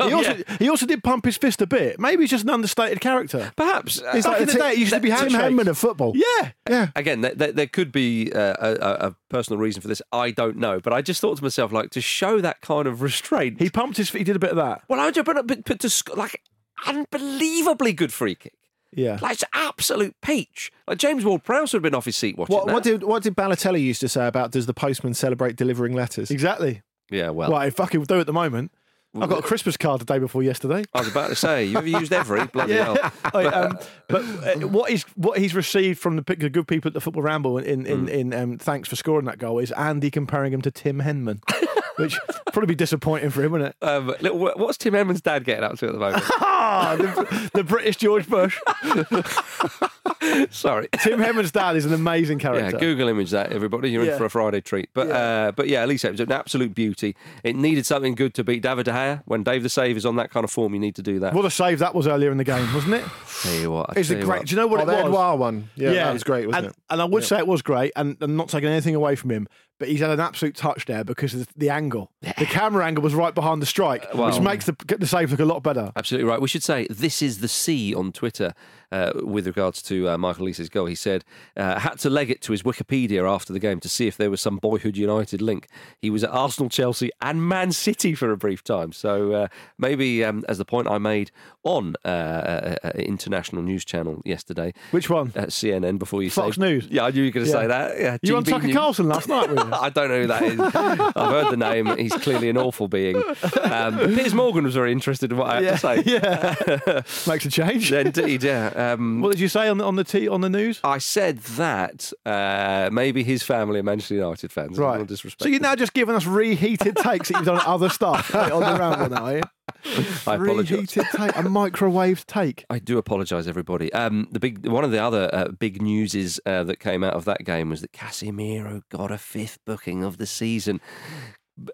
He 0.00 0.12
also, 0.14 0.36
he 0.58 0.68
also 0.68 0.86
did 0.86 1.02
pump 1.04 1.24
his 1.24 1.36
fist 1.36 1.60
a 1.62 1.66
bit. 1.66 1.98
Maybe 2.00 2.22
he's 2.22 2.30
just 2.30 2.44
an 2.44 2.50
understated 2.50 3.00
character. 3.00 3.52
Perhaps. 3.56 4.02
He's 4.12 4.24
uh, 4.26 4.30
Back 4.30 4.40
in 4.40 4.46
the 4.46 4.52
Tim- 4.52 4.60
day, 4.62 4.70
it 4.72 4.78
used 4.78 4.92
to 4.92 5.00
be 5.00 5.08
Tim 5.08 5.18
handshakes. 5.18 5.42
Henman 5.44 5.66
of 5.68 5.78
football. 5.78 6.12
Yeah. 6.14 6.50
Yeah. 6.68 6.88
again, 6.96 7.20
there, 7.20 7.34
there, 7.34 7.52
there 7.52 7.66
could 7.66 7.92
be 7.92 8.32
uh, 8.32 8.54
a, 8.58 8.70
a, 8.72 9.08
a 9.08 9.16
personal 9.28 9.58
reason 9.60 9.82
for 9.82 9.88
this. 9.88 10.00
I 10.12 10.30
don't 10.30 10.56
know, 10.56 10.80
but 10.80 10.92
I 10.92 11.02
just 11.02 11.20
thought 11.20 11.36
to 11.38 11.42
myself, 11.42 11.72
like, 11.72 11.90
to 11.90 12.00
show 12.00 12.40
that 12.40 12.60
kind 12.60 12.86
of 12.86 13.02
restraint. 13.02 13.60
He 13.60 13.70
pumped 13.70 13.96
his. 13.96 14.10
He 14.10 14.24
did 14.24 14.36
a 14.36 14.38
bit 14.38 14.50
of 14.50 14.56
that. 14.56 14.82
well, 14.88 15.00
I 15.00 15.10
but, 15.10 15.46
but, 15.46 15.64
but 15.64 15.80
to 15.80 15.90
sc- 15.90 16.16
like 16.16 16.39
unbelievably 16.86 17.92
good 17.92 18.12
free 18.12 18.34
kick, 18.34 18.54
Yeah. 18.92 19.18
like 19.20 19.32
it's 19.34 19.44
absolute 19.54 20.14
peach. 20.22 20.70
Like 20.86 20.98
James 20.98 21.24
Ward-Prowse 21.24 21.72
would 21.72 21.78
have 21.78 21.82
been 21.82 21.94
off 21.94 22.04
his 22.06 22.16
seat 22.16 22.36
watching 22.38 22.54
What, 22.56 22.66
that. 22.66 22.72
what 22.74 22.82
did 22.82 23.02
what 23.04 23.22
did 23.22 23.34
Balotelli 23.36 23.80
used 23.82 24.00
to 24.00 24.08
say 24.08 24.26
about 24.26 24.50
does 24.50 24.66
the 24.66 24.74
postman 24.74 25.14
celebrate 25.14 25.56
delivering 25.56 25.92
letters? 25.94 26.30
Exactly. 26.30 26.82
yeah, 27.10 27.30
well, 27.30 27.50
Well, 27.50 27.58
I 27.60 27.70
fucking 27.70 28.02
do 28.04 28.20
at 28.20 28.26
the 28.26 28.32
moment. 28.32 28.72
I 29.20 29.26
got 29.26 29.40
a 29.40 29.42
Christmas 29.42 29.76
card 29.76 30.00
the 30.00 30.04
day 30.04 30.20
before 30.20 30.40
yesterday. 30.44 30.84
I 30.94 31.00
was 31.00 31.08
about 31.08 31.30
to 31.30 31.34
say, 31.34 31.64
you've 31.64 31.88
used 31.88 32.12
every 32.12 32.46
bloody 32.52 32.74
hell. 32.74 32.96
I, 33.34 33.44
um, 33.46 33.76
but 34.06 34.22
uh, 34.22 34.68
what 34.68 34.88
he's 34.88 35.02
what 35.16 35.36
he's 35.36 35.52
received 35.52 35.98
from 35.98 36.14
the, 36.14 36.22
the 36.22 36.48
good 36.48 36.68
people 36.68 36.90
at 36.90 36.94
the 36.94 37.00
football 37.00 37.24
ramble 37.24 37.58
in 37.58 37.86
in, 37.86 38.08
in 38.08 38.32
um, 38.32 38.56
thanks 38.58 38.88
for 38.88 38.94
scoring 38.94 39.24
that 39.26 39.38
goal 39.38 39.58
is 39.58 39.72
Andy 39.72 40.12
comparing 40.12 40.52
him 40.52 40.62
to 40.62 40.70
Tim 40.70 41.00
Henman, 41.00 41.40
which 42.00 42.18
probably 42.52 42.66
be 42.66 42.74
disappointing 42.74 43.30
for 43.30 43.42
him, 43.42 43.52
wouldn't 43.52 43.70
it? 43.70 43.76
Um, 43.90 44.14
little, 44.20 44.38
what's 44.38 44.78
Tim 44.78 44.94
Edmonds' 44.94 45.20
dad 45.20 45.44
getting 45.44 45.64
up 45.64 45.76
to 45.78 45.86
at 45.86 45.92
the 45.92 45.98
moment? 45.98 46.22
Ah, 46.36 46.94
the, 46.98 47.50
the 47.54 47.64
British 47.64 47.96
George 47.96 48.28
Bush. 48.28 48.56
Sorry. 50.50 50.88
Tim 51.02 51.18
Henman's 51.18 51.50
dad 51.50 51.76
is 51.76 51.84
an 51.84 51.92
amazing 51.92 52.38
character. 52.38 52.64
Yeah, 52.64 52.70
character. 52.70 52.86
Google 52.86 53.08
image 53.08 53.30
that, 53.30 53.52
everybody. 53.52 53.90
You're 53.90 54.04
Yeah. 54.04 54.12
in 54.12 54.18
for 54.18 54.26
a 54.26 54.30
Friday 54.30 54.60
treat. 54.60 54.90
But 54.94 55.10
uh, 55.10 55.52
but 55.56 55.68
yeah, 55.68 55.82
at 55.82 55.88
least 55.88 56.04
it 56.04 56.12
was 56.12 56.20
an 56.20 56.30
absolute 56.30 56.74
beauty. 56.74 57.16
It 57.42 57.56
needed 57.56 57.86
something 57.86 58.14
good 58.14 58.34
to 58.34 58.44
beat 58.44 58.62
David 58.62 58.84
De 58.84 58.92
Gea. 58.92 59.22
When 59.24 59.42
Dave 59.42 59.62
the 59.62 59.68
Save 59.68 59.96
is 59.96 60.06
on 60.06 60.16
that 60.16 60.30
kind 60.30 60.44
of 60.44 60.50
form, 60.50 60.74
you 60.74 60.80
need 60.80 60.94
to 60.96 61.02
do 61.02 61.18
that. 61.20 61.34
What 61.34 61.44
a 61.44 61.50
save 61.50 61.78
that 61.80 61.94
was 61.94 62.06
earlier 62.06 62.30
in 62.30 62.38
the 62.38 62.44
game, 62.44 62.72
wasn't 62.74 62.94
it? 62.94 63.04
tell 63.42 63.54
you 63.54 63.70
what, 63.70 63.90
I 63.90 64.00
It's 64.00 64.10
a 64.10 64.14
tell 64.14 64.20
you 64.20 64.26
great. 64.26 64.38
what. 64.40 64.46
Do 64.46 64.54
you 64.54 64.60
know 64.60 64.66
what 64.66 64.80
oh, 64.80 64.82
it 64.82 64.86
the 64.86 64.92
was? 64.92 65.04
Edouard 65.04 65.40
one. 65.40 65.70
Yeah, 65.74 65.92
that 65.92 66.12
was 66.12 66.24
great, 66.24 66.46
wasn't 66.46 66.66
and, 66.66 66.74
it? 66.74 66.78
And 66.90 67.02
I 67.02 67.04
would 67.04 67.24
say 67.24 67.38
it 67.38 67.46
was 67.46 67.62
great, 67.62 67.92
and 67.96 68.16
I'm 68.20 68.36
not 68.36 68.48
taking 68.48 68.68
anything 68.68 68.94
away 68.94 69.16
from 69.16 69.30
him, 69.30 69.48
but 69.80 69.88
he's 69.88 69.98
had 69.98 70.10
an 70.10 70.20
absolute 70.20 70.54
touch 70.54 70.84
there 70.86 71.02
because 71.02 71.34
of 71.34 71.40
the, 71.48 71.52
the 71.56 71.70
angle. 71.70 72.12
The 72.22 72.46
camera 72.46 72.86
angle 72.86 73.02
was 73.02 73.14
right 73.14 73.34
behind 73.34 73.60
the 73.60 73.66
strike, 73.66 74.04
which 74.10 74.14
well- 74.14 74.40
makes 74.42 74.66
the, 74.66 74.76
the 74.98 75.06
save 75.06 75.32
look 75.32 75.40
a 75.40 75.44
lot 75.44 75.64
better. 75.64 75.90
Absolutely 75.96 76.28
right. 76.30 76.40
We 76.40 76.46
should 76.46 76.62
say 76.62 76.86
this 76.88 77.20
is 77.22 77.40
the 77.40 77.48
C 77.48 77.92
on 77.94 78.12
Twitter 78.12 78.54
uh, 78.92 79.12
with 79.22 79.46
regards 79.46 79.82
to 79.82 80.08
uh, 80.10 80.18
Michael 80.18 80.42
Olise's 80.44 80.68
goal. 80.68 80.86
He 80.86 80.94
said 80.94 81.24
uh, 81.56 81.78
had 81.80 81.98
to 82.00 82.10
leg 82.10 82.30
it 82.30 82.42
to 82.42 82.52
his 82.52 82.62
Wikipedia 82.62 83.28
after 83.28 83.52
the 83.52 83.58
game 83.58 83.80
to 83.80 83.88
see 83.88 84.06
if 84.06 84.16
there 84.16 84.30
was 84.30 84.40
some 84.40 84.58
boyhood 84.58 84.96
United 84.96 85.40
link. 85.40 85.66
He 86.00 86.10
was 86.10 86.22
at 86.24 86.30
Arsenal, 86.30 86.68
Chelsea, 86.68 87.10
and 87.22 87.48
Man 87.48 87.72
City 87.72 88.14
for 88.14 88.30
a 88.30 88.36
brief 88.36 88.62
time. 88.62 88.92
So 88.92 89.32
uh, 89.32 89.48
maybe, 89.78 90.22
um, 90.24 90.44
as 90.48 90.58
the 90.58 90.64
point 90.64 90.88
I 90.88 90.98
made 90.98 91.30
on 91.62 91.94
uh, 92.04 92.08
uh, 92.08 92.74
uh, 92.84 92.88
international 92.96 93.62
news 93.62 93.84
channel 93.84 94.20
yesterday, 94.24 94.74
Which 94.90 95.08
one? 95.08 95.32
at 95.34 95.48
CNN 95.50 95.98
before 95.98 96.22
you 96.22 96.30
Fox 96.30 96.56
say 96.56 96.62
News? 96.62 96.86
Yeah, 96.90 97.04
I 97.04 97.10
knew 97.10 97.22
you 97.22 97.28
were 97.28 97.32
going 97.32 97.46
to 97.46 97.52
Yeah. 97.52 97.60
say 97.60 97.66
that. 97.68 97.98
Yeah, 98.00 98.16
You 98.22 98.36
on 98.36 98.44
Tucker 98.44 98.66
News. 98.66 98.76
Carlson 98.76 99.08
last 99.08 99.28
night? 99.28 99.48
I 99.80 99.90
don't 99.90 100.08
know 100.08 100.20
who 100.22 100.26
that 100.28 100.42
is. 100.42 100.60
I've 100.60 101.30
heard 101.30 101.50
the 101.50 101.56
name. 101.56 101.96
He's 101.96 102.12
clearly 102.14 102.48
an 102.48 102.56
awful 102.58 102.88
being. 102.88 103.16
Um, 103.62 103.98
Piers 103.98 104.34
Morgan 104.34 104.64
was 104.64 104.74
very 104.74 104.92
interested 104.92 105.32
in 105.32 105.38
what 105.38 105.48
I 105.48 105.62
had 105.62 105.72
to 105.72 105.78
say. 105.78 106.02
yeah, 106.06 107.02
makes 107.26 107.44
a 107.44 107.50
change. 107.50 107.92
Indeed, 107.92 108.42
yeah. 108.42 108.68
Um, 108.68 109.20
What 109.20 109.30
did 109.32 109.40
you 109.40 109.48
say 109.48 109.68
on 109.68 109.78
the 109.78 109.84
on 109.84 109.96
the 109.96 110.04
t- 110.04 110.28
on 110.28 110.40
the 110.40 110.50
news? 110.50 110.80
I 110.84 110.98
said 110.98 111.38
that 111.38 112.12
uh, 112.26 112.90
maybe 112.92 113.22
his 113.24 113.42
family 113.42 113.80
are 113.80 113.82
Manchester 113.82 114.14
United 114.14 114.52
fans. 114.52 114.78
Right. 114.78 115.06
disrespect 115.06 115.42
So 115.42 115.48
you're 115.48 115.60
now 115.60 115.74
just 115.74 115.92
giving 115.92 116.14
us 116.14 116.26
reheated 116.26 116.96
takes 116.96 117.28
that 117.28 117.36
you've 117.36 117.46
done 117.46 117.58
on 117.58 117.66
other 117.66 117.88
stuff 117.88 118.34
on 118.34 118.48
the 118.60 118.78
ramble 118.78 119.08
now, 119.08 119.24
are 119.24 119.36
you? 119.36 119.42
I. 120.26 120.34
Reheated 120.34 121.06
take, 121.12 121.36
a 121.36 121.42
microwaved 121.42 122.26
take. 122.26 122.64
I 122.70 122.78
do 122.78 122.98
apologise, 122.98 123.46
everybody. 123.46 123.92
Um, 123.92 124.28
the 124.30 124.40
big 124.40 124.66
one 124.66 124.84
of 124.84 124.90
the 124.90 125.02
other 125.02 125.30
uh, 125.32 125.48
big 125.48 125.82
news 125.82 126.14
is 126.14 126.40
uh, 126.46 126.64
that 126.64 126.80
came 126.80 127.04
out 127.04 127.14
of 127.14 127.24
that 127.26 127.44
game 127.44 127.70
was 127.70 127.80
that 127.80 127.92
Casemiro 127.92 128.82
got 128.90 129.10
a 129.10 129.18
fifth 129.18 129.58
booking 129.64 130.04
of 130.04 130.18
the 130.18 130.26
season. 130.26 130.80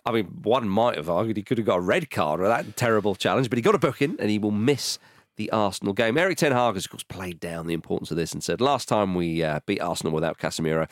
I 0.04 0.12
mean, 0.12 0.26
one 0.42 0.68
might 0.68 0.96
have 0.96 1.08
argued 1.08 1.36
he 1.36 1.42
could 1.42 1.58
have 1.58 1.66
got 1.66 1.78
a 1.78 1.82
red 1.82 2.10
card 2.10 2.40
or 2.40 2.48
that 2.48 2.76
terrible 2.76 3.14
challenge, 3.14 3.48
but 3.48 3.58
he 3.58 3.62
got 3.62 3.74
a 3.74 3.78
booking 3.78 4.16
and 4.18 4.30
he 4.30 4.38
will 4.38 4.50
miss 4.50 4.98
the 5.36 5.50
Arsenal 5.50 5.92
game. 5.92 6.18
Erik 6.18 6.38
Ten 6.38 6.52
Hag 6.52 6.74
has, 6.74 6.86
of 6.86 6.90
course, 6.90 7.02
played 7.04 7.38
down 7.38 7.66
the 7.66 7.74
importance 7.74 8.10
of 8.10 8.16
this 8.16 8.32
and 8.32 8.42
said, 8.42 8.60
last 8.60 8.88
time 8.88 9.14
we 9.14 9.42
uh, 9.42 9.60
beat 9.66 9.80
Arsenal 9.80 10.12
without 10.12 10.38
Casemiro, 10.38 10.88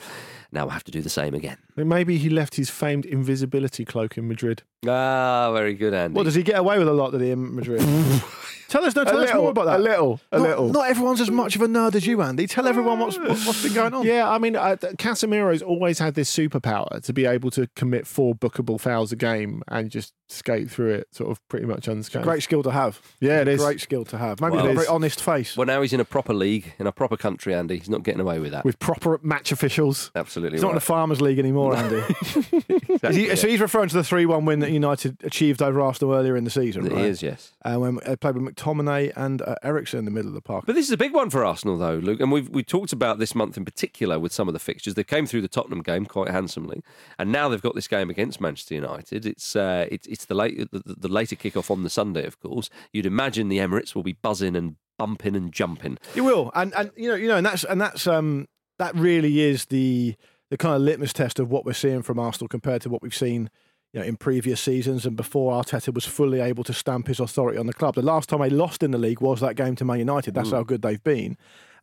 now 0.55 0.65
we'll 0.65 0.71
have 0.71 0.85
to 0.85 0.93
do 0.93 1.03
the 1.03 1.11
same 1.11 1.35
again. 1.35 1.59
Maybe 1.77 2.17
he 2.17 2.31
left 2.31 2.55
his 2.55 2.71
famed 2.71 3.05
invisibility 3.05 3.85
cloak 3.85 4.17
in 4.17 4.29
Madrid. 4.29 4.63
Ah, 4.87 5.51
very 5.53 5.75
good, 5.75 5.93
Andy. 5.95 6.15
What 6.17 6.25
does 6.25 6.35
he 6.35 6.43
get 6.43 6.59
away 6.59 6.79
with 6.79 6.89
a 6.89 6.93
lot? 6.93 7.11
Did 7.13 7.21
he 7.23 7.31
in 7.31 7.55
Madrid? 7.55 7.81
tell 8.69 8.85
us, 8.85 8.95
no, 8.95 9.05
tell 9.05 9.19
us 9.19 9.27
little, 9.27 9.43
more 9.43 9.51
about 9.51 9.67
that. 9.67 9.81
a 9.81 9.83
little, 9.83 10.21
a 10.31 10.39
not, 10.39 10.49
little. 10.49 10.69
Not 10.69 10.89
everyone's 10.89 11.21
as 11.21 11.31
much 11.31 11.57
of 11.57 11.63
a 11.63 11.67
nerd 11.67 11.95
as 11.95 12.07
you, 12.07 12.21
Andy. 12.23 12.47
Tell 12.47 12.67
everyone 12.67 12.99
what's 12.99 13.19
what's 13.19 13.47
what's 13.47 13.63
been 13.63 13.75
going 13.75 13.95
on. 13.95 14.07
Yeah, 14.07 14.31
I 14.31 14.39
mean, 14.39 14.57
uh, 14.57 14.77
Casemiro's 14.99 15.63
always 15.63 15.99
had 15.99 16.15
this 16.15 16.35
superpower 16.35 17.03
to 17.03 17.13
be 17.13 17.25
able 17.27 17.51
to 17.53 17.69
commit 17.75 18.07
four 18.07 18.35
bookable 18.35 18.81
fouls 18.81 19.11
a 19.13 19.17
game 19.17 19.63
and 19.69 19.91
just 19.91 20.13
skate 20.29 20.71
through 20.71 20.95
it, 20.95 21.09
sort 21.13 21.31
of 21.31 21.47
pretty 21.49 21.67
much 21.67 21.89
unscathed. 21.89 22.25
Great 22.25 22.43
skill 22.43 22.63
to 22.63 22.71
have. 22.71 23.01
Yeah, 23.21 23.41
it 23.41 23.49
is. 23.49 23.61
Great 23.63 23.81
skill 23.81 24.05
to 24.07 24.19
have. 24.19 24.41
Maybe 24.41 24.57
Well, 24.57 24.67
a 24.67 24.75
very 24.75 24.87
honest 24.87 25.23
face. 25.23 25.57
Well, 25.57 25.67
now 25.67 25.83
he's 25.83 25.93
in 25.93 26.01
a 26.01 26.05
proper 26.05 26.35
league, 26.35 26.75
in 26.79 26.87
a 26.87 26.93
proper 26.93 27.17
country, 27.17 27.55
Andy. 27.55 27.79
He's 27.79 27.89
not 27.89 28.03
getting 28.03 28.21
away 28.21 28.39
with 28.39 28.53
that. 28.53 28.65
with 28.65 28.79
proper 28.79 29.19
match 29.23 29.53
officials. 29.53 30.11
Absolutely 30.15 30.44
He's 30.53 30.63
not 30.63 30.71
in 30.71 30.75
the 30.75 30.81
Farmers 30.81 31.21
League 31.21 31.39
anymore, 31.39 31.75
Andy. 31.77 31.97
Is 33.03 33.17
he- 33.17 33.37
So 33.37 33.49
he's 33.49 33.61
referring 33.61 33.89
to 33.89 33.95
the 33.97 34.05
3 34.05 34.27
1 34.27 34.45
win 34.45 34.61
that 34.61 34.71
United 34.71 35.17
achieved 35.25 35.63
over 35.63 35.81
Arsenal 35.81 36.15
earlier 36.15 36.37
in 36.37 36.45
the 36.45 36.51
season, 36.51 36.87
It 36.87 36.93
right? 36.93 37.05
is, 37.05 37.23
yes. 37.23 37.53
Uh, 37.65 37.77
when 37.77 37.99
they 38.07 38.17
played 38.17 38.37
with 38.37 38.55
McTominay 38.55 39.13
and 39.17 39.43
uh, 39.43 39.55
Eriksen 39.63 39.99
in 40.01 40.05
the 40.05 40.11
middle 40.11 40.29
of 40.29 40.35
the 40.35 40.41
park. 40.41 40.65
But 40.67 40.75
this 40.75 40.87
is 40.87 40.93
a 40.93 40.97
big 40.97 41.13
one 41.13 41.31
for 41.31 41.45
Arsenal, 41.45 41.79
though, 41.79 41.97
Luke. 41.97 42.21
And 42.21 42.31
we've 42.33 42.49
we 42.49 42.63
talked 42.63 42.93
about 42.93 43.19
this 43.19 43.35
month 43.35 43.57
in 43.57 43.65
particular 43.65 44.19
with 44.19 44.33
some 44.33 44.49
of 44.49 44.55
the 44.55 44.61
fixtures. 44.61 44.95
They 44.95 45.05
came 45.05 45.27
through 45.27 45.43
the 45.43 45.49
Tottenham 45.49 45.83
game 45.83 46.07
quite 46.07 46.31
handsomely, 46.31 46.83
and 47.19 47.31
now 47.33 47.49
they've 47.49 47.63
got 47.63 47.75
this 47.75 47.89
game 47.89 48.11
against 48.11 48.41
Manchester 48.41 48.75
United. 48.75 49.27
It's 49.27 49.57
uh, 49.57 49.87
it's 49.91 50.07
it's 50.07 50.25
the 50.27 50.35
late 50.35 50.71
the, 50.71 50.83
the 50.85 51.09
later 51.09 51.37
kickoff 51.37 51.71
on 51.71 51.83
the 51.83 51.91
Sunday, 51.91 52.25
of 52.27 52.41
course. 52.41 52.71
You'd 52.93 53.07
imagine 53.07 53.49
the 53.49 53.59
Emirates 53.59 53.95
will 53.95 54.03
be 54.03 54.13
buzzing 54.15 54.57
and 54.57 54.77
bumping 54.99 55.35
and 55.35 55.53
jumping. 55.53 55.99
You 56.15 56.25
will, 56.25 56.51
and 56.55 56.73
and 56.75 56.91
you 56.97 57.09
know, 57.09 57.15
you 57.17 57.29
know, 57.29 57.37
and 57.37 57.47
that's 57.47 57.65
and 57.65 57.81
that's 57.81 58.07
um 58.07 58.47
that 58.79 58.95
really 58.95 59.41
is 59.41 59.67
the 59.67 60.17
the 60.51 60.57
kind 60.57 60.75
of 60.77 60.83
litmus 60.83 61.13
test 61.13 61.39
of 61.39 61.51
what 61.51 61.65
we're 61.65 61.73
seeing 61.73 62.03
from 62.03 62.19
Arsenal 62.19 62.49
compared 62.49 62.83
to 62.83 62.91
what 62.91 63.03
we've 63.03 63.15
seen. 63.15 63.51
You 63.93 64.01
know, 64.01 64.07
in 64.07 64.17
previous 64.17 64.61
seasons 64.61 65.07
and 65.07 65.17
before 65.17 65.53
Arteta 65.53 65.95
was 65.95 66.05
fully 66.05 66.41
able 66.41 66.65
to 66.65 66.73
stamp 66.73 67.07
his 67.07 67.21
authority 67.21 67.59
on 67.59 67.69
the 67.69 67.73
club. 67.73 67.95
The 67.95 68.03
last 68.03 68.29
time 68.29 68.41
they 68.41 68.51
lost 68.51 68.83
in 68.83 68.91
the 68.91 68.99
league 68.99 69.21
was 69.21 69.39
that 69.39 69.55
game 69.55 69.77
to 69.77 69.85
Man 69.85 70.01
United. 70.01 70.35
That's 70.35 70.51
how 70.51 70.65
good 70.65 70.83
they've 70.83 71.05
been. 71.05 71.37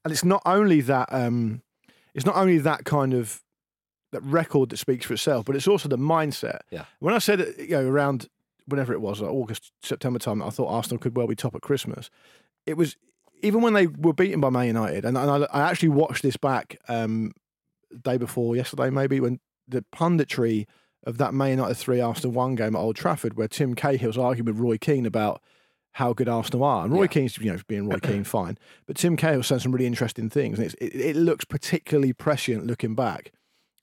And 0.03 0.11
it's 0.11 0.25
not 0.25 0.41
only 0.45 0.81
that 0.81 1.07
um, 1.13 1.61
it's 2.13 2.25
not 2.25 2.35
only 2.35 2.57
that 2.57 2.83
kind 2.83 3.13
of 3.13 3.41
that 4.11 4.23
record 4.23 4.69
that 4.69 4.77
speaks 4.77 5.05
for 5.05 5.13
itself, 5.13 5.45
but 5.45 5.55
it's 5.55 5.67
also 5.67 5.87
the 5.87 5.97
mindset. 5.97 6.59
Yeah. 6.69 6.85
When 6.99 7.13
I 7.13 7.19
said 7.19 7.39
you 7.57 7.69
know, 7.69 7.87
around 7.87 8.27
whenever 8.67 8.93
it 8.93 9.01
was, 9.01 9.21
like 9.21 9.31
August, 9.31 9.71
September 9.81 10.19
time, 10.19 10.41
I 10.43 10.49
thought 10.49 10.67
Arsenal 10.67 10.99
could 10.99 11.15
well 11.15 11.27
be 11.27 11.35
top 11.35 11.55
at 11.55 11.61
Christmas. 11.61 12.09
It 12.65 12.75
was 12.75 12.97
even 13.41 13.61
when 13.61 13.73
they 13.73 13.87
were 13.87 14.13
beaten 14.13 14.41
by 14.41 14.49
Man 14.49 14.67
United, 14.67 15.05
and, 15.05 15.17
and 15.17 15.45
I, 15.45 15.47
I 15.51 15.69
actually 15.69 15.89
watched 15.89 16.23
this 16.23 16.37
back 16.37 16.79
um, 16.87 17.31
day 18.01 18.17
before 18.17 18.55
yesterday, 18.55 18.89
maybe 18.89 19.19
when 19.19 19.39
the 19.67 19.83
punditry 19.95 20.65
of 21.05 21.17
that 21.17 21.33
Man 21.33 21.51
United 21.51 21.75
three 21.75 21.99
Arsenal 21.99 22.31
one 22.31 22.55
game 22.55 22.75
at 22.75 22.79
Old 22.79 22.95
Trafford, 22.95 23.35
where 23.35 23.47
Tim 23.47 23.73
Cahill's 23.75 24.17
arguing 24.17 24.45
with 24.45 24.59
Roy 24.59 24.77
Keane 24.77 25.05
about 25.05 25.41
how 25.93 26.13
good 26.13 26.29
Arsenal 26.29 26.63
are, 26.63 26.85
and 26.85 26.93
Roy 26.93 27.01
Yeah. 27.03 27.07
Keane's 27.07 27.37
you 27.37 27.51
know 27.51 27.59
being 27.67 27.89
Roy 27.89 27.99
Keane 27.99 28.23
fine, 28.37 28.57
but 28.85 28.95
Tim 28.95 29.17
Cahill 29.17 29.43
saying 29.43 29.59
some 29.59 29.71
really 29.71 29.87
interesting 29.87 30.29
things, 30.29 30.57
and 30.59 30.65
it's, 30.67 30.75
it, 30.75 30.95
it 30.95 31.15
looks 31.15 31.43
particularly 31.45 32.13
prescient 32.13 32.65
looking 32.67 32.95
back 32.95 33.31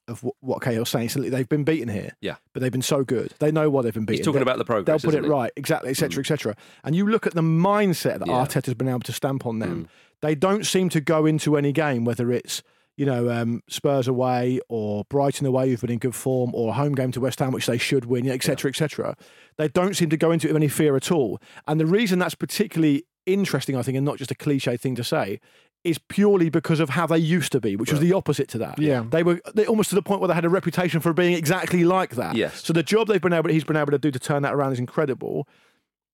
of 0.06 0.22
what, 0.22 0.34
what 0.40 0.62
Cahill's 0.62 0.88
saying. 0.88 1.10
So 1.10 1.20
they've 1.20 1.48
been 1.48 1.64
beaten 1.64 1.88
here, 1.88 2.12
Yeah. 2.22 2.36
but 2.54 2.60
they've 2.62 2.72
been 2.72 2.80
so 2.80 3.04
good. 3.04 3.34
They 3.40 3.52
know 3.52 3.68
what 3.68 3.82
they've 3.82 3.92
been 3.92 4.06
beaten. 4.06 4.20
He's 4.20 4.24
talking 4.24 4.38
They- 4.38 4.42
about 4.42 4.56
the 4.56 4.64
progress, 4.64 5.02
They'll 5.02 5.10
put 5.12 5.18
it 5.18 5.24
he? 5.24 5.28
right, 5.30 5.52
exactly, 5.54 5.90
etc., 5.90 6.20
etc. 6.22 6.56
And 6.82 6.96
you 6.96 7.06
look 7.06 7.26
at 7.26 7.34
the 7.34 7.42
mindset 7.42 8.20
that 8.20 8.26
Yeah. 8.28 8.42
Arteta's 8.46 8.72
been 8.72 8.88
able 8.88 9.00
to 9.00 9.12
stamp 9.12 9.44
on 9.44 9.58
them. 9.58 9.84
Mm. 9.84 9.88
They 10.22 10.34
don't 10.34 10.64
seem 10.64 10.88
to 10.90 11.02
go 11.02 11.26
into 11.26 11.58
any 11.58 11.72
game, 11.72 12.06
whether 12.06 12.32
it's 12.32 12.62
you 12.98 13.06
know 13.06 13.30
um, 13.30 13.62
Spurs 13.68 14.08
away 14.08 14.60
or 14.68 15.04
Brighton 15.04 15.46
away, 15.46 15.70
who've 15.70 15.80
been 15.80 15.90
in 15.90 15.98
good 15.98 16.16
form, 16.16 16.50
or 16.52 16.70
a 16.70 16.72
home 16.72 16.94
game 16.94 17.12
to 17.12 17.20
West 17.20 17.38
Ham, 17.38 17.52
which 17.52 17.66
they 17.66 17.78
should 17.78 18.04
win, 18.04 18.28
etc., 18.28 18.68
etc. 18.68 19.16
They 19.56 19.68
don't 19.68 19.94
seem 19.94 20.10
to 20.10 20.16
go 20.16 20.32
into 20.32 20.48
it 20.48 20.50
with 20.52 20.60
any 20.60 20.68
fear 20.68 20.96
at 20.96 21.10
all. 21.12 21.40
And 21.66 21.80
the 21.80 21.86
reason 21.86 22.18
that's 22.18 22.34
particularly 22.34 23.04
interesting, 23.24 23.76
I 23.76 23.82
think, 23.82 23.96
and 23.96 24.04
not 24.04 24.18
just 24.18 24.32
a 24.32 24.34
cliche 24.34 24.76
thing 24.76 24.96
to 24.96 25.04
say, 25.04 25.40
is 25.84 25.98
purely 25.98 26.50
because 26.50 26.80
of 26.80 26.90
how 26.90 27.06
they 27.06 27.18
used 27.18 27.52
to 27.52 27.60
be, 27.60 27.76
which 27.76 27.92
was 27.92 28.00
the 28.00 28.12
opposite 28.12 28.48
to 28.48 28.58
that. 28.58 28.80
Yeah. 28.80 29.04
they 29.08 29.22
were 29.22 29.40
they 29.54 29.64
almost 29.64 29.90
to 29.90 29.94
the 29.94 30.02
point 30.02 30.20
where 30.20 30.28
they 30.28 30.34
had 30.34 30.44
a 30.44 30.48
reputation 30.48 31.00
for 31.00 31.12
being 31.12 31.34
exactly 31.34 31.84
like 31.84 32.16
that. 32.16 32.34
Yes. 32.34 32.64
So 32.64 32.72
the 32.72 32.82
job 32.82 33.06
they've 33.06 33.22
been 33.22 33.32
able, 33.32 33.50
he's 33.50 33.62
been 33.64 33.76
able 33.76 33.92
to 33.92 33.98
do 33.98 34.10
to 34.10 34.18
turn 34.18 34.42
that 34.42 34.54
around 34.54 34.72
is 34.72 34.80
incredible. 34.80 35.46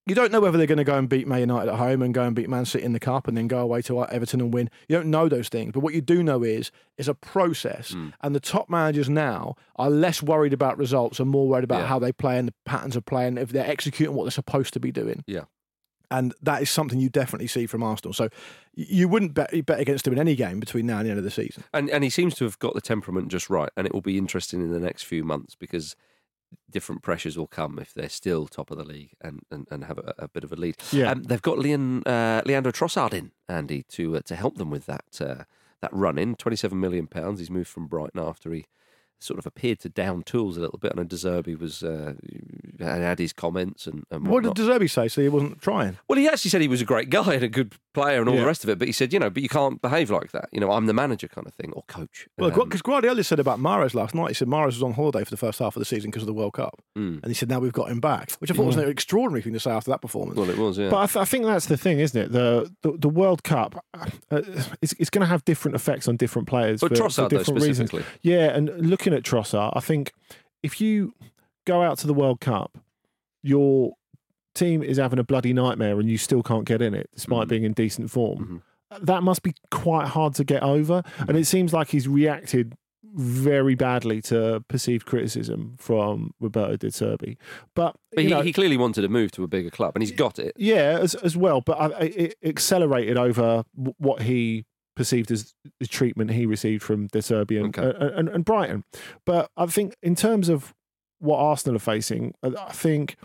You 0.07 0.14
don't 0.14 0.31
know 0.31 0.40
whether 0.40 0.59
they're 0.59 0.67
going 0.67 0.77
to 0.79 0.85
go 0.85 0.99
and 0.99 1.09
beat 1.09 1.27
Man 1.27 1.40
United 1.40 1.71
at 1.73 1.79
home 1.79 2.03
and 2.03 2.12
go 2.12 2.25
and 2.25 2.37
beat 2.37 2.51
Man 2.51 2.67
City 2.67 2.85
in 2.85 2.93
the 2.93 3.01
cup 3.01 3.27
and 3.27 3.37
then 3.37 3.49
go 3.49 3.61
away 3.61 3.81
to 3.83 4.05
Everton 4.07 4.40
and 4.43 4.53
win. 4.53 4.69
You 4.87 4.97
don't 4.97 5.11
know 5.11 5.31
those 5.31 5.49
things, 5.49 5.73
but 5.73 5.81
what 5.81 5.95
you 5.95 6.03
do 6.03 6.23
know 6.23 6.43
is 6.43 6.71
it's 6.99 7.09
a 7.09 7.14
process. 7.14 7.93
Hmm. 7.93 8.09
And 8.21 8.35
the 8.35 8.40
top 8.40 8.69
managers 8.69 9.09
now 9.09 9.55
are 9.77 9.88
less 9.88 10.23
worried 10.23 10.53
about 10.53 10.77
results 10.77 11.21
and 11.21 11.31
more 11.31 11.49
worried 11.49 11.64
about 11.64 11.81
Yeah. 11.81 11.87
how 11.87 11.99
they 11.99 12.12
play 12.12 12.38
and 12.38 12.49
the 12.49 12.55
patterns 12.67 12.97
of 12.97 13.07
play 13.07 13.27
and 13.27 13.38
if 13.38 13.51
they're 13.51 13.67
executing 13.69 14.14
what 14.14 14.25
they're 14.25 14.31
supposed 14.31 14.75
to 14.75 14.81
be 14.81 14.93
doing. 14.93 15.25
Yeah. 15.27 15.45
And 16.11 16.35
that 16.43 16.61
is 16.61 16.69
something 16.69 17.01
you 17.01 17.09
definitely 17.09 17.47
see 17.47 17.67
from 17.67 17.83
Arsenal. 17.83 18.12
So 18.12 18.29
you 18.75 19.09
wouldn't 19.09 19.33
bet, 19.33 19.51
bet 19.64 19.81
against 19.81 20.07
him 20.07 20.12
in 20.12 20.19
any 20.19 20.37
game 20.37 20.61
between 20.61 20.85
now 20.85 20.99
and 20.99 21.07
the 21.07 21.11
end 21.11 21.19
of 21.19 21.25
the 21.25 21.31
season. 21.31 21.64
And 21.73 21.88
and 21.88 22.05
he 22.05 22.11
seems 22.11 22.35
to 22.37 22.45
have 22.45 22.59
got 22.59 22.75
the 22.75 22.83
temperament 22.83 23.29
just 23.29 23.49
right, 23.49 23.71
and 23.75 23.87
it 23.87 23.95
will 23.95 24.03
be 24.03 24.19
interesting 24.19 24.61
in 24.61 24.71
the 24.71 24.79
next 24.79 25.05
few 25.05 25.25
months 25.25 25.55
because 25.55 25.97
different 26.71 27.03
pressures 27.03 27.37
will 27.37 27.47
come 27.47 27.79
if 27.79 27.95
they're 27.95 28.09
still 28.09 28.47
top 28.47 28.71
of 28.71 28.79
the 28.79 28.85
league 28.85 29.14
and, 29.21 29.40
and, 29.51 29.67
and 29.71 29.85
have 29.85 29.99
a, 29.99 30.14
a 30.19 30.29
bit 30.29 30.45
of 30.45 30.53
a 30.53 30.57
lead. 30.57 30.77
Yeah. 30.93 31.11
Um, 31.11 31.23
they've 31.23 31.43
got 31.43 31.59
Leon, 31.59 32.03
uh, 32.07 32.43
Leandro 32.45 32.73
Trossard 32.73 33.12
in, 33.14 33.33
Andy, 33.49 33.83
to 33.90 34.17
uh, 34.17 34.21
to 34.27 34.37
help 34.37 34.57
them 34.57 34.71
with 34.71 34.87
that 34.87 35.21
uh, 35.21 35.45
that 35.81 35.93
run 35.93 36.19
in. 36.19 36.35
Twenty 36.35 36.57
seven 36.57 36.81
million 36.81 37.07
pounds. 37.07 37.38
He's 37.38 37.51
moved 37.51 37.69
from 37.69 37.87
Brighton 37.87 38.21
after 38.21 38.53
he 38.53 38.67
sort 39.25 39.39
of 39.39 39.47
appeared 39.47 39.81
to 39.81 39.89
down 39.89 40.23
tools 40.23 40.57
a 40.57 40.61
little 40.61 40.79
bit. 40.79 40.93
I 40.95 41.01
know 41.01 41.05
De 41.05 41.17
Zerbi 41.17 41.59
was 41.59 41.83
uh, 41.83 42.15
had 42.79 43.01
had 43.03 43.19
his 43.19 43.33
comments 43.33 43.87
and, 43.87 44.05
and 44.11 44.27
What 44.27 44.43
did 44.43 44.49
whatnot. 44.51 44.57
De 44.57 44.63
Zerbi 44.85 44.91
say? 44.91 45.09
So 45.09 45.23
he 45.23 45.29
wasn't 45.29 45.61
trying. 45.61 45.99
Well, 46.09 46.19
he 46.19 46.29
actually 46.29 46.51
said 46.51 46.61
he 46.61 46.69
was 46.69 46.81
a 46.81 46.85
great 46.85 47.11
guy 47.11 47.35
and 47.35 47.43
a 47.43 47.49
good 47.49 47.75
player 47.95 48.21
and 48.21 48.29
all 48.29 48.35
Yeah. 48.35 48.43
the 48.43 48.47
rest 48.47 48.65
of 48.65 48.71
it. 48.71 48.79
But 48.79 48.89
he 48.89 48.93
said, 48.93 49.13
you 49.13 49.19
know, 49.19 49.31
but 49.31 49.43
you 49.43 49.49
can't 49.49 49.81
behave 49.81 50.11
like 50.11 50.33
that. 50.33 50.49
You 50.53 50.61
know, 50.61 50.71
I'm 50.73 50.87
the 50.87 50.93
manager 50.93 51.29
kind 51.29 51.47
of 51.47 51.55
thing 51.55 51.73
or 51.73 51.83
coach. 51.87 52.29
Well, 52.39 52.51
Um, 52.53 52.69
because 52.69 52.83
Guardiola 52.83 53.23
said 53.25 53.39
about 53.41 53.59
Mahrez 53.61 53.95
last 53.95 54.15
night, 54.15 54.29
he 54.29 54.35
said 54.35 54.49
Mahrez 54.49 54.67
was 54.67 54.83
on 54.83 54.93
holiday 54.95 55.25
for 55.25 55.31
the 55.31 55.37
first 55.37 55.59
half 55.61 55.77
of 55.77 55.81
the 55.81 55.85
season 55.85 56.11
because 56.11 56.23
of 56.23 56.27
the 56.27 56.35
World 56.35 56.55
Cup, 56.55 56.83
Mm. 56.99 57.23
and 57.23 57.27
he 57.27 57.35
said 57.35 57.49
now 57.49 57.59
we've 57.61 57.73
got 57.73 57.91
him 57.91 58.01
back, 58.01 58.33
which 58.39 58.51
I 58.51 58.55
thought 58.55 58.67
was 58.67 58.77
an 58.77 58.89
extraordinary 58.89 59.43
thing 59.43 59.53
to 59.53 59.61
say 59.61 59.71
after 59.71 59.91
that 59.91 60.01
performance. 60.03 60.37
well, 60.39 60.51
it 60.51 60.59
was, 60.59 60.77
yeah. 60.79 60.91
But 60.91 60.97
I, 60.99 61.07
th- 61.07 61.17
I 61.17 61.25
think 61.25 61.45
that's 61.45 61.67
the 61.67 61.77
thing, 61.77 62.01
isn't 62.01 62.21
it? 62.21 62.33
The 62.33 62.71
the, 62.83 62.93
the 62.99 63.09
World 63.09 63.43
Cup, 63.45 63.85
uh, 63.95 64.43
it's, 64.83 64.93
it's 64.99 65.11
going 65.11 65.21
to 65.23 65.27
have 65.27 65.45
different 65.45 65.75
effects 65.77 66.09
on 66.09 66.17
different 66.17 66.49
players 66.49 66.81
But 66.81 66.97
for, 66.97 67.05
Trossard, 67.05 67.15
for 67.15 67.23
though, 67.29 67.39
different 67.39 67.63
reasons. 67.63 67.93
Yeah, 68.23 68.55
and 68.57 68.71
looking 68.91 69.13
at 69.14 69.22
Trossard, 69.22 69.72
I 69.74 69.81
think 69.81 70.12
if 70.62 70.81
you 70.81 71.14
go 71.66 71.83
out 71.83 71.98
to 71.98 72.07
the 72.07 72.14
World 72.14 72.40
Cup, 72.40 72.77
your 73.42 73.94
team 74.55 74.83
is 74.83 74.98
having 74.98 75.18
a 75.18 75.24
bloody 75.24 75.53
nightmare 75.53 75.98
and 75.98 76.09
you 76.11 76.16
still 76.18 76.42
can't 76.42 76.64
get 76.64 76.81
in 76.81 76.94
it 76.94 77.09
despite 77.14 77.46
Mhm. 77.46 77.48
being 77.48 77.64
in 77.64 77.72
decent 77.72 78.11
form. 78.11 78.38
Mm-hmm. 78.92 79.05
That 79.05 79.22
must 79.22 79.42
be 79.42 79.55
quite 79.70 80.07
hard 80.09 80.35
to 80.37 80.44
get 80.44 80.62
over. 80.62 81.03
And 81.27 81.37
it 81.37 81.46
seems 81.46 81.72
like 81.72 81.88
he's 81.88 82.07
reacted 82.07 82.74
very 83.16 83.74
badly 83.74 84.20
to 84.22 84.64
perceived 84.68 85.07
criticism 85.07 85.74
from 85.79 86.33
Roberto 86.40 86.77
De 86.77 86.88
Zerbi. 86.88 87.37
But, 87.74 87.96
But 88.12 88.24
he, 88.24 88.31
know, 88.31 88.42
he 88.42 88.53
clearly 88.53 88.77
wanted 88.77 89.03
to 89.03 89.09
move 89.09 89.31
to 89.33 89.44
a 89.44 89.48
bigger 89.48 89.70
club, 89.70 89.92
and 89.96 90.03
he's 90.03 90.11
got 90.12 90.38
it. 90.38 90.53
yeah, 90.57 90.98
as 91.00 91.14
as 91.16 91.37
well, 91.37 91.61
but 91.61 91.74
I, 91.81 91.87
I- 91.87 92.00
it 92.16 92.35
accelerated 92.44 93.16
over 93.16 93.64
what 93.74 94.22
he 94.22 94.64
perceived 94.96 95.30
as 95.30 95.54
the 95.80 95.87
treatment 95.87 96.30
he 96.30 96.46
received 96.46 96.83
from 96.83 97.09
the 97.12 97.20
Serbian 97.22 97.66
and, 97.66 97.78
Okay. 97.78 97.96
and, 97.98 98.11
and, 98.14 98.28
and 98.28 98.44
Brighton. 98.44 98.85
But 99.26 99.50
I 99.57 99.66
think 99.66 99.96
in 100.02 100.14
terms 100.14 100.48
of 100.48 100.74
what 101.18 101.38
Arsenal 101.38 101.76
are 101.76 101.80
facing, 101.80 102.35
I 102.42 102.72
think 102.72 103.16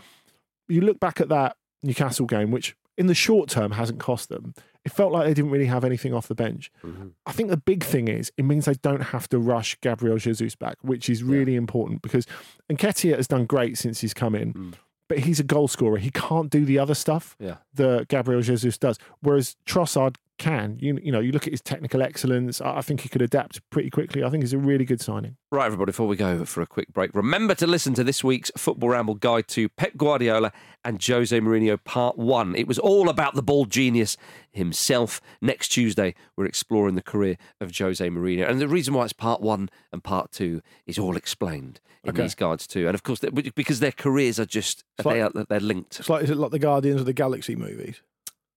you 0.68 0.80
look 0.80 0.98
back 1.00 1.20
at 1.20 1.28
that 1.28 1.56
Newcastle 1.82 2.26
game, 2.26 2.50
which 2.50 2.74
in 2.98 3.06
the 3.06 3.14
short 3.14 3.48
term 3.48 3.72
hasn't 3.72 4.00
cost 4.00 4.28
them. 4.28 4.54
It 4.84 4.92
felt 4.92 5.12
like 5.12 5.26
they 5.26 5.34
didn't 5.34 5.50
really 5.50 5.66
have 5.66 5.84
anything 5.84 6.14
off 6.14 6.26
the 6.28 6.34
bench. 6.34 6.70
Mm-hmm. 6.82 7.08
I 7.26 7.32
think 7.32 7.50
the 7.50 7.56
big 7.58 7.84
thing 7.84 8.08
is 8.08 8.32
it 8.38 8.44
means 8.44 8.64
they 8.64 8.74
don't 8.74 9.02
have 9.02 9.28
to 9.28 9.38
rush 9.38 9.76
Gabriel 9.82 10.16
Jesus 10.16 10.54
back, 10.56 10.76
which 10.82 11.10
is 11.10 11.22
really 11.22 11.54
important 11.54 12.00
because 12.02 12.26
Nketiah 12.72 13.16
has 13.16 13.28
done 13.28 13.44
great 13.44 13.76
since 13.76 14.00
he's 14.00 14.14
come 14.14 14.34
in, 14.34 14.54
mm. 14.54 14.74
but 15.08 15.18
he's 15.18 15.38
a 15.38 15.44
goal 15.44 15.68
scorer. 15.68 15.98
He 15.98 16.10
can't 16.10 16.48
do 16.50 16.64
the 16.64 16.78
other 16.78 16.94
stuff 16.94 17.36
Yeah. 17.38 17.56
that 17.74 18.08
Gabriel 18.08 18.40
Jesus 18.40 18.78
does, 18.78 18.98
whereas 19.20 19.56
Trossard 19.66 20.16
can. 20.40 20.76
You, 20.80 20.98
you 21.00 21.12
know, 21.12 21.20
you 21.20 21.30
look 21.30 21.46
at 21.46 21.52
his 21.52 21.60
technical 21.60 22.02
excellence. 22.02 22.60
I 22.60 22.78
I 22.78 22.82
think 22.82 23.02
he 23.02 23.08
could 23.08 23.22
adapt 23.22 23.60
pretty 23.70 23.90
quickly. 23.90 24.24
I 24.24 24.30
think 24.30 24.42
he's 24.42 24.52
a 24.52 24.58
really 24.58 24.84
good 24.84 25.00
signing. 25.00 25.36
Right, 25.52 25.66
everybody, 25.66 25.90
before 25.90 26.08
we 26.08 26.16
go 26.16 26.44
for 26.44 26.62
a 26.62 26.66
quick 26.66 26.92
break, 26.92 27.14
remember 27.14 27.54
to 27.56 27.66
listen 27.66 27.94
to 27.94 28.02
this 28.04 28.24
week's 28.24 28.50
Football 28.56 28.88
Ramble 28.90 29.14
guide 29.14 29.46
to 29.48 29.68
Pep 29.68 29.96
Guardiola 29.96 30.52
and 30.84 31.00
Jose 31.04 31.38
Mourinho 31.38 31.78
Part 31.84 32.16
1. 32.18 32.56
It 32.56 32.66
was 32.66 32.78
all 32.78 33.08
about 33.08 33.34
the 33.34 33.42
ball 33.42 33.66
genius 33.66 34.16
himself. 34.50 35.20
Next 35.40 35.68
Tuesday, 35.68 36.14
we're 36.36 36.46
exploring 36.46 36.94
the 36.94 37.02
career 37.02 37.36
of 37.60 37.76
Jose 37.76 38.06
Mourinho. 38.08 38.48
And 38.48 38.60
the 38.60 38.68
reason 38.68 38.94
why 38.94 39.04
it's 39.04 39.12
Part 39.12 39.40
1 39.40 39.68
and 39.92 40.02
Part 40.02 40.32
2 40.32 40.60
is 40.86 40.98
all 40.98 41.16
explained 41.16 41.80
in 42.02 42.10
Okay. 42.10 42.22
these 42.22 42.34
guides 42.34 42.66
too. 42.66 42.86
And 42.86 42.94
of 42.94 43.02
course, 43.02 43.20
because 43.54 43.80
their 43.80 43.92
careers 43.92 44.40
are 44.40 44.46
just, 44.46 44.84
It's 44.98 45.04
like- 45.06 45.14
they 45.16 45.20
are, 45.22 45.44
they're 45.48 45.60
linked, 45.60 46.00
It's 46.00 46.08
like 46.08 46.24
is 46.24 46.30
it 46.30 46.36
like 46.36 46.50
the 46.50 46.58
Guardians 46.58 47.00
of 47.00 47.06
the 47.06 47.12
Galaxy 47.12 47.54
movies? 47.56 48.00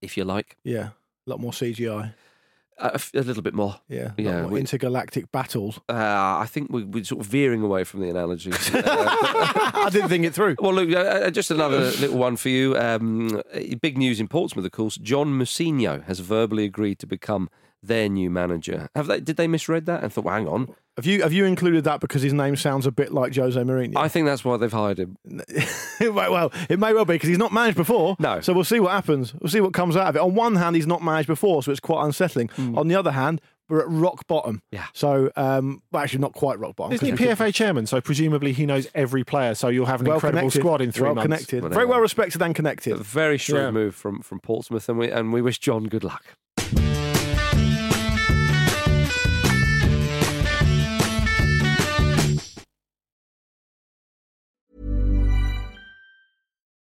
if 0.00 0.16
you 0.18 0.24
like. 0.24 0.56
Yeah, 0.64 0.90
a 1.26 1.30
lot 1.30 1.40
more 1.40 1.52
CGI. 1.52 2.14
a 2.78 2.98
little 3.14 3.42
bit 3.42 3.54
more. 3.54 3.76
Yeah, 3.88 4.12
a 4.18 4.22
Yeah, 4.22 4.46
we- 4.46 4.58
intergalactic 4.60 5.30
battles. 5.30 5.78
Uh, 5.88 5.94
I 5.94 6.46
think 6.48 6.70
we, 6.72 6.82
we're 6.84 7.04
sort 7.04 7.20
of 7.20 7.26
veering 7.26 7.62
away 7.62 7.84
from 7.84 8.00
the 8.00 8.08
analogy. 8.10 8.50
Uh, 8.74 9.86
I 9.86 9.90
didn't 9.90 10.08
think 10.08 10.24
it 10.24 10.34
through. 10.34 10.56
Well, 10.58 10.72
look, 10.72 10.90
uh, 10.90 11.30
just 11.30 11.50
another 11.50 11.78
little 12.00 12.16
one 12.18 12.36
for 12.36 12.48
you. 12.48 12.76
Um, 12.76 13.42
big 13.82 13.98
news 13.98 14.18
in 14.18 14.28
Portsmouth, 14.28 14.64
of 14.64 14.72
course. 14.72 14.96
John 14.96 15.38
Mousinho 15.38 16.02
has 16.04 16.20
verbally 16.20 16.64
agreed 16.64 16.98
to 17.00 17.06
become 17.06 17.48
their 17.86 18.08
new 18.08 18.30
manager. 18.30 18.88
Have 18.94 19.06
they? 19.06 19.20
Did 19.20 19.36
they 19.36 19.46
misread 19.48 19.86
that 19.86 20.02
and 20.02 20.12
thought, 20.12 20.24
well, 20.24 20.34
hang 20.34 20.48
on? 20.48 20.74
Have 20.96 21.06
you 21.06 21.22
have 21.22 21.32
you 21.32 21.44
included 21.44 21.84
that 21.84 22.00
because 22.00 22.22
his 22.22 22.32
name 22.32 22.54
sounds 22.56 22.86
a 22.86 22.92
bit 22.92 23.12
like 23.12 23.34
Jose 23.34 23.60
Mourinho? 23.60 23.96
I 23.96 24.08
think 24.08 24.26
that's 24.26 24.44
why 24.44 24.56
they've 24.56 24.72
hired 24.72 24.98
him. 24.98 25.16
well, 26.00 26.32
well, 26.32 26.52
it 26.68 26.78
may 26.78 26.92
well 26.92 27.04
be 27.04 27.14
because 27.14 27.28
he's 27.28 27.38
not 27.38 27.52
managed 27.52 27.76
before. 27.76 28.16
No. 28.18 28.40
So 28.40 28.52
we'll 28.52 28.64
see 28.64 28.78
what 28.80 28.92
happens. 28.92 29.34
We'll 29.40 29.50
see 29.50 29.60
what 29.60 29.72
comes 29.72 29.96
out 29.96 30.06
of 30.08 30.16
it. 30.16 30.20
On 30.20 30.34
one 30.34 30.54
hand, 30.56 30.76
he's 30.76 30.86
not 30.86 31.02
managed 31.02 31.26
before, 31.26 31.62
so 31.62 31.70
it's 31.72 31.80
quite 31.80 32.04
unsettling. 32.04 32.50
On 32.76 32.86
the 32.88 32.94
other 32.94 33.10
hand, 33.10 33.40
we're 33.68 33.80
at 33.80 33.88
rock 33.88 34.26
bottom. 34.28 34.62
Yeah. 34.70 34.84
So, 34.92 35.30
um, 35.36 35.82
well, 35.90 36.02
actually, 36.02 36.20
not 36.20 36.34
quite 36.34 36.58
rock 36.60 36.76
bottom. 36.76 36.92
Isn't 36.92 37.06
he 37.06 37.12
'cause 37.26 37.38
PFA 37.38 37.52
chairman? 37.52 37.86
So 37.86 38.00
presumably 38.00 38.52
he 38.52 38.64
knows 38.66 38.86
every 38.94 39.24
player. 39.24 39.54
So 39.56 39.68
you'll 39.68 39.86
have 39.86 40.00
an 40.00 40.06
well 40.06 40.16
incredible 40.16 40.40
connected, 40.42 40.60
squad 40.60 40.80
in 40.80 40.92
three 40.92 41.04
well 41.06 41.14
months. 41.16 41.24
connected, 41.24 41.62
Whatever. 41.62 41.74
very 41.74 41.86
well 41.86 42.00
respected 42.00 42.40
and 42.42 42.54
connected. 42.54 42.92
A 42.92 42.96
very 42.98 43.38
shrewd 43.38 43.60
Yeah. 43.62 43.70
move 43.72 43.94
from, 43.96 44.20
from 44.20 44.38
Portsmouth, 44.40 44.88
and 44.88 44.98
we 44.98 45.10
and 45.10 45.32
we 45.32 45.40
wish 45.42 45.58
John 45.58 45.84
good 45.84 46.04
luck. 46.04 46.24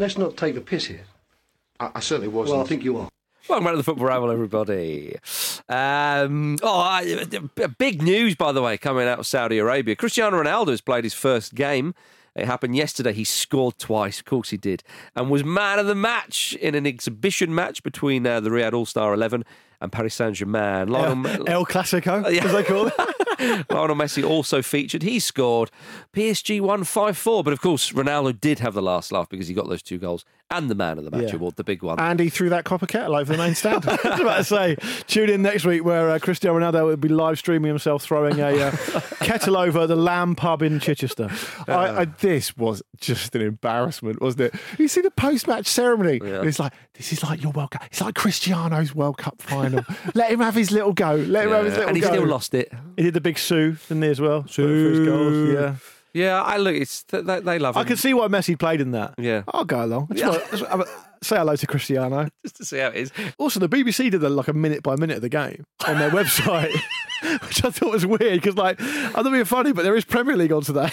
Let's 0.00 0.16
not 0.16 0.34
take 0.38 0.54
the 0.54 0.62
piss 0.62 0.86
here. 0.86 1.02
I, 1.78 1.90
I 1.96 2.00
certainly 2.00 2.28
wasn't. 2.28 2.56
Well, 2.56 2.64
I 2.64 2.68
think 2.68 2.82
you 2.84 2.96
are. 2.96 3.10
Welcome 3.50 3.64
back 3.64 3.72
to 3.74 3.76
the 3.76 3.82
Football 3.82 4.06
Ramble, 4.06 4.30
everybody. 4.30 5.16
Um, 5.68 6.56
oh, 6.62 6.80
I- 6.80 7.26
big 7.78 8.00
news, 8.00 8.34
by 8.34 8.52
the 8.52 8.62
way, 8.62 8.78
coming 8.78 9.06
out 9.06 9.18
of 9.18 9.26
Saudi 9.26 9.58
Arabia. 9.58 9.94
Cristiano 9.96 10.42
Ronaldo 10.42 10.68
has 10.70 10.80
played 10.80 11.04
his 11.04 11.12
first 11.12 11.54
game. 11.54 11.94
It 12.34 12.46
happened 12.46 12.76
yesterday. 12.76 13.12
He 13.12 13.24
scored 13.24 13.78
twice, 13.78 14.20
of 14.20 14.24
course 14.24 14.48
he 14.48 14.56
did, 14.56 14.82
and 15.14 15.28
was 15.30 15.44
man 15.44 15.78
of 15.78 15.86
the 15.86 15.94
match 15.94 16.54
in 16.62 16.74
an 16.74 16.86
exhibition 16.86 17.54
match 17.54 17.82
between 17.82 18.26
uh, 18.26 18.40
the 18.40 18.48
Riyadh 18.48 18.72
All 18.72 18.86
Star 18.86 19.12
11 19.12 19.44
and 19.82 19.92
Paris 19.92 20.14
Saint 20.14 20.36
Germain. 20.36 20.88
Lionel, 20.88 21.46
El 21.46 21.66
Clasico, 21.66 22.30
Yeah. 22.32 22.44
as 22.46 22.52
they 22.52 22.62
call 22.62 22.86
it. 22.86 22.94
Lionel 23.70 23.96
Messi 23.96 24.24
also 24.24 24.62
featured. 24.62 25.02
He 25.02 25.18
scored. 25.18 25.70
PSG 26.14 26.60
won 26.60 26.84
5 26.84 27.16
4. 27.16 27.42
But 27.42 27.52
of 27.52 27.60
course, 27.60 27.92
Ronaldo 27.92 28.38
did 28.38 28.58
have 28.58 28.74
the 28.74 28.82
last 28.82 29.12
laugh 29.12 29.28
because 29.28 29.48
he 29.48 29.54
got 29.54 29.68
those 29.68 29.82
two 29.82 29.98
goals 29.98 30.24
and 30.50 30.68
the 30.70 30.74
man 30.74 30.98
of 30.98 31.04
the 31.04 31.10
match 31.10 31.30
Yeah. 31.30 31.36
award, 31.36 31.56
the 31.56 31.64
big 31.64 31.82
one. 31.82 31.98
And 32.00 32.18
he 32.18 32.28
threw 32.28 32.48
that 32.50 32.64
copper 32.64 32.86
kettle 32.86 33.14
over 33.16 33.32
the 33.32 33.38
main 33.38 33.54
stand. 33.54 33.84
I 33.88 33.92
was 34.10 34.20
about 34.20 34.36
to 34.38 34.44
say, 34.44 34.76
tune 35.06 35.30
in 35.30 35.42
next 35.42 35.64
week 35.64 35.84
where 35.84 36.10
uh, 36.10 36.18
Cristiano 36.18 36.58
Ronaldo 36.58 36.86
will 36.86 36.96
be 36.96 37.08
live 37.08 37.38
streaming 37.38 37.68
himself 37.68 38.02
throwing 38.02 38.38
a 38.40 38.48
uh, 38.66 38.70
kettle 39.20 39.56
over 39.56 39.86
the 39.86 39.96
Lamb 39.96 40.34
pub 40.34 40.62
in 40.62 40.80
Chichester. 40.80 41.28
I, 41.68 42.00
I, 42.00 42.04
this 42.06 42.56
was 42.56 42.82
just 43.00 43.34
an 43.36 43.42
embarrassment, 43.42 44.20
wasn't 44.20 44.52
it? 44.52 44.54
You 44.78 44.88
see 44.88 45.00
the 45.00 45.10
post-match 45.10 45.66
ceremony. 45.66 46.18
and 46.22 46.46
It's 46.48 46.58
like 46.58 46.72
this 46.94 47.12
is 47.12 47.22
like 47.22 47.42
your 47.42 47.52
World 47.52 47.70
Cup. 47.70 47.84
It's 47.86 48.00
like 48.00 48.14
Cristiano's 48.14 48.94
World 48.94 49.18
Cup 49.18 49.40
final. 49.40 49.84
Let 50.14 50.30
him 50.32 50.40
have 50.40 50.54
his 50.54 50.70
little 50.70 50.92
go. 50.92 51.14
Let 51.14 51.46
him 51.46 51.52
have 51.52 51.64
his 51.64 51.72
Yeah, 51.74 51.78
little 51.78 51.88
and 51.88 51.96
he 51.96 52.00
go. 52.02 52.08
still 52.08 52.26
lost 52.26 52.54
it. 52.54 52.72
He 52.96 53.04
did 53.04 53.14
the 53.14 53.20
big 53.20 53.38
Sue, 53.38 53.76
didn't 53.88 54.02
he, 54.02 54.08
as 54.08 54.20
well? 54.20 54.42
For 54.42 54.62
his 54.62 54.98
goals, 55.06 55.48
yeah. 55.54 55.76
Yeah, 56.12 56.42
I 56.42 56.56
look. 56.56 56.74
It's 56.74 57.02
they, 57.04 57.20
they 57.40 57.58
love 57.58 57.76
him. 57.76 57.80
I 57.80 57.84
can 57.84 57.96
see 57.96 58.12
why 58.14 58.26
Messi 58.28 58.58
played 58.58 58.80
in 58.80 58.90
that. 58.92 59.14
Yeah. 59.18 59.42
I'll 59.48 59.64
go 59.64 59.84
along. 59.84 60.08
That's 60.10 60.22
what- 60.60 60.70
have 60.70 60.80
a- 60.80 60.86
say 61.22 61.36
hello 61.36 61.54
to 61.54 61.66
Cristiano. 61.66 62.28
just 62.44 62.56
to 62.56 62.64
see 62.64 62.78
how 62.78 62.88
it 62.88 62.96
is. 62.96 63.12
Also, 63.38 63.60
the 63.60 63.68
BBC 63.68 64.10
did 64.10 64.22
a, 64.24 64.28
like 64.28 64.48
a 64.48 64.52
minute 64.52 64.82
by 64.82 64.96
minute 64.96 65.16
of 65.16 65.22
the 65.22 65.28
game 65.28 65.64
on 65.86 65.98
their 65.98 66.10
website, 66.18 66.72
which 67.46 67.64
I 67.64 67.70
thought 67.70 67.92
was 67.92 68.06
weird 68.06 68.40
because, 68.40 68.56
like, 68.56 68.80
I'm 68.80 69.22
not 69.24 69.30
being 69.32 69.44
funny, 69.44 69.72
but 69.72 69.82
there 69.82 69.96
is 69.96 70.04
Premier 70.04 70.36
League 70.36 70.52
on 70.52 70.62
today. 70.62 70.88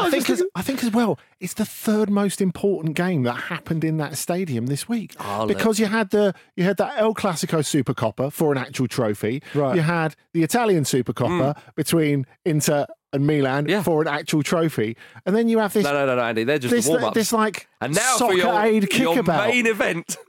I 0.00 0.10
think, 0.10 0.30
as, 0.30 0.42
I 0.54 0.62
think 0.62 0.82
as 0.84 0.90
well, 0.92 1.18
it's 1.40 1.54
the 1.54 1.64
third 1.64 2.10
most 2.10 2.40
important 2.40 2.94
game 2.96 3.22
that 3.24 3.34
happened 3.34 3.84
in 3.84 3.96
that 3.98 4.16
stadium 4.16 4.66
this 4.66 4.88
week 4.88 5.14
Oh, 5.20 5.40
look. 5.46 5.56
because 5.56 5.78
you 5.78 5.86
had 5.86 6.10
the 6.10 6.34
you 6.56 6.64
had 6.64 6.76
that 6.78 6.94
El 6.98 7.14
Clasico 7.14 7.64
Super 7.64 7.94
Coppa 7.94 8.32
for 8.32 8.52
an 8.52 8.58
actual 8.58 8.88
trophy. 8.88 9.42
Right. 9.54 9.76
You 9.76 9.82
had 9.82 10.14
the 10.32 10.42
Italian 10.42 10.84
Super 10.84 11.12
Coppa 11.12 11.56
between 11.76 12.26
Inter 12.44 12.86
and 13.12 13.26
Milan. 13.26 13.66
Yeah. 13.68 13.82
for 13.82 14.02
an 14.02 14.08
actual 14.08 14.42
trophy, 14.42 14.94
and 15.24 15.34
then 15.34 15.48
you 15.48 15.58
have 15.60 15.72
this 15.72 15.84
No, 15.84 15.92
no, 15.92 16.04
no, 16.06 16.16
no, 16.16 16.22
Andy. 16.22 16.44
They're 16.44 16.58
just 16.58 16.74
this 16.74 16.84
the 16.84 16.90
warm 16.92 17.04
ups. 17.04 17.14
this 17.14 17.32
like 17.32 17.66
and 17.80 17.94
now 17.94 18.16
soccer 18.16 18.32
for 18.32 18.38
your, 18.38 18.60
aid 18.62 18.92
your 18.94 19.14
kickabout. 19.16 19.48
main 19.48 19.66
event. 19.66 20.16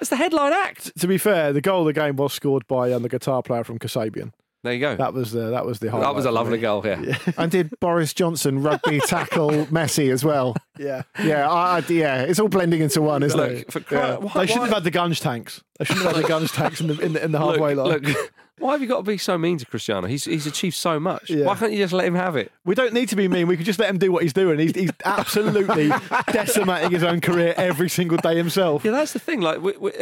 It's 0.00 0.10
the 0.10 0.16
headline 0.16 0.52
act. 0.52 0.98
to 1.00 1.06
be 1.08 1.18
fair, 1.18 1.52
the 1.52 1.60
goal 1.60 1.80
of 1.80 1.86
the 1.86 1.92
game 2.00 2.16
was 2.16 2.32
scored 2.32 2.66
by 2.68 2.92
um, 2.92 3.02
the 3.02 3.08
guitar 3.08 3.42
player 3.42 3.64
from 3.64 3.78
Kasabian. 3.78 4.32
There 4.66 4.74
you 4.74 4.80
go. 4.80 4.96
That 4.96 5.14
was 5.14 5.32
the 5.32 5.50
that 5.50 5.64
was 5.64 5.78
the 5.78 5.90
highlight. 5.90 6.08
That 6.08 6.14
was 6.14 6.24
a 6.26 6.30
lovely 6.30 6.58
me. 6.58 6.62
goal 6.62 6.82
yeah. 6.84 7.16
and 7.38 7.50
did 7.50 7.70
Boris 7.80 8.12
Johnson 8.12 8.62
rugby 8.62 9.00
tackle 9.06 9.50
Messi 9.66 10.12
as 10.12 10.24
well? 10.24 10.54
Yeah. 10.78 11.02
Yeah, 11.22 11.50
I, 11.50 11.78
I- 11.78 11.84
yeah, 11.88 12.22
it's 12.22 12.38
all 12.38 12.48
blending 12.48 12.82
into 12.82 13.00
one, 13.00 13.22
isn't 13.22 13.38
Look, 13.38 13.50
it? 13.50 13.72
for 13.72 13.80
cry- 13.80 13.98
Yeah. 14.08 14.16
why- 14.18 14.32
They 14.34 14.46
shouldn't 14.46 14.60
why- 14.62 14.66
have 14.66 14.74
had 14.74 14.84
the 14.84 14.90
guns 14.90 15.20
tanks. 15.20 15.62
They 15.78 15.84
shouldn't 15.86 16.04
have 16.06 16.16
had 16.16 16.24
the 16.24 16.28
guns 16.28 16.52
tanks 16.52 16.80
in 16.80 16.88
the 16.88 16.98
in 17.00 17.12
the, 17.14 17.24
in 17.24 17.32
the 17.32 17.38
halfway 17.38 17.74
line. 17.74 17.86
look, 17.88 18.02
look, 18.02 18.32
why 18.58 18.72
have 18.72 18.80
you 18.80 18.86
got 18.88 18.96
to 18.96 19.02
be 19.02 19.18
so 19.18 19.36
mean 19.36 19.58
to 19.58 19.66
Cristiano? 19.66 20.06
He's 20.06 20.24
he's 20.24 20.46
achieved 20.46 20.76
so 20.76 20.98
much. 20.98 21.28
Yeah. 21.28 21.44
Why 21.44 21.54
can't 21.56 21.72
you 21.72 21.78
just 21.78 21.92
let 21.92 22.06
him 22.06 22.14
have 22.14 22.36
it? 22.36 22.50
We 22.64 22.74
don't 22.74 22.94
need 22.94 23.08
to 23.10 23.16
be 23.16 23.28
mean. 23.28 23.46
We 23.48 23.56
could 23.58 23.66
just 23.66 23.78
let 23.78 23.90
him 23.90 23.98
do 23.98 24.10
what 24.10 24.22
he's 24.22 24.32
doing. 24.32 24.58
He's, 24.58 24.74
he's 24.74 24.90
absolutely 25.04 25.90
decimating 26.32 26.90
his 26.90 27.02
own 27.04 27.20
career 27.20 27.52
every 27.58 27.90
single 27.90 28.16
day 28.16 28.34
himself. 28.36 28.82
Yeah, 28.84 28.92
that's 28.92 29.12
the 29.12 29.18
thing. 29.18 29.42
Like, 29.42 29.60
we, 29.60 29.76
we, 29.76 29.92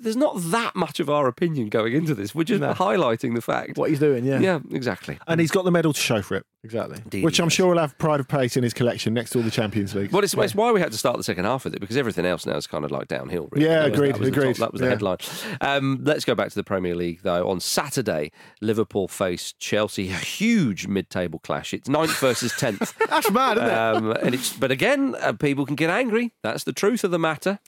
there's 0.00 0.16
not 0.16 0.36
that 0.42 0.74
much 0.76 0.98
of 1.00 1.08
our 1.10 1.26
opinion 1.26 1.68
going 1.68 1.92
into 1.92 2.14
this. 2.14 2.34
We're 2.34 2.44
just 2.44 2.60
No. 2.60 2.72
highlighting 2.74 3.34
the 3.34 3.40
fact. 3.42 3.76
What 3.78 3.90
he's 3.90 3.98
doing, 4.00 4.24
yeah, 4.24 4.40
Yeah, 4.40 4.58
exactly. 4.70 5.18
And 5.26 5.40
he's 5.40 5.50
got 5.50 5.64
the 5.64 5.70
medal 5.70 5.92
to 5.92 6.00
show 6.00 6.22
for 6.22 6.36
it, 6.36 6.46
exactly. 6.64 6.98
Indeed 7.04 7.24
which 7.24 7.38
I'm 7.40 7.46
does. 7.46 7.52
sure 7.54 7.68
will 7.74 7.78
have 7.80 7.96
pride 7.98 8.20
of 8.20 8.28
place 8.28 8.56
in 8.56 8.62
his 8.62 8.72
collection 8.74 9.14
next 9.14 9.30
to 9.30 9.38
all 9.38 9.44
the 9.44 9.50
Champions 9.50 9.94
League. 9.94 10.10
Well, 10.12 10.24
it's, 10.24 10.34
it's 10.34 10.54
why 10.54 10.72
we 10.72 10.80
had 10.80 10.92
to 10.92 10.98
start 10.98 11.16
the 11.16 11.24
second 11.24 11.44
half 11.44 11.64
with 11.64 11.74
it 11.74 11.80
because 11.80 11.96
everything 11.96 12.24
else 12.26 12.46
now 12.46 12.56
is 12.56 12.66
kind 12.66 12.84
of 12.84 12.90
like 12.90 13.08
downhill. 13.08 13.48
Really. 13.52 13.66
Yeah, 13.66 13.80
That 13.82 13.90
was- 13.90 13.98
agreed, 13.98 14.14
That 14.14 14.20
was, 14.20 14.30
the, 14.30 14.38
agreed. 14.40 14.56
top- 14.56 14.58
that 14.58 14.72
was 14.72 14.80
the 14.80 14.86
Yeah. 14.86 14.90
headline. 14.90 15.18
Um, 15.60 16.00
let's 16.02 16.24
go 16.24 16.34
back 16.34 16.48
to 16.48 16.54
the 16.54 16.64
Premier 16.64 16.94
League 16.94 17.20
though. 17.22 17.48
On 17.48 17.60
Saturday, 17.60 18.32
Liverpool 18.60 19.08
faced 19.08 19.58
Chelsea. 19.58 20.08
A 20.10 20.14
huge 20.14 20.86
mid-table 20.86 21.38
clash. 21.40 21.74
It's 21.74 21.88
ninth 21.88 22.18
versus 22.20 22.52
tenth. 22.56 22.94
That's 23.08 23.30
mad, 23.30 23.58
isn't 23.58 23.68
it? 23.68 23.74
Um, 23.74 24.10
and 24.22 24.34
it's, 24.34 24.52
but 24.52 24.70
again, 24.70 25.14
uh, 25.20 25.32
people 25.34 25.66
can 25.66 25.76
get 25.76 25.90
angry. 25.90 26.32
That's 26.42 26.64
the 26.64 26.72
truth 26.72 27.04
of 27.04 27.10
the 27.10 27.18
matter. 27.18 27.58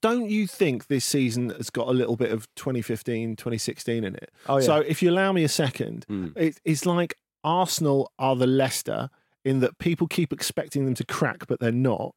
Don't 0.00 0.28
you 0.30 0.46
think 0.46 0.86
this 0.86 1.04
season 1.04 1.50
has 1.50 1.70
got 1.72 1.88
a 1.88 1.92
little 1.92 2.16
bit 2.16 2.30
of 2.32 2.46
2015, 2.56 3.36
2016 3.36 4.04
in 4.04 4.14
it? 4.14 4.30
Oh, 4.48 4.56
yeah. 4.58 4.64
So 4.66 4.76
if 4.80 5.02
you 5.02 5.10
allow 5.10 5.32
me 5.32 5.44
a 5.44 5.48
second, 5.48 6.04
Hmm. 6.08 6.28
it, 6.36 6.60
it's 6.64 6.86
like 6.86 7.16
Arsenal 7.44 8.12
are 8.18 8.36
the 8.36 8.46
Leicester 8.46 9.10
in 9.44 9.60
that 9.60 9.78
people 9.78 10.06
keep 10.06 10.32
expecting 10.32 10.84
them 10.84 10.94
to 10.94 11.04
crack, 11.04 11.46
but 11.48 11.58
they're 11.60 11.72
not. 11.72 12.14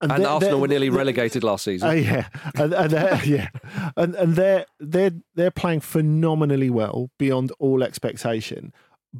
And, 0.00 0.10
they're- 0.10 0.26
Arsenal 0.26 0.40
they're- 0.40 0.56
were 0.58 0.68
nearly 0.68 0.90
relegated 0.90 1.44
last 1.44 1.64
season. 1.64 1.88
Oh 1.88 1.92
yeah, 1.92 2.28
and, 2.56 2.72
and 2.74 2.90
they're, 2.90 3.20
yeah, 3.24 3.48
and 3.96 4.16
and 4.16 4.34
they're 4.34 4.66
they're 4.80 5.12
they're 5.36 5.52
playing 5.52 5.78
phenomenally 5.80 6.70
well 6.70 7.10
beyond 7.18 7.52
all 7.60 7.84
expectation, 7.84 8.72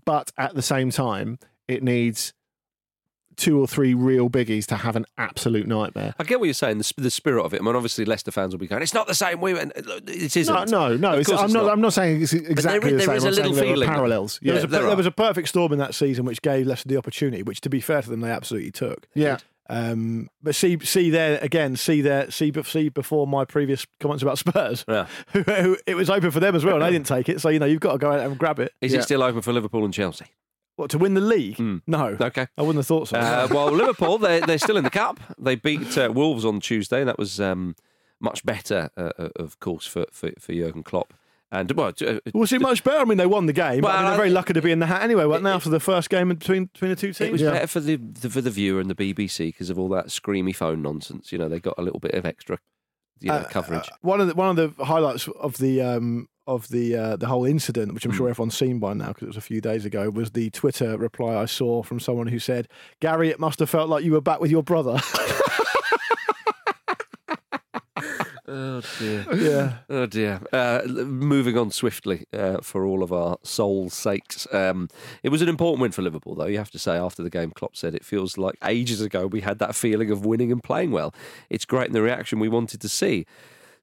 but 0.04 0.32
at 0.36 0.56
the 0.56 0.62
same 0.62 0.90
time, 0.90 1.38
it 1.68 1.84
needs 1.84 2.32
two 3.36 3.60
or 3.60 3.66
three 3.66 3.94
real 3.94 4.28
biggies 4.30 4.66
to 4.66 4.76
have 4.76 4.96
an 4.96 5.06
absolute 5.18 5.66
nightmare. 5.66 6.14
I 6.18 6.24
get 6.24 6.38
what 6.40 6.46
you're 6.46 6.54
saying. 6.54 6.78
The, 6.78 6.92
the 6.98 7.10
spirit 7.10 7.44
of 7.44 7.54
it. 7.54 7.60
I 7.60 7.64
mean, 7.64 7.74
obviously, 7.76 8.04
Leicester 8.04 8.30
fans 8.30 8.52
will 8.54 8.58
be 8.60 8.66
going, 8.66 8.82
"It's 8.82 8.94
not 8.94 9.06
the 9.06 9.14
same." 9.14 9.40
We 9.40 9.54
went. 9.54 9.72
It 9.76 10.36
isn't. 10.36 10.70
No, 10.70 10.88
no, 10.88 10.96
no. 10.96 11.12
Of 11.14 11.20
It's, 11.20 11.30
I'm 11.30 11.44
it's 11.46 11.54
not, 11.54 11.64
not. 11.64 11.72
I'm 11.72 11.80
not 11.80 11.92
saying 11.92 12.22
it's 12.22 12.32
exactly 12.32 12.90
there 12.90 12.98
the 12.98 13.04
same. 13.04 13.16
is 13.16 13.24
a 13.24 13.28
I'm 13.28 13.34
saying 13.34 13.46
little 13.48 13.54
there 13.54 13.64
are 13.64 13.74
feeling. 13.74 13.88
parallels. 13.88 14.38
There, 14.42 14.54
was 14.54 14.64
a, 14.64 14.66
there 14.66 14.82
there 14.86 14.96
was 14.96 15.06
a 15.06 15.10
perfect 15.10 15.48
storm 15.48 15.72
in 15.72 15.78
that 15.78 15.94
season 15.94 16.24
which 16.24 16.42
gave 16.42 16.66
Leicester 16.66 16.88
the 16.88 16.96
opportunity, 16.96 17.42
which, 17.42 17.60
to 17.62 17.70
be 17.70 17.80
fair 17.80 18.02
to 18.02 18.10
them, 18.10 18.20
they 18.20 18.30
absolutely 18.30 18.70
took. 18.70 19.06
yeah. 19.14 19.38
Um, 19.70 20.28
but 20.42 20.54
see, 20.54 20.78
see 20.80 21.08
there 21.08 21.38
again, 21.40 21.76
see 21.76 22.02
there, 22.02 22.30
see, 22.30 22.50
be- 22.50 22.62
see 22.64 22.88
before 22.90 23.26
my 23.26 23.44
previous 23.46 23.86
comments 24.00 24.22
about 24.22 24.36
Spurs, 24.36 24.84
Yeah. 24.86 25.06
who, 25.28 25.40
who, 25.42 25.76
it 25.86 25.94
was 25.94 26.10
open 26.10 26.30
for 26.30 26.40
them 26.40 26.54
as 26.54 26.62
well, 26.64 26.74
and 26.74 26.84
they 26.84 26.90
didn't 26.90 27.06
take 27.06 27.28
it. 27.30 27.40
So 27.40 27.48
you 27.48 27.58
know 27.58 27.64
you've 27.64 27.80
got 27.80 27.92
to 27.92 27.98
go 27.98 28.10
out 28.12 28.20
and 28.20 28.36
grab 28.36 28.58
it. 28.58 28.72
Is 28.82 28.92
Yeah. 28.92 28.98
it 28.98 29.02
still 29.04 29.22
open 29.22 29.40
for 29.40 29.52
Liverpool 29.52 29.84
and 29.86 29.94
Chelsea? 29.94 30.26
What 30.76 30.90
to 30.90 30.98
win 30.98 31.14
the 31.14 31.20
league? 31.20 31.58
No. 31.86 32.16
Okay. 32.20 32.46
I 32.56 32.62
wouldn't 32.62 32.76
have 32.78 32.86
thought 32.86 33.08
so. 33.08 33.18
Uh, 33.18 33.46
well, 33.50 33.70
Liverpool, 33.70 34.18
they're, 34.18 34.40
they're 34.40 34.58
still 34.58 34.76
in 34.78 34.84
the 34.84 34.90
cup. 34.90 35.20
They 35.38 35.54
beat 35.54 35.96
uh, 35.98 36.10
Wolves 36.14 36.44
on 36.44 36.60
Tuesday. 36.60 37.04
That 37.04 37.18
was 37.18 37.40
um, 37.40 37.76
much 38.20 38.44
better, 38.44 38.90
uh, 38.96 39.10
uh, 39.18 39.28
of 39.36 39.60
course, 39.60 39.86
for, 39.86 40.06
for, 40.10 40.30
for 40.38 40.52
Jurgen 40.54 40.82
Klopp. 40.82 41.12
And 41.50 41.70
well, 41.72 41.92
uh, 42.06 42.18
Was 42.32 42.50
it 42.54 42.62
much 42.62 42.82
better? 42.82 43.00
I 43.00 43.04
mean, 43.04 43.18
they 43.18 43.26
won 43.26 43.44
the 43.44 43.52
game. 43.52 43.82
but 43.82 43.90
I 43.90 43.98
mean, 43.98 44.06
they're 44.06 44.16
very 44.16 44.30
lucky 44.30 44.54
to 44.54 44.62
be 44.62 44.72
in 44.72 44.78
the 44.78 44.86
hat 44.86 45.02
anyway, 45.02 45.26
weren't 45.26 45.44
they? 45.44 45.50
After 45.50 45.68
the 45.68 45.80
first 45.80 46.08
game 46.08 46.30
between 46.30 46.64
between 46.66 46.88
the 46.88 46.96
two 46.96 47.08
teams. 47.12 47.20
it 47.28 47.32
was 47.32 47.42
better 47.42 47.66
for 47.66 47.80
the, 47.80 47.96
the 47.96 48.30
for 48.30 48.40
the 48.40 48.50
viewer 48.50 48.80
and 48.80 48.88
the 48.88 48.94
BBC 48.94 49.48
because 49.48 49.68
of 49.68 49.78
all 49.78 49.90
that 49.90 50.06
screamy 50.06 50.56
phone 50.56 50.80
nonsense. 50.80 51.30
You 51.30 51.36
know, 51.36 51.48
they 51.50 51.60
got 51.60 51.74
a 51.76 51.82
little 51.82 52.00
bit 52.00 52.14
of 52.14 52.24
extra, 52.24 52.58
you 53.20 53.28
know, 53.28 53.34
Uh, 53.34 53.44
coverage. 53.50 53.86
uh, 53.86 53.96
one 54.00 54.22
of 54.22 54.28
the 54.28 54.34
one 54.34 54.58
of 54.58 54.76
the 54.78 54.84
highlights 54.86 55.28
of 55.28 55.58
the 55.58 55.82
um, 55.82 56.26
of 56.46 56.68
the 56.68 56.94
uh, 56.96 57.16
the 57.16 57.26
whole 57.26 57.44
incident, 57.44 57.94
which 57.94 58.04
I'm 58.04 58.10
Hmm. 58.12 58.16
sure 58.16 58.28
everyone's 58.28 58.56
seen 58.56 58.78
by 58.78 58.94
now 58.94 59.08
because 59.08 59.22
it 59.22 59.28
was 59.28 59.36
a 59.36 59.40
few 59.42 59.60
days 59.60 59.84
ago, 59.84 60.10
was 60.10 60.30
the 60.32 60.50
Twitter 60.50 60.96
reply 60.98 61.34
I 61.36 61.44
saw 61.46 61.82
from 61.82 62.00
someone 62.00 62.26
who 62.28 62.38
said, 62.38 62.68
"Gary, 63.00 63.28
it 63.30 63.38
must 63.40 63.58
have 63.60 63.70
felt 63.70 63.88
like 63.88 64.04
you 64.04 64.12
were 64.12 64.20
back 64.20 64.40
with 64.40 64.50
your 64.50 64.62
brother." 64.62 64.98
Oh 68.54 68.82
dear. 68.98 69.24
Yeah. 69.34 69.76
Oh 69.88 70.04
dear. 70.06 70.40
Uh, 70.52 70.82
moving 70.86 71.56
on 71.56 71.70
swiftly 71.70 72.26
uh, 72.34 72.58
for 72.60 72.84
all 72.84 73.02
of 73.02 73.12
our 73.12 73.38
souls' 73.42 73.94
sakes. 73.94 74.46
Um, 74.52 74.88
it 75.22 75.28
was 75.30 75.40
an 75.42 75.48
important 75.48 75.80
win 75.80 75.92
for 75.92 76.02
Liverpool, 76.02 76.34
though. 76.34 76.46
You 76.46 76.58
have 76.58 76.70
to 76.72 76.78
say, 76.78 76.96
after 76.96 77.22
the 77.22 77.30
game, 77.30 77.50
Klopp 77.52 77.76
said 77.76 77.94
it 77.94 78.04
feels 78.04 78.36
like 78.36 78.56
ages 78.64 79.00
ago 79.00 79.26
we 79.26 79.40
had 79.40 79.58
that 79.60 79.74
feeling 79.74 80.10
of 80.10 80.26
winning 80.26 80.50
and 80.52 80.62
playing 80.62 80.90
well. 80.90 81.14
It's 81.50 81.64
great 81.64 81.86
in 81.86 81.92
the 81.92 82.02
reaction 82.02 82.40
we 82.40 82.48
wanted 82.48 82.80
to 82.82 82.88
see. 82.88 83.26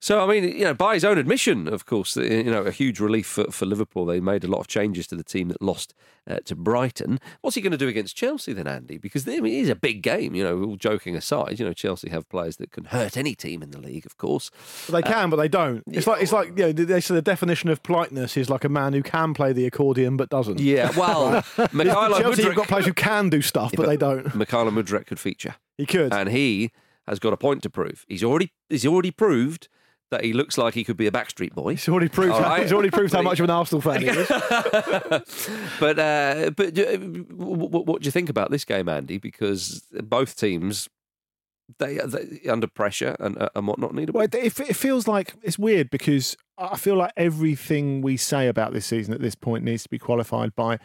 So, 0.02 0.24
I 0.24 0.28
mean, 0.28 0.58
you 0.58 0.64
know, 0.64 0.74
by 0.74 0.94
his 0.94 1.04
own 1.04 1.18
admission, 1.18 1.68
of 1.68 1.86
course, 1.86 2.16
uh, 2.16 2.22
you 2.22 2.44
know, 2.46 2.64
a 2.64 2.72
huge 2.72 3.02
relief 3.02 3.28
for, 3.28 3.52
for 3.52 3.66
Liverpool. 3.66 4.06
They 4.06 4.22
made 4.22 4.46
a 4.46 4.48
lot 4.48 4.60
of 4.60 4.68
changes 4.68 5.08
to 5.08 5.16
the 5.16 5.26
team 5.26 5.50
that 5.50 5.62
lost 5.62 5.94
uh, 6.26 6.38
to 6.46 6.56
Brighton. 6.56 7.20
What's 7.42 7.56
he 7.56 7.62
going 7.62 7.72
to 7.72 7.78
do 7.78 7.90
against 7.90 8.16
Chelsea 8.16 8.54
then, 8.54 8.66
Andy? 8.66 8.98
Because 8.98 9.28
I 9.28 9.42
mean, 9.42 9.54
it 9.54 9.60
is 9.64 9.70
a 9.70 9.76
big 9.76 10.02
game, 10.02 10.36
you 10.36 10.44
know, 10.44 10.64
all 10.64 10.78
joking 10.78 11.18
aside. 11.18 11.60
You 11.60 11.66
know, 11.66 11.74
Chelsea 11.74 12.10
have 12.10 12.30
players 12.30 12.56
that 12.58 12.72
can 12.72 12.86
hurt 12.86 13.18
any 13.18 13.36
team 13.36 13.62
in 13.62 13.72
the 13.72 13.80
league, 13.80 14.06
of 14.06 14.18
course. 14.18 14.52
they 14.88 15.02
can, 15.02 15.30
but 15.30 15.36
they 15.36 15.50
don't. 15.50 15.84
It's 15.88 16.08
like 16.08 16.22
it's 16.22 16.32
like 16.32 16.58
you 16.58 16.68
know 16.68 16.72
they 16.72 17.02
say 17.02 17.14
the 17.14 17.22
definition 17.22 17.70
of 17.70 17.84
politeness 17.84 18.38
is 18.38 18.50
like 18.50 18.64
a 18.64 18.70
man 18.70 18.94
who 18.94 19.04
can 19.04 19.34
play 19.34 19.52
the 19.52 19.66
accordion 19.66 20.16
but 20.16 20.30
doesn't. 20.30 20.62
Yeah, 20.62 20.98
well, 20.98 21.42
Mikhailo 21.58 22.20
Chelsea 22.20 22.44
have 22.44 22.56
got 22.56 22.68
players 22.70 22.86
who 22.86 22.94
can 22.94 23.30
do 23.30 23.42
stuff, 23.42 23.74
but 23.76 23.86
they 23.86 23.98
don't. 23.98 24.26
Mikhailo 24.30 24.70
Mudryk 24.72 25.08
could 25.08 25.20
feature. 25.20 25.56
He 25.78 25.86
could. 25.86 26.14
and 26.14 26.30
he 26.30 26.72
has 27.06 27.20
got 27.20 27.34
a 27.34 27.38
point 27.38 27.64
to 27.64 27.70
prove. 27.70 28.06
He's 28.08 28.24
already 28.24 28.54
he's 28.70 28.86
already 28.86 29.12
proved 29.12 29.68
that 30.12 30.24
he 30.24 30.34
looks 30.34 30.58
like 30.58 30.74
he 30.74 30.84
could 30.84 30.98
be 30.98 31.08
a 31.08 31.12
Backstreet 31.12 31.54
Boy. 31.54 31.72
He's 31.72 31.88
already 31.88 32.10
proved. 32.10 32.34
How, 32.34 32.42
right. 32.42 32.62
He's 32.64 32.74
already 32.74 32.90
proved 32.90 33.14
how 33.14 33.22
much 33.22 33.40
of 33.40 33.44
an 33.46 33.50
Arsenal 33.52 33.82
fan 33.82 34.02
he 34.02 34.08
is. 34.08 34.28
but 35.80 36.00
uh, 36.00 36.52
but 36.56 36.80
uh, 36.80 36.98
what, 36.98 37.86
what 37.86 38.02
do 38.02 38.06
you 38.06 38.12
think 38.12 38.30
about 38.30 38.52
this 38.52 38.66
game, 38.66 38.90
Andy? 38.90 39.18
Because 39.18 39.84
both 40.04 40.36
teams. 40.36 40.90
They, 41.78 41.98
they 41.98 42.50
under 42.50 42.66
pressure 42.66 43.16
and, 43.20 43.40
uh, 43.40 43.50
and 43.54 43.68
whatnot 43.68 43.94
need 43.94 44.10
Well, 44.10 44.24
it 44.24 44.34
it 44.34 44.76
feels 44.76 45.08
like 45.08 45.36
it's 45.44 45.60
weird 45.60 45.92
because 45.92 46.36
I 46.58 46.76
feel 46.78 46.96
like 46.96 47.14
everything 47.16 48.02
we 48.02 48.18
say 48.18 48.48
about 48.48 48.74
this 48.74 48.88
season 48.88 49.14
at 49.14 49.22
this 49.22 49.36
point 49.36 49.64
needs 49.64 49.84
to 49.84 49.90
be 49.90 50.00
qualified 50.00 50.56
by 50.56 50.80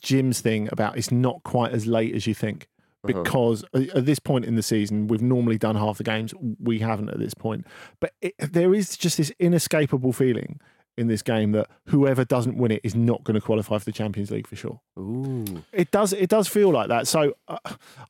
Jim's 0.00 0.40
thing 0.40 0.68
about 0.72 0.98
it's 0.98 1.12
not 1.12 1.44
quite 1.44 1.70
as 1.70 1.86
late 1.86 2.12
as 2.12 2.26
you 2.26 2.34
think. 2.34 2.66
Uh-huh. 3.02 3.22
Because 3.22 3.64
at 3.74 4.04
this 4.04 4.18
point 4.18 4.44
in 4.44 4.56
the 4.56 4.62
season, 4.62 5.06
we've 5.06 5.22
normally 5.22 5.58
done 5.58 5.76
half 5.76 5.98
the 5.98 6.04
games. 6.04 6.34
We 6.58 6.80
haven't 6.80 7.08
at 7.08 7.18
this 7.18 7.34
point. 7.34 7.66
But 7.98 8.12
it, 8.20 8.34
there 8.38 8.74
is 8.74 8.96
just 8.96 9.16
this 9.16 9.32
inescapable 9.38 10.12
feeling 10.12 10.60
in 11.00 11.08
this 11.08 11.22
game 11.22 11.52
that 11.52 11.68
whoever 11.86 12.24
doesn't 12.24 12.56
win 12.56 12.70
it 12.70 12.80
is 12.84 12.94
not 12.94 13.24
going 13.24 13.34
to 13.34 13.40
qualify 13.40 13.78
for 13.78 13.84
the 13.84 13.92
Champions 13.92 14.30
League 14.30 14.46
for 14.46 14.54
sure. 14.56 14.80
Ooh. 14.98 15.64
It 15.72 15.90
does. 15.90 16.12
It 16.12 16.28
does 16.28 16.46
feel 16.46 16.70
like 16.70 16.88
that. 16.88 17.08
So 17.08 17.34
uh, 17.48 17.58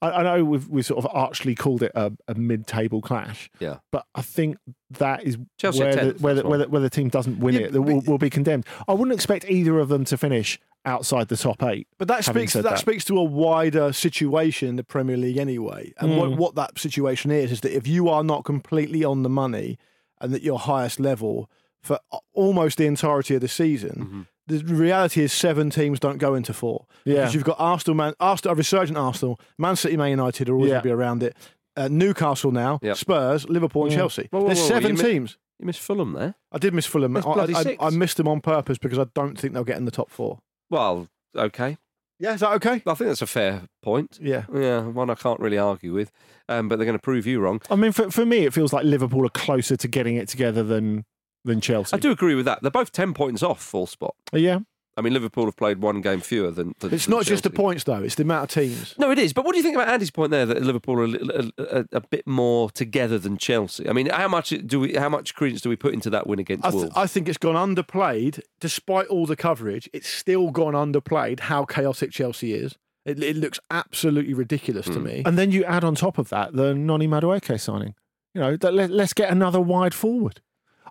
I, 0.02 0.10
I 0.10 0.22
know 0.22 0.44
we've 0.44 0.68
we 0.68 0.82
sort 0.82 1.04
of 1.04 1.10
archly 1.14 1.54
called 1.54 1.82
it 1.82 1.92
a, 1.94 2.12
a 2.28 2.34
mid-table 2.34 3.00
clash. 3.00 3.50
Yeah. 3.60 3.76
But 3.90 4.04
I 4.14 4.22
think 4.22 4.58
that 4.90 5.22
is 5.22 5.38
Chelsea 5.56 5.80
where 5.80 5.88
are 5.88 6.12
the, 6.12 6.18
where, 6.20 6.34
the, 6.34 6.46
where, 6.46 6.58
the, 6.58 6.68
where 6.68 6.80
the 6.82 6.90
team 6.90 7.08
doesn't 7.08 7.38
win 7.38 7.54
Yeah, 7.54 7.60
it, 7.60 7.72
that 7.72 7.82
will, 7.82 8.00
will 8.00 8.18
be 8.18 8.30
condemned. 8.30 8.66
I 8.88 8.92
wouldn't 8.92 9.14
expect 9.14 9.48
either 9.48 9.78
of 9.78 9.88
them 9.88 10.04
to 10.06 10.18
finish 10.18 10.58
outside 10.84 11.28
the 11.28 11.36
top 11.36 11.62
eight. 11.62 11.86
But 11.98 12.08
that 12.08 12.24
speaks 12.24 12.54
said 12.54 12.64
that, 12.64 12.78
speaks 12.78 13.04
to 13.04 13.18
a 13.18 13.22
wider 13.22 13.92
situation 13.92 14.66
in 14.68 14.76
the 14.76 14.82
Premier 14.84 15.16
League 15.16 15.36
anyway. 15.36 15.92
And 15.98 16.16
what, 16.16 16.30
Mm. 16.30 16.36
what 16.38 16.54
that 16.54 16.78
situation 16.78 17.30
is 17.30 17.52
is 17.52 17.60
that 17.60 17.76
if 17.76 17.86
you 17.86 18.08
are 18.08 18.24
not 18.24 18.44
completely 18.44 19.04
on 19.04 19.22
the 19.22 19.28
money 19.28 19.78
and 20.20 20.34
at 20.34 20.42
your 20.42 20.58
highest 20.58 20.98
level 20.98 21.50
for 21.82 21.98
almost 22.32 22.78
the 22.78 22.86
entirety 22.86 23.34
of 23.34 23.40
the 23.40 23.48
season, 23.48 24.26
the 24.46 24.58
reality 24.64 25.22
is 25.22 25.32
seven 25.32 25.70
teams 25.70 25.98
don't 26.00 26.18
go 26.18 26.34
into 26.34 26.52
four. 26.52 26.86
Yeah. 27.04 27.14
Because 27.16 27.34
you've 27.34 27.44
got 27.44 27.56
Arsenal, 27.58 27.94
Man, 27.96 28.14
Arsenal, 28.20 28.52
a 28.54 28.56
resurgent 28.56 28.98
Arsenal, 28.98 29.38
Man 29.58 29.76
City, 29.76 29.96
Man 29.96 30.10
United 30.10 30.48
are 30.48 30.54
always 30.54 30.68
Yeah. 30.68 30.74
going 30.74 30.82
to 30.82 30.88
be 30.88 30.92
around 30.92 31.22
it. 31.22 31.36
Uh, 31.76 31.88
Newcastle 31.88 32.50
now, 32.50 32.78
Yep. 32.82 32.96
Spurs, 32.96 33.48
Liverpool, 33.48 33.84
and 33.84 33.92
Yeah. 33.92 33.98
Chelsea. 33.98 34.28
Whoa, 34.30 34.40
whoa, 34.40 34.46
There's 34.48 34.60
whoa, 34.60 34.68
seven 34.68 34.96
you 34.96 35.02
mi- 35.02 35.10
teams. 35.10 35.38
You 35.60 35.66
missed 35.66 35.80
Fulham 35.80 36.12
there. 36.14 36.34
I 36.50 36.58
did 36.58 36.74
miss 36.74 36.86
Fulham. 36.86 37.16
I, 37.16 37.20
I. 37.20 37.76
I 37.78 37.90
missed 37.90 38.16
them 38.16 38.26
on 38.28 38.40
purpose 38.40 38.78
because 38.78 38.98
I 38.98 39.04
don't 39.14 39.38
think 39.38 39.54
they'll 39.54 39.62
get 39.64 39.76
in 39.76 39.84
the 39.84 39.90
top 39.90 40.10
four. 40.10 40.40
Well, 40.70 41.08
okay. 41.36 41.76
Yeah, 42.18 42.34
is 42.34 42.40
that 42.40 42.52
okay? 42.54 42.82
I 42.86 42.94
think 42.94 43.08
that's 43.08 43.22
a 43.22 43.26
fair 43.26 43.62
point. 43.82 44.18
Yeah. 44.20 44.44
Yeah, 44.54 44.80
one 44.86 45.08
I 45.10 45.14
can't 45.14 45.38
really 45.40 45.58
argue 45.58 45.92
with. 45.94 46.10
Um, 46.48 46.68
but 46.68 46.76
they're 46.76 46.84
going 46.86 46.98
to 46.98 47.02
prove 47.02 47.26
you 47.26 47.40
wrong. 47.40 47.60
I 47.70 47.76
mean, 47.76 47.92
for, 47.92 48.10
for 48.10 48.26
me, 48.26 48.44
it 48.44 48.52
feels 48.52 48.72
like 48.72 48.84
Liverpool 48.84 49.24
are 49.24 49.30
closer 49.30 49.76
to 49.76 49.88
getting 49.88 50.16
it 50.16 50.28
together 50.28 50.62
than 50.62 51.04
than 51.44 51.60
Chelsea. 51.60 51.96
I 51.96 51.98
do 51.98 52.10
agree 52.10 52.34
with 52.34 52.44
that. 52.46 52.62
They're 52.62 52.70
both 52.70 52.92
10 52.92 53.14
points 53.14 53.42
off 53.42 53.62
full 53.62 53.86
spot. 53.86 54.14
Yeah. 54.32 54.60
I 54.96 55.02
mean, 55.02 55.14
Liverpool 55.14 55.46
have 55.46 55.56
played 55.56 55.78
one 55.80 56.00
game 56.02 56.20
fewer 56.20 56.50
than. 56.50 56.74
than 56.80 56.92
It's 56.92 57.06
than 57.06 57.14
not 57.14 57.24
just 57.24 57.44
the 57.44 57.48
points, 57.50 57.84
though. 57.84 58.02
It's 58.02 58.16
the 58.16 58.24
amount 58.24 58.44
of 58.44 58.50
teams. 58.62 58.94
No, 58.98 59.10
it 59.10 59.18
is. 59.18 59.32
But 59.32 59.44
what 59.46 59.52
do 59.52 59.58
you 59.58 59.62
think 59.62 59.76
about 59.76 59.88
Andy's 59.88 60.10
point 60.10 60.30
there 60.32 60.44
that 60.44 60.62
Liverpool 60.62 60.98
are 61.00 61.04
a, 61.04 61.08
a, 61.56 61.78
a, 61.80 61.84
a 61.92 62.00
bit 62.00 62.26
more 62.26 62.70
together 62.70 63.16
than 63.16 63.38
Chelsea? 63.38 63.88
I 63.88 63.92
mean, 63.92 64.08
how 64.10 64.28
much 64.28 64.50
do 64.66 64.80
we? 64.80 64.94
How 64.94 65.08
much 65.08 65.34
credence 65.34 65.62
do 65.62 65.68
we 65.70 65.76
put 65.76 65.94
into 65.94 66.10
that 66.10 66.26
win 66.26 66.38
against 66.40 66.66
I, 66.66 66.70
th- 66.70 66.80
Wolves? 66.82 66.96
I 66.96 67.06
think 67.06 67.28
it's 67.28 67.38
gone 67.38 67.54
underplayed, 67.54 68.40
despite 68.58 69.06
all 69.06 69.24
the 69.26 69.36
coverage. 69.36 69.88
It's 69.94 70.08
still 70.08 70.50
gone 70.50 70.74
underplayed 70.74 71.40
how 71.40 71.64
chaotic 71.64 72.10
Chelsea 72.10 72.52
is. 72.52 72.76
It, 73.06 73.22
it 73.22 73.36
looks 73.36 73.58
absolutely 73.70 74.34
ridiculous 74.34 74.86
Hmm. 74.86 74.94
to 74.94 75.00
me. 75.00 75.22
And 75.24 75.38
then 75.38 75.50
you 75.52 75.64
add 75.64 75.84
on 75.84 75.94
top 75.94 76.18
of 76.18 76.28
that 76.30 76.52
the 76.52 76.74
Noni 76.74 77.08
Madueke 77.08 77.58
signing. 77.58 77.94
You 78.34 78.40
know, 78.42 78.56
that 78.56 78.74
let, 78.74 78.90
let's 78.90 79.14
get 79.14 79.30
another 79.30 79.60
wide 79.60 79.94
forward. 79.94 80.40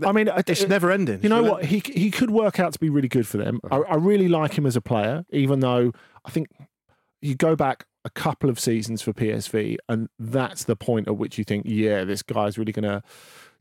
I 0.05 0.11
mean, 0.11 0.29
It's 0.47 0.61
it- 0.61 0.69
never 0.69 0.91
ending. 0.91 1.21
You 1.23 1.29
know 1.29 1.43
what? 1.43 1.65
He 1.65 1.81
he 1.93 2.11
could 2.11 2.31
work 2.31 2.59
out 2.59 2.73
to 2.73 2.79
be 2.79 2.89
really 2.89 3.07
good 3.09 3.27
for 3.27 3.37
them. 3.37 3.59
I, 3.71 3.77
I 3.77 3.95
really 3.95 4.27
like 4.27 4.57
him 4.57 4.65
as 4.65 4.75
a 4.75 4.81
player, 4.81 5.25
even 5.31 5.59
though 5.59 5.91
I 6.25 6.31
think 6.31 6.47
you 7.21 7.35
go 7.35 7.55
back 7.55 7.85
a 8.05 8.09
couple 8.09 8.49
of 8.49 8.59
seasons 8.59 9.01
for 9.01 9.11
PSV, 9.13 9.77
and 9.89 10.07
that's 10.17 10.63
the 10.63 10.75
point 10.75 11.07
at 11.07 11.17
which 11.17 11.37
you 11.37 11.43
think, 11.43 11.65
yeah, 11.67 12.05
this 12.05 12.23
guy's 12.23 12.57
really 12.57 12.71
going 12.71 12.83
to 12.89 13.03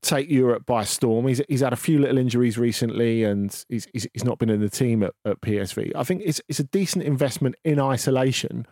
take 0.00 0.30
Europe 0.30 0.64
by 0.64 0.84
storm. 0.84 1.26
He's 1.26 1.42
he's 1.48 1.60
had 1.60 1.72
a 1.72 1.76
few 1.76 1.98
little 1.98 2.18
injuries 2.18 2.56
recently, 2.56 3.24
and 3.24 3.50
he's 3.68 3.88
he's, 3.92 4.06
he's 4.12 4.24
not 4.24 4.38
been 4.38 4.50
in 4.50 4.60
the 4.60 4.70
team 4.70 5.02
at, 5.02 5.12
at 5.24 5.40
PSV. 5.40 5.92
I 5.96 6.04
think 6.04 6.22
it's 6.24 6.40
it's 6.48 6.60
a 6.60 6.64
decent 6.64 7.04
investment 7.04 7.56
in 7.64 7.80
isolation, 7.80 8.64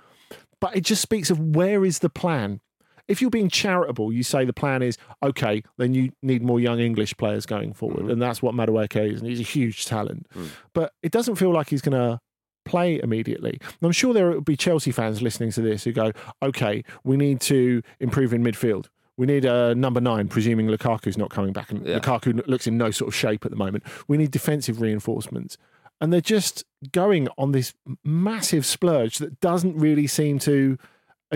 but 0.60 0.76
it 0.76 0.82
just 0.84 1.02
speaks 1.02 1.30
of 1.30 1.40
where 1.40 1.84
is 1.84 1.98
the 1.98 2.10
plan. 2.10 2.60
If 3.08 3.20
you're 3.20 3.30
being 3.30 3.48
charitable, 3.48 4.12
you 4.12 4.22
say 4.22 4.44
the 4.44 4.52
plan 4.52 4.82
is 4.82 4.98
okay, 5.22 5.62
then 5.78 5.94
you 5.94 6.12
need 6.22 6.42
more 6.42 6.58
young 6.58 6.80
English 6.80 7.16
players 7.16 7.46
going 7.46 7.72
forward, 7.72 8.00
mm-hmm. 8.00 8.10
and 8.10 8.22
that's 8.22 8.42
what 8.42 8.54
Madueke 8.54 9.12
is, 9.12 9.20
and 9.20 9.30
he's 9.30 9.40
a 9.40 9.44
huge 9.44 9.86
talent. 9.86 10.26
Mm. 10.34 10.48
But 10.72 10.92
it 11.02 11.12
doesn't 11.12 11.36
feel 11.36 11.52
like 11.52 11.70
he's 11.70 11.82
going 11.82 11.96
to 11.96 12.20
play 12.64 13.00
immediately. 13.00 13.58
And 13.62 13.78
I'm 13.82 13.92
sure 13.92 14.12
there 14.12 14.30
will 14.30 14.40
be 14.40 14.56
Chelsea 14.56 14.90
fans 14.90 15.22
listening 15.22 15.52
to 15.52 15.62
this 15.62 15.84
who 15.84 15.92
go, 15.92 16.12
okay, 16.42 16.84
we 17.04 17.16
need 17.16 17.40
to 17.42 17.82
improve 18.00 18.34
in 18.34 18.42
midfield. 18.42 18.88
We 19.16 19.26
need 19.26 19.46
a 19.46 19.74
number 19.74 20.00
nine, 20.00 20.28
presuming 20.28 20.66
Lukaku's 20.66 21.16
not 21.16 21.30
coming 21.30 21.52
back, 21.52 21.70
and 21.70 21.86
Yeah. 21.86 22.00
Lukaku 22.00 22.46
looks 22.46 22.66
in 22.66 22.76
no 22.76 22.90
sort 22.90 23.08
of 23.08 23.14
shape 23.14 23.46
at 23.46 23.50
the 23.50 23.56
moment. 23.56 23.84
We 24.08 24.18
need 24.18 24.30
defensive 24.30 24.80
reinforcements. 24.82 25.56
And 26.00 26.12
they're 26.12 26.20
just 26.20 26.64
going 26.92 27.28
on 27.38 27.52
this 27.52 27.72
massive 28.04 28.66
splurge 28.66 29.16
that 29.18 29.40
doesn't 29.40 29.76
really 29.76 30.06
seem 30.06 30.38
to 30.40 30.76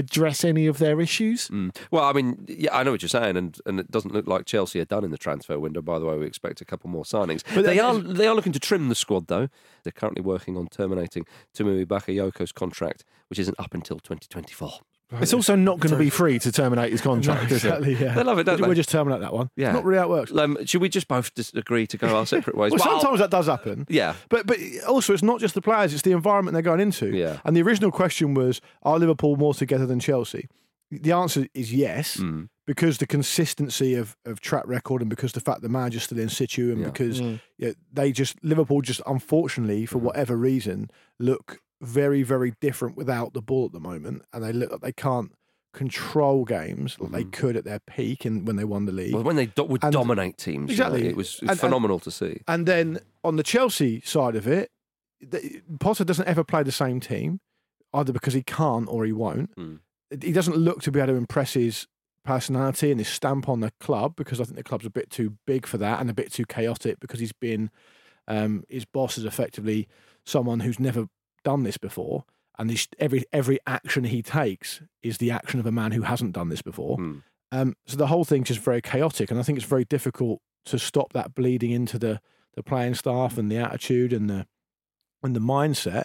address 0.01 0.45
any 0.45 0.67
of 0.67 0.79
their 0.79 1.01
issues. 1.01 1.49
Mm. 1.49 1.77
Well, 1.91 2.05
I 2.05 2.13
mean, 2.13 2.45
yeah, 2.49 2.77
I 2.77 2.83
know 2.83 2.91
what 2.91 3.03
you're 3.03 3.09
saying, 3.09 3.37
and, 3.37 3.57
and 3.67 3.79
it 3.79 3.91
doesn't 3.91 4.13
look 4.13 4.27
like 4.27 4.47
Chelsea 4.47 4.81
are 4.81 4.85
done 4.85 5.05
in 5.05 5.13
the 5.13 5.19
transfer 5.19 5.59
window. 5.59 5.81
By 5.81 5.99
the 5.99 6.07
way, 6.07 6.19
we 6.19 6.27
expect 6.27 6.61
a 6.61 6.65
couple 6.65 6.91
more 6.91 7.05
signings. 7.05 7.43
But 7.55 7.65
they 7.65 7.79
are 7.79 7.95
they 7.95 8.27
are 8.27 8.35
looking 8.35 8.53
to 8.53 8.61
trim 8.61 8.89
the 8.89 8.95
squad, 8.95 9.29
though. 9.29 9.49
They're 9.85 9.93
currently 9.93 10.23
working 10.23 10.57
on 10.57 10.67
terminating 10.67 11.27
Tiémoué 11.55 11.87
Bakayoko's 11.87 12.53
contract, 12.53 13.05
which 13.29 13.39
isn't 13.39 13.59
up 13.61 13.75
until 13.75 13.99
2024. 14.01 14.81
It's 15.21 15.35
also 15.35 15.57
not 15.57 15.81
going 15.81 15.93
to 15.93 15.99
be 15.99 16.11
free 16.11 16.39
to 16.39 16.53
terminate 16.53 16.93
his 16.93 17.01
contract, 17.01 17.51
is 17.51 17.65
it? 17.65 18.01
yeah. 18.01 18.15
They 18.15 18.23
love 18.23 18.39
it, 18.39 18.45
don't 18.45 18.61
we'll 18.61 18.69
they? 18.71 18.75
just 18.77 18.89
terminate 18.91 19.21
that 19.21 19.33
one. 19.33 19.51
Yeah. 19.57 19.73
Not 19.73 19.85
really 19.85 19.99
how 19.99 20.05
it 20.05 20.11
works. 20.11 20.33
Um, 20.33 20.57
should 20.67 20.81
we 20.81 20.89
just 20.89 21.09
both 21.09 21.35
just 21.35 21.57
agree 21.57 21.87
to 21.89 21.97
go 21.97 22.17
our 22.17 22.27
separate 22.27 22.57
ways? 22.57 22.73
Well, 22.77 22.79
sometimes 22.81 23.19
that 23.21 23.31
does 23.31 23.47
happen. 23.47 23.87
yeah. 23.89 24.15
But 24.29 24.47
but 24.47 24.59
also, 24.89 25.13
it's 25.13 25.23
not 25.23 25.41
just 25.41 25.55
the 25.55 25.63
players; 25.63 25.93
it's 25.93 26.03
the 26.03 26.13
environment 26.13 26.53
they're 26.53 26.63
going 26.63 26.81
into. 26.81 27.09
Yeah. 27.15 27.39
And 27.45 27.57
the 27.57 27.63
original 27.63 27.91
question 27.91 28.35
was: 28.35 28.61
Are 28.83 28.99
Liverpool 28.99 29.37
more 29.37 29.55
together 29.55 29.87
than 29.87 29.99
Chelsea? 30.01 30.49
The 30.93 31.13
answer 31.13 31.47
is 31.55 31.73
yes, 31.73 32.17
Mm. 32.17 32.49
because 32.67 32.99
the 32.99 33.07
consistency 33.07 33.95
of, 33.95 34.17
of 34.25 34.41
track 34.41 34.65
record, 34.67 35.03
and 35.03 35.09
because 35.11 35.33
the 35.33 35.41
fact 35.41 35.63
the 35.63 35.69
manager's 35.69 36.03
still 36.05 36.19
in 36.19 36.29
situ, 36.29 36.71
and 36.73 36.81
Yeah. 36.81 36.87
because 36.87 37.21
Mm. 37.21 37.41
yeah, 37.59 37.73
they 37.93 38.11
just 38.13 38.37
Liverpool 38.43 38.81
just 38.83 39.01
unfortunately 39.07 39.87
for 39.87 39.99
whatever 39.99 40.37
reason 40.37 40.91
look 41.19 41.61
very, 41.81 42.23
very 42.23 42.55
different 42.61 42.97
without 42.97 43.33
the 43.33 43.43
ball 43.43 43.67
at 43.67 43.73
the 43.73 43.81
moment, 43.81 44.23
and 44.33 44.43
they 44.45 44.53
look 44.53 44.71
like 44.71 44.81
they 44.81 44.93
can't 44.93 45.33
control 45.73 46.45
games 46.45 46.97
like 46.99 47.13
they 47.13 47.25
could 47.25 47.57
at 47.57 47.65
their 47.65 47.79
peak 47.79 48.25
and 48.25 48.45
when 48.47 48.57
they 48.57 48.65
won 48.65 48.87
the 48.87 48.93
league. 48.93 49.15
Well, 49.15 49.23
when 49.23 49.37
they 49.37 49.47
do- 49.47 49.63
would 49.65 49.85
And- 49.85 49.93
dominate 49.93 50.37
teams, 50.37 50.71
you 50.73 50.77
know, 50.77 50.87
Exactly. 50.87 51.09
it 51.09 51.17
was, 51.17 51.35
it 51.37 51.43
was 51.43 51.43
And- 51.43 51.51
and- 51.51 51.61
phenomenal 51.61 52.01
to 52.01 52.11
see. 52.11 52.41
And 52.49 52.67
then 52.67 52.99
on 53.23 53.37
the 53.37 53.45
Chelsea 53.45 54.01
side 54.01 54.35
of 54.35 54.49
it, 54.49 54.71
the- 55.21 55.63
Potter 55.79 56.05
doesn't 56.05 56.27
ever 56.27 56.43
play 56.43 56.63
the 56.65 56.73
same 56.73 56.99
team, 56.99 57.39
either 57.95 58.13
because 58.13 58.35
he 58.35 58.43
can't 58.43 58.89
or 58.89 59.05
he 59.05 59.13
won't. 59.13 59.55
Mm. 59.57 59.79
He 60.23 60.33
doesn't 60.33 60.57
look 60.57 60.83
to 60.83 60.91
be 60.91 60.99
able 60.99 61.13
to 61.13 61.19
impress 61.19 61.53
his 61.53 61.87
personality 62.25 62.91
and 62.91 62.99
his 63.01 63.09
stamp 63.09 63.49
on 63.49 63.61
the 63.61 63.71
club 63.81 64.15
because 64.17 64.41
I 64.41 64.45
think 64.45 64.57
the 64.57 64.63
club's 64.65 64.87
a 64.87 64.91
bit 64.91 65.09
too 65.09 65.37
big 65.47 65.67
for 65.67 65.79
that 65.79 66.01
and 66.01 66.11
a 66.11 66.15
bit 66.15 66.33
too 66.33 66.45
chaotic 66.47 66.99
because 67.01 67.21
he's 67.21 67.33
been 67.33 67.71
um, 68.29 68.65
his 68.69 68.85
boss 68.85 69.17
is 69.19 69.25
effectively 69.25 69.89
someone 70.27 70.61
who's 70.61 70.79
never 70.79 71.07
done 71.45 71.63
this 71.63 71.79
before. 71.79 72.25
And 72.59 72.71
he's, 72.71 72.89
every 72.99 73.25
every 73.33 73.59
action 73.67 74.05
he 74.05 74.23
takes 74.23 74.83
is 75.03 75.19
the 75.19 75.31
action 75.31 75.61
of 75.61 75.67
a 75.67 75.73
man 75.73 75.93
who 75.93 76.03
hasn't 76.03 76.33
done 76.33 76.51
this 76.51 76.63
before. 76.63 76.99
Mm. 76.99 77.23
Um, 77.53 77.75
so 77.87 77.97
the 77.97 78.09
whole 78.09 78.25
thing's 78.25 78.49
just 78.49 78.61
very 78.61 78.83
chaotic, 78.83 79.31
and 79.31 79.41
I 79.41 79.43
think 79.43 79.57
it's 79.59 79.67
very 79.67 79.85
difficult 79.85 80.41
to 80.67 80.79
stop 80.79 81.13
that 81.15 81.35
bleeding 81.35 81.71
into 81.71 81.99
the 81.99 82.21
the 82.55 82.63
playing 82.63 82.95
staff 82.95 83.39
and 83.39 83.51
the 83.51 83.57
attitude 83.57 84.13
and 84.13 84.29
the 84.29 84.47
and 85.23 85.35
the 85.35 85.41
mindset. 85.41 86.05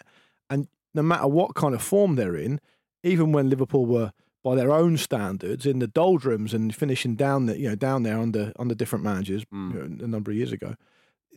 And 0.49 0.67
no 0.93 1.01
matter 1.01 1.27
what 1.27 1.55
kind 1.55 1.75
of 1.75 1.81
form 1.81 2.15
they're 2.15 2.35
in, 2.37 2.61
even 3.03 3.31
when 3.31 3.49
Liverpool 3.49 3.85
were 3.85 4.11
by 4.43 4.55
their 4.55 4.71
own 4.71 4.95
standards 4.95 5.65
in 5.65 5.79
the 5.79 5.87
doldrums 5.87 6.53
and 6.53 6.73
finishing 6.73 7.15
down 7.15 7.47
the 7.47 7.59
you 7.59 7.67
know 7.67 7.75
down 7.75 8.03
there 8.03 8.19
under 8.19 8.53
under 8.57 8.75
different 8.75 9.03
managers 9.03 9.43
Mm. 9.45 9.73
you 9.73 9.79
know, 9.79 10.05
a 10.05 10.07
number 10.07 10.31
of 10.31 10.37
years 10.37 10.53
ago, 10.53 10.75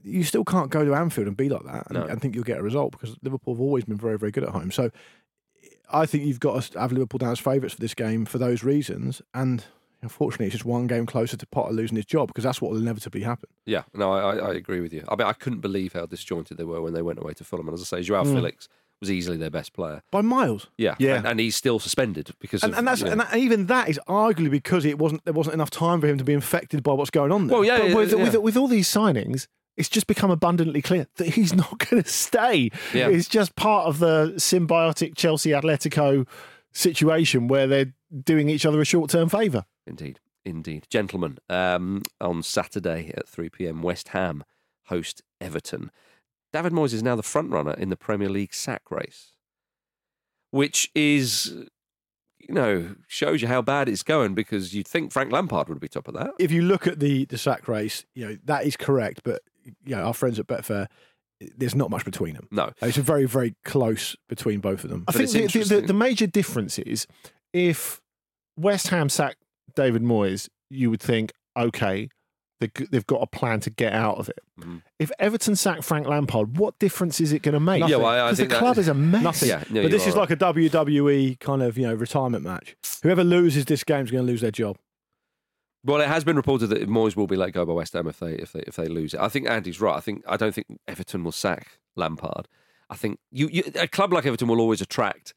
you 0.03 0.25
still 0.25 0.45
can't 0.45 0.71
go 0.71 0.85
to 0.85 0.95
Anfield 0.95 1.27
and 1.29 1.37
be 1.37 1.49
like 1.49 1.65
that 1.65 1.87
and, 1.89 1.99
No. 1.99 2.05
and 2.05 2.21
think 2.21 2.35
you'll 2.35 2.45
get 2.45 2.59
a 2.59 2.63
result 2.63 2.93
because 2.93 3.17
Liverpool 3.23 3.55
have 3.55 3.61
always 3.61 3.85
been 3.85 3.97
very 3.99 4.19
very 4.19 4.31
good 4.33 4.45
at 4.45 4.51
home. 4.51 4.71
So 4.71 4.91
I 5.93 6.07
think 6.07 6.25
you've 6.25 6.41
got 6.41 6.63
to 6.63 6.79
have 6.79 6.93
Liverpool 6.93 7.19
down 7.19 7.33
as 7.33 7.39
favourites 7.39 7.75
for 7.75 7.81
this 7.81 7.95
game 7.95 8.25
for 8.27 8.39
those 8.39 8.63
reasons. 8.63 9.23
And 9.33 9.65
unfortunately, 10.03 10.47
it's 10.47 10.53
just 10.55 10.65
one 10.65 10.87
game 10.87 11.07
closer 11.07 11.37
to 11.37 11.47
Potter 11.47 11.73
losing 11.73 11.97
his 11.97 12.05
job 12.05 12.29
because 12.29 12.45
that's 12.45 12.61
what 12.61 12.71
will 12.71 12.79
inevitably 12.79 13.23
happen. 13.23 13.49
Yeah, 13.65 13.83
no, 13.95 14.13
I, 14.13 14.37
I, 14.37 14.55
agree 14.55 14.81
with 14.81 14.93
you. 14.93 15.05
I 15.09 15.17
mean, 15.17 15.27
I 15.27 15.33
couldn't 15.33 15.61
believe 15.61 15.95
how 15.95 16.05
disjointed 16.07 16.59
they 16.59 16.65
were 16.65 16.83
when 16.83 16.93
they 16.93 17.03
went 17.03 17.19
away 17.19 17.33
to 17.35 17.45
Fulham. 17.45 17.69
And 17.69 17.75
as 17.75 17.81
I 17.81 17.85
say, 17.99 18.03
Joao 18.03 18.25
Mm. 18.25 18.35
Felix 18.35 18.69
was 19.01 19.11
easily 19.11 19.37
their 19.37 19.49
best 19.51 19.73
player. 19.73 20.03
By 20.11 20.21
miles. 20.23 20.67
Yeah, 20.77 20.97
Yeah. 20.99 21.17
and, 21.19 21.27
and 21.27 21.41
he's 21.41 21.55
still 21.57 21.79
suspended 21.79 22.33
because 22.41 22.63
And, 22.65 22.73
of, 22.73 22.79
and 22.81 22.87
that's 22.89 23.01
you 23.01 23.07
know- 23.07 23.13
and 23.13 23.21
that, 23.23 23.37
even 23.37 23.67
that 23.67 23.89
is 23.89 23.99
arguably 24.09 24.51
because 24.51 24.85
it 24.85 24.99
wasn't 24.99 25.25
there 25.25 25.33
wasn't 25.33 25.55
enough 25.55 25.71
time 25.71 26.01
for 26.01 26.07
him 26.09 26.19
to 26.19 26.25
be 26.25 26.33
infected 26.35 26.83
by 26.83 26.93
what's 26.93 27.11
going 27.11 27.31
on 27.33 27.47
there. 27.47 27.57
Well, 27.57 27.65
yeah, 27.65 27.79
but 27.79 27.95
with, 27.97 28.13
yeah. 28.13 28.23
with, 28.25 28.37
with 28.37 28.57
all 28.57 28.67
these 28.69 28.89
signings, 28.89 29.47
it's 29.79 29.89
just 29.89 30.09
become 30.09 30.31
abundantly 30.31 30.83
clear 30.83 31.07
that 31.17 31.29
he's 31.29 31.55
not 31.55 31.79
going 31.89 32.03
to 32.03 32.09
stay. 32.09 32.71
Yeah. 32.93 33.09
It's 33.09 33.29
just 33.29 33.57
part 33.57 33.87
of 33.87 34.01
the 34.01 34.35
symbiotic 34.37 35.15
Chelsea 35.15 35.51
Atletico 35.51 36.27
situation 36.73 37.49
where 37.49 37.67
they're 37.67 37.95
doing 38.25 38.51
each 38.51 38.67
other 38.67 38.81
a 38.81 38.85
short 38.85 39.09
term 39.11 39.29
favour. 39.29 39.65
Indeed, 39.87 40.21
indeed, 40.45 40.87
gentlemen. 40.91 41.39
Um, 41.49 42.03
on 42.21 42.43
Saturday 42.43 43.13
at 43.17 43.29
three 43.29 43.49
pm, 43.49 43.81
West 43.83 44.09
Ham 44.09 44.45
host 44.87 45.23
Everton. 45.41 45.91
David 46.53 46.73
Moyes 46.73 46.93
is 46.93 47.03
now 47.03 47.15
the 47.15 47.23
front 47.23 47.51
runner 47.51 47.75
in 47.75 47.89
the 47.91 47.97
Premier 47.97 48.29
League 48.29 48.55
sack 48.55 48.91
race, 48.91 49.33
which 50.51 50.91
is, 50.95 51.55
you 52.39 52.55
know, 52.55 52.97
shows 53.07 53.43
you 53.43 53.49
how 53.49 53.61
bad 53.61 53.89
it's 53.89 54.03
going 54.03 54.35
because 54.35 54.75
you'd 54.75 54.89
think 54.89 55.13
Frank 55.13 55.31
Lampard 55.31 55.69
would 55.69 55.79
be 55.79 55.89
top 55.89 56.09
of 56.09 56.15
that. 56.15 56.31
if 56.39 56.51
you 56.51 56.63
look 56.63 56.87
at 56.87 57.01
the 57.01 57.27
the 57.27 57.39
sack 57.39 57.69
race, 57.69 58.05
you 58.15 58.27
know 58.27 58.39
that 58.45 58.65
is 58.65 58.77
correct. 58.77 59.21
But 59.25 59.43
you 59.85 59.97
know, 59.97 60.03
our 60.03 60.15
friends 60.15 60.39
at 60.39 60.47
Betfair, 60.47 60.87
there's 61.57 61.75
not 61.75 61.91
much 61.91 62.05
between 62.05 62.35
them. 62.35 62.49
No, 62.51 62.73
it's 62.83 62.99
a 62.99 63.03
very 63.03 63.25
very 63.27 63.55
close 63.65 64.17
between 64.29 64.61
both 64.61 64.85
of 64.85 64.91
them. 64.91 65.05
I 65.09 65.13
think 65.13 65.31
the, 65.31 65.47
the, 65.47 65.65
the, 65.81 65.87
the 65.89 65.95
major 65.95 66.27
difference 66.27 66.79
is 66.79 67.07
if 67.53 68.01
West 68.57 68.89
Ham 68.89 69.09
sack 69.09 69.37
David 69.77 70.03
Moyes, 70.03 70.49
you 70.71 70.91
would 70.91 71.01
think, 71.01 71.33
okay, 71.57 72.09
they- 72.61 72.71
they've 72.91 73.07
got 73.07 73.23
a 73.23 73.27
plan 73.29 73.61
to 73.61 73.71
get 73.71 73.93
out 73.93 74.19
of 74.19 74.29
it. 74.29 74.41
Mm-hmm. 74.61 74.79
If 74.99 75.13
Everton 75.21 75.55
sack 75.55 75.83
Frank 75.83 76.09
Lampard, 76.09 76.59
what 76.59 76.77
difference 76.81 77.21
is 77.21 77.33
it 77.33 77.43
going 77.43 77.53
to 77.53 77.61
make? 77.61 77.87
Yeah, 77.87 77.97
well, 77.97 78.07
I- 78.07 78.19
I 78.19 78.25
Because 78.27 78.39
the 78.39 78.47
that- 78.47 78.59
club 78.59 78.79
is 78.79 78.89
a 78.89 78.95
mess. 78.95 79.23
Nothing. 79.23 79.49
Yeah, 79.51 79.63
no, 79.71 79.83
but 79.83 79.93
this 79.93 80.07
is 80.09 80.15
are 80.17 80.19
like 80.19 80.31
a 80.31 80.37
WWE 80.37 81.39
kind 81.39 81.63
of 81.63 81.79
you 81.79 81.87
know 81.87 81.95
retirement 81.95 82.43
match. 82.45 82.75
Whoever 83.05 83.23
loses 83.23 83.65
this 83.67 83.85
game 83.85 84.05
is 84.05 84.11
going 84.11 84.27
to 84.27 84.31
lose 84.33 84.41
their 84.41 84.51
job. 84.51 84.77
Well, 85.85 86.01
it 86.01 86.09
has 86.09 86.25
been 86.25 86.37
reported 86.37 86.69
that 86.69 86.89
Moyes 86.89 87.15
will 87.17 87.27
be 87.29 87.37
let 87.37 87.53
go 87.53 87.65
by 87.65 87.73
West 87.73 87.93
Ham 87.93 88.07
if 88.09 88.19
they 88.19 88.33
if 88.35 88.53
they 88.53 88.61
if 88.67 88.77
they 88.77 88.87
lose 88.87 89.15
it. 89.15 89.21
I 89.21 89.29
think 89.29 89.49
Andy's 89.49 89.81
right. 89.81 89.97
I 89.97 90.01
think 90.01 90.25
I 90.27 90.37
don't 90.37 90.53
think 90.55 90.67
Everton 90.89 91.23
will 91.25 91.33
sack 91.33 91.79
Lampard. 91.97 92.49
I 92.91 92.97
think 92.97 93.19
you, 93.31 93.49
you 93.53 93.63
a 93.77 93.87
club 93.87 94.13
like 94.13 94.27
Everton 94.27 94.49
will 94.49 94.61
always 94.61 94.81
attract 94.81 95.35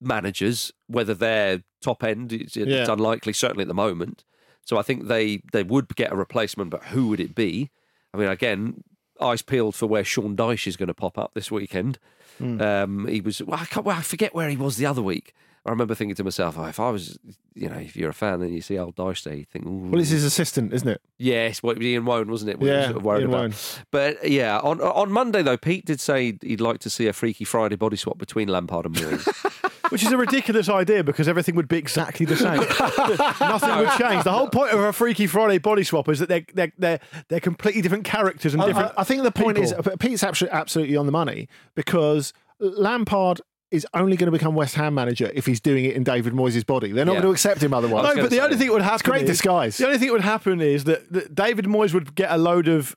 managers, 0.00 0.72
whether 0.86 1.14
they're 1.14 1.62
top 1.82 2.02
end. 2.04 2.32
It's, 2.32 2.56
it's 2.56 2.66
Yeah. 2.68 2.86
unlikely, 2.92 3.32
certainly 3.32 3.62
at 3.62 3.68
the 3.68 3.74
moment. 3.74 4.24
So 4.64 4.76
I 4.76 4.82
think 4.82 5.06
they 5.06 5.42
they 5.52 5.62
would 5.62 5.94
get 5.94 6.12
a 6.12 6.16
replacement, 6.16 6.70
but 6.70 6.84
who 6.86 7.08
would 7.08 7.20
it 7.20 7.34
be? 7.34 7.70
I 8.12 8.18
mean, 8.18 8.28
again, 8.28 8.82
eyes 9.20 9.42
peeled 9.42 9.74
for 9.74 9.86
where 9.86 10.04
Sean 10.04 10.36
Dyche 10.36 10.66
is 10.66 10.76
going 10.76 10.88
to 10.88 10.94
pop 10.94 11.16
up 11.18 11.32
this 11.34 11.50
weekend. 11.50 11.98
Hmm. 12.38 12.60
Um, 12.60 13.06
he 13.06 13.20
was. 13.20 13.40
Well 13.42 13.60
I, 13.60 13.64
can't, 13.66 13.86
well, 13.86 13.96
I 13.98 14.02
forget 14.02 14.34
where 14.34 14.48
he 14.48 14.56
was 14.56 14.76
the 14.76 14.86
other 14.86 15.02
week. 15.02 15.32
I 15.66 15.70
remember 15.70 15.94
thinking 15.96 16.14
to 16.14 16.24
myself, 16.24 16.56
oh, 16.56 16.64
if 16.66 16.78
I 16.78 16.90
was, 16.90 17.18
you 17.54 17.68
know, 17.68 17.76
if 17.76 17.96
you're 17.96 18.10
a 18.10 18.14
fan 18.14 18.40
and 18.40 18.54
you 18.54 18.60
see 18.60 18.78
old 18.78 18.94
Dyche 18.94 19.24
there, 19.24 19.34
you 19.34 19.44
think, 19.44 19.66
Ooh. 19.66 19.88
Well, 19.90 20.00
it's 20.00 20.10
his 20.10 20.22
assistant, 20.24 20.72
isn't 20.72 20.88
it? 20.88 21.00
Yes, 21.18 21.62
well, 21.62 21.72
it 21.72 21.78
was 21.78 21.86
Ian 21.86 22.04
Woan, 22.04 22.30
wasn't 22.30 22.50
it? 22.52 22.60
we 22.60 22.68
were 22.68 22.74
Yeah, 22.74 22.84
sort 22.92 22.98
of 22.98 23.04
Ian 23.06 23.22
about. 23.28 23.30
Woan. 23.40 23.54
But 23.90 24.30
yeah, 24.30 24.58
on 24.60 24.80
on 24.80 25.10
Monday 25.10 25.42
though, 25.42 25.56
Pete 25.56 25.84
did 25.84 26.00
say 26.00 26.38
he'd 26.40 26.60
like 26.60 26.78
to 26.80 26.90
see 26.90 27.06
a 27.08 27.12
Freaky 27.12 27.44
Friday 27.44 27.76
body 27.76 27.96
swap 27.96 28.16
between 28.16 28.48
Lampard 28.48 28.86
and 28.86 28.94
Moyes. 28.94 29.72
Which 29.90 30.02
is 30.02 30.10
a 30.10 30.16
ridiculous 30.16 30.68
idea 30.68 31.04
because 31.04 31.28
everything 31.28 31.54
would 31.54 31.68
be 31.68 31.78
exactly 31.78 32.26
the 32.26 32.36
same. 32.36 32.56
Nothing 33.40 33.76
would 33.78 33.90
change. 33.98 34.24
The 34.24 34.32
whole 34.32 34.48
point 34.48 34.72
of 34.72 34.80
a 34.80 34.92
Freaky 34.92 35.26
Friday 35.28 35.58
body 35.58 35.84
swap 35.84 36.08
is 36.08 36.18
that 36.18 36.28
they're 36.28 36.44
they're 36.54 36.72
they're, 36.78 37.00
they're 37.28 37.40
completely 37.40 37.82
different 37.82 38.04
characters 38.04 38.52
and 38.54 38.62
I- 38.62 38.66
different. 38.66 38.92
I, 38.96 39.02
I 39.02 39.04
think 39.04 39.22
the 39.22 39.30
point 39.30 39.58
is 39.58 39.72
people. 39.72 39.92
uh, 39.92 39.96
Pete's 39.96 40.22
absolutely, 40.24 40.58
absolutely 40.58 40.96
on 40.96 41.06
the 41.06 41.12
money 41.12 41.48
because 41.76 42.32
Lampard 42.58 43.40
is 43.70 43.86
only 43.94 44.16
going 44.16 44.26
to 44.26 44.32
become 44.32 44.54
West 44.54 44.74
Ham 44.76 44.94
manager 44.94 45.30
if 45.34 45.44
he's 45.44 45.60
doing 45.60 45.84
it 45.84 45.96
in 45.96 46.04
David 46.04 46.32
Moyes' 46.32 46.64
body. 46.64 46.92
They're 46.92 47.04
not 47.04 47.12
Yeah. 47.14 47.20
going 47.22 47.32
to 47.32 47.34
accept 47.34 47.62
him 47.62 47.74
otherwise. 47.74 48.14
No, 48.16 48.22
but 48.22 48.30
the 48.30 48.40
only 48.40 48.56
thing 48.56 48.68
that 48.68 48.72
would 48.72 48.82
happen 48.82 49.10
great 49.10 49.22
is, 49.24 49.30
disguise. 49.30 49.76
The 49.76 49.86
only 49.86 49.98
thing 49.98 50.06
that 50.08 50.12
would 50.12 50.20
happen 50.22 50.60
is 50.60 50.84
that, 50.84 51.12
that 51.12 51.34
David 51.34 51.64
Moyes 51.64 51.92
would 51.92 52.14
get 52.14 52.30
a 52.30 52.36
load 52.38 52.68
of 52.68 52.94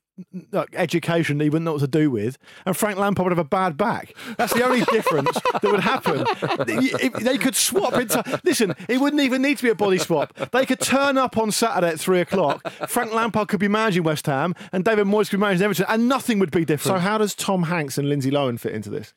like, 0.51 0.69
education 0.73 1.37
that 1.37 1.45
he 1.45 1.49
wouldn't 1.49 1.65
know 1.65 1.71
what 1.71 1.81
to 1.81 1.87
do 1.87 2.11
with, 2.11 2.37
and 2.65 2.77
Frank 2.77 2.99
Lampard 2.99 3.25
would 3.25 3.31
have 3.31 3.39
a 3.39 3.43
bad 3.49 3.77
back. 3.77 4.13
That's 4.37 4.53
the 4.53 4.63
only 4.63 4.81
difference 4.91 5.31
that 5.33 5.63
would 5.63 5.79
happen. 5.79 6.25
If 6.67 7.13
they 7.13 7.37
could 7.37 7.55
swap 7.55 7.93
into. 7.93 8.23
Listen, 8.43 8.75
it 8.87 8.99
wouldn't 8.99 9.21
even 9.23 9.41
need 9.41 9.57
to 9.57 9.63
be 9.63 9.69
a 9.69 9.75
body 9.75 9.97
swap. 9.97 10.35
They 10.51 10.65
could 10.65 10.81
turn 10.81 11.17
up 11.17 11.37
on 11.37 11.51
Saturday 11.51 11.87
at 11.93 11.99
three 11.99 12.19
o'clock. 12.19 12.69
Frank 12.87 13.13
Lampard 13.13 13.47
could 13.47 13.59
be 13.61 13.69
managing 13.69 14.03
West 14.03 14.25
Ham, 14.27 14.53
and 14.71 14.83
David 14.85 15.07
Moyes 15.07 15.29
could 15.29 15.37
be 15.37 15.41
managing 15.41 15.63
Everton, 15.63 15.85
and 15.89 16.07
nothing 16.07 16.37
would 16.39 16.51
be 16.51 16.63
different. 16.65 16.97
So 16.97 16.99
how 16.99 17.17
does 17.17 17.33
Tom 17.33 17.63
Hanks 17.63 17.97
and 17.97 18.07
Lindsay 18.07 18.29
Lohan 18.29 18.59
fit 18.59 18.73
into 18.73 18.89
this? 18.91 19.13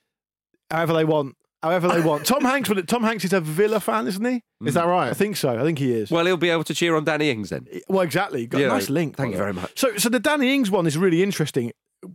however 0.70 0.94
they 0.94 1.05
want. 1.05 1.36
However 1.62 1.88
they 1.88 2.00
want. 2.00 2.26
Tom 2.26 2.42
Hanks. 2.42 2.68
would- 2.68 2.88
Tom 2.88 3.02
Hanks 3.04 3.24
is 3.24 3.32
a 3.32 3.40
Villa 3.40 3.78
fan, 3.80 4.06
isn't 4.08 4.24
he? 4.24 4.42
Is 4.64 4.74
that 4.74 4.86
right? 4.86 5.10
I 5.10 5.14
think 5.14 5.36
so. 5.36 5.58
I 5.58 5.62
think 5.62 5.78
he 5.78 5.92
is. 5.92 6.10
well, 6.10 6.26
he'll 6.26 6.36
be 6.36 6.50
able 6.50 6.64
to 6.64 6.74
cheer 6.74 6.96
on 6.96 7.04
Danny 7.04 7.30
Ings 7.30 7.50
then. 7.50 7.66
Well, 7.88 8.00
exactly. 8.00 8.46
Got 8.46 8.60
Yeah, 8.60 8.66
a 8.66 8.70
nice 8.70 8.90
link. 8.90 9.16
thank 9.16 9.32
you 9.32 9.38
very 9.38 9.52
much. 9.52 9.78
So, 9.78 9.96
so 9.96 10.08
the 10.08 10.18
Danny 10.20 10.54
Ings 10.54 10.70
one 10.70 10.86
is 10.86 10.98
really 10.98 11.22
interesting, 11.22 11.72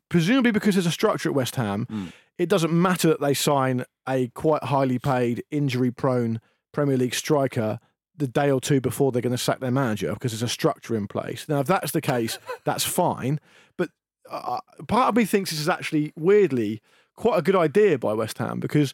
presumably 0.09 0.51
because 0.51 0.75
there's 0.75 0.85
a 0.85 0.91
structure 0.91 1.29
at 1.29 1.35
West 1.35 1.55
Ham. 1.55 1.85
Hmm. 1.89 2.05
It 2.37 2.49
doesn't 2.49 2.71
matter 2.73 3.07
that 3.07 3.21
they 3.21 3.33
sign 3.33 3.83
a 4.07 4.27
quite 4.29 4.63
highly 4.65 4.99
paid, 4.99 5.43
injury-prone 5.49 6.39
Premier 6.73 6.97
League 6.97 7.15
striker 7.15 7.79
the 8.15 8.27
day 8.27 8.49
or 8.51 8.59
two 8.59 8.81
before 8.81 9.11
they're 9.11 9.21
going 9.21 9.31
to 9.31 9.37
sack 9.37 9.59
their 9.59 9.71
manager 9.71 10.11
because 10.13 10.31
there's 10.31 10.43
a 10.43 10.47
structure 10.49 10.95
in 10.95 11.07
place. 11.07 11.47
Now, 11.47 11.59
if 11.61 11.67
that's 11.67 11.91
the 11.91 12.01
case, 12.01 12.37
that's 12.65 12.83
fine. 12.83 13.39
But 13.77 13.89
uh, 14.29 14.59
part 14.87 15.09
of 15.09 15.15
me 15.15 15.25
thinks 15.25 15.51
this 15.51 15.59
is 15.59 15.69
actually 15.69 16.13
weirdly 16.15 16.81
quite 17.15 17.37
a 17.39 17.41
good 17.41 17.55
idea 17.55 17.97
by 17.97 18.13
West 18.13 18.37
Ham 18.39 18.59
because 18.59 18.93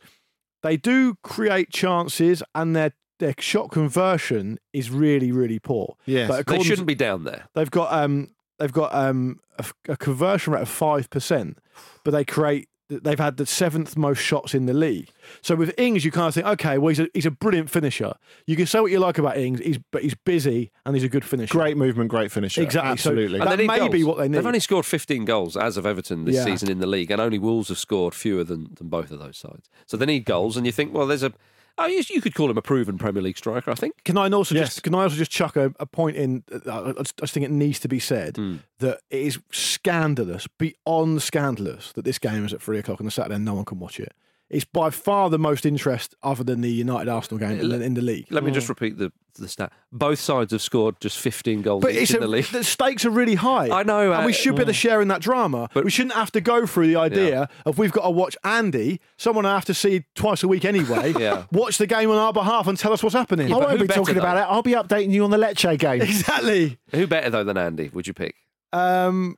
they 0.63 0.77
do 0.77 1.15
create 1.23 1.69
chances 1.71 2.41
and 2.55 2.75
their 2.75 2.93
their 3.19 3.35
shot 3.37 3.69
conversion 3.71 4.57
is 4.73 4.89
really 4.89 5.31
really 5.31 5.59
poor. 5.59 5.95
Yes. 6.05 6.27
But 6.27 6.47
They 6.47 6.63
shouldn't 6.63 6.87
be 6.87 6.95
down 6.95 7.23
there. 7.23 7.47
They've 7.53 7.69
got 7.71 7.93
um 7.93 8.29
they've 8.59 8.71
got 8.73 8.93
um 8.93 9.39
a, 9.59 9.65
a 9.89 9.97
conversion 9.97 10.53
rate 10.53 10.63
of 10.63 10.69
five 10.69 11.09
percent, 11.09 11.59
but 12.03 12.11
they 12.11 12.25
create 12.25 12.67
they've 12.99 13.19
had 13.19 13.37
the 13.37 13.45
seventh 13.45 13.95
most 13.97 14.19
shots 14.19 14.53
in 14.53 14.65
the 14.65 14.73
league. 14.73 15.09
So 15.41 15.55
with 15.55 15.73
Ings, 15.79 16.03
you 16.05 16.11
kind 16.11 16.27
of 16.27 16.33
think, 16.33 16.45
okay, 16.47 16.77
well 16.77 16.89
he's 16.89 16.99
a 16.99 17.07
he's 17.13 17.25
a 17.25 17.31
brilliant 17.31 17.69
finisher. 17.69 18.13
You 18.45 18.55
can 18.55 18.65
say 18.65 18.79
what 18.79 18.91
you 18.91 18.99
like 18.99 19.17
about 19.17 19.37
Ings, 19.37 19.59
he's 19.59 19.77
but 19.91 20.01
he's 20.03 20.15
busy 20.15 20.71
and 20.85 20.95
he's 20.95 21.03
a 21.03 21.09
good 21.09 21.25
finisher. 21.25 21.51
Great 21.51 21.77
movement, 21.77 22.09
great 22.09 22.31
finisher. 22.31 22.61
Exactly. 22.61 22.89
So- 22.97 23.09
Absolutely. 23.11 23.39
That 23.39 23.49
they 23.49 23.57
need 23.57 23.67
may 23.67 23.87
be 23.87 23.99
goals. 24.01 24.05
what 24.05 24.17
they 24.17 24.27
need. 24.27 24.37
They've 24.37 24.45
only 24.45 24.59
scored 24.59 24.85
15 24.85 25.25
goals 25.25 25.55
as 25.57 25.77
of 25.77 25.85
Everton 25.85 26.25
this 26.25 26.35
Yeah. 26.35 26.45
season 26.45 26.69
in 26.69 26.79
the 26.79 26.87
league, 26.87 27.09
and 27.11 27.19
only 27.21 27.39
Wolves 27.39 27.69
have 27.69 27.77
scored 27.77 28.13
fewer 28.13 28.43
than, 28.43 28.69
than 28.75 28.87
both 28.89 29.11
of 29.11 29.19
those 29.19 29.37
sides. 29.37 29.69
So 29.85 29.97
they 29.97 30.05
need 30.05 30.25
goals, 30.25 30.57
and 30.57 30.65
you 30.65 30.71
think, 30.71 30.93
well, 30.93 31.07
there's 31.07 31.23
a. 31.23 31.33
Oh, 31.77 31.87
you, 31.87 32.03
you 32.09 32.21
could 32.21 32.35
call 32.35 32.51
him 32.51 32.57
a 32.57 32.61
proven 32.61 32.97
Premier 32.99 33.21
League 33.23 33.37
striker, 33.37 33.71
I 33.71 33.75
think. 33.75 34.03
Can 34.05 34.17
I 34.17 34.29
also 34.29 34.53
Yes. 34.53 34.67
just 34.75 34.83
can 34.83 34.93
I 34.93 35.03
also 35.03 35.15
just 35.15 35.31
chuck 35.31 35.55
a, 35.55 35.73
a 35.79 35.85
point 35.87 36.15
in? 36.17 36.43
uh, 36.67 36.83
I 36.83 36.91
just, 37.01 37.19
I 37.19 37.23
just 37.23 37.33
think 37.33 37.45
it 37.45 37.51
needs 37.51 37.79
to 37.79 37.87
be 37.87 37.99
said 37.99 38.37
Hmm. 38.37 38.57
that 38.79 38.99
it 39.09 39.21
is 39.21 39.39
scandalous, 39.51 40.47
beyond 40.59 41.21
scandalous, 41.23 41.91
that 41.93 42.05
this 42.05 42.19
game 42.19 42.45
is 42.45 42.53
at 42.53 42.61
three 42.61 42.77
o'clock 42.79 43.01
on 43.01 43.07
a 43.07 43.11
Saturday 43.11 43.35
and 43.35 43.45
no 43.45 43.55
one 43.55 43.65
can 43.65 43.79
watch 43.79 43.99
it. 43.99 44.13
It's 44.53 44.65
by 44.65 44.89
far 44.89 45.29
the 45.29 45.39
most 45.39 45.65
interest 45.65 46.15
other 46.23 46.43
than 46.43 46.61
the 46.61 46.71
United 46.71 47.09
Arsenal 47.09 47.39
game 47.39 47.59
in 47.59 47.69
the, 47.69 47.81
in 47.81 47.93
the 47.95 48.01
league. 48.01 48.27
Let 48.29 48.43
me 48.43 48.51
just 48.51 48.69
repeat 48.69 48.97
the 48.97 49.11
the 49.35 49.47
stat. 49.47 49.71
Both 49.91 50.19
sides 50.19 50.51
have 50.51 50.61
scored 50.61 50.99
just 51.01 51.17
15 51.17 51.63
goals 51.63 51.81
But 51.81 51.93
each 51.93 52.01
it's 52.03 52.11
in 52.11 52.17
a, 52.17 52.19
the 52.19 52.27
league. 52.27 52.45
the 52.45 52.63
stakes 52.63 53.03
are 53.03 53.09
really 53.09 53.33
high. 53.33 53.67
I 53.71 53.81
know, 53.81 54.11
and 54.13 54.21
uh, 54.21 54.25
we 54.27 54.31
should 54.31 54.55
be 54.55 54.61
able 54.61 54.67
to 54.67 54.73
share 54.73 55.01
in 55.01 55.07
that 55.07 55.21
drama. 55.21 55.69
But 55.73 55.83
we 55.85 55.89
shouldn't 55.89 56.13
have 56.13 56.31
to 56.33 56.41
go 56.41 56.67
through 56.67 56.85
the 56.85 56.97
idea 56.97 57.49
of 57.65 57.79
we've 57.79 57.91
got 57.91 58.03
to 58.03 58.11
watch 58.11 58.37
Andy, 58.43 58.99
someone 59.17 59.47
I 59.47 59.55
have 59.55 59.65
to 59.65 59.73
see 59.73 60.03
twice 60.13 60.43
a 60.43 60.47
week 60.47 60.65
anyway, 60.65 61.13
Yeah. 61.19 61.45
watch 61.51 61.79
the 61.79 61.87
game 61.87 62.11
on 62.11 62.17
our 62.17 62.31
behalf 62.31 62.67
and 62.67 62.77
tell 62.77 62.93
us 62.93 63.01
what's 63.01 63.15
happening. 63.15 63.51
I 63.51 63.57
won't 63.57 63.79
be 63.79 63.87
better, 63.87 64.01
talking 64.01 64.17
about 64.17 64.35
though? 64.35 64.41
it. 64.41 64.55
I'll 64.55 64.61
be 64.61 64.73
updating 64.73 65.09
you 65.09 65.23
on 65.23 65.31
the 65.31 65.37
Lecce 65.37 65.79
game. 65.79 66.01
Exactly. 66.03 66.77
Who 66.91 67.07
better 67.07 67.31
though 67.31 67.43
than 67.43 67.57
Andy? 67.57 67.89
Would 67.91 68.05
you 68.05 68.13
pick? 68.13 68.35
Um, 68.71 69.35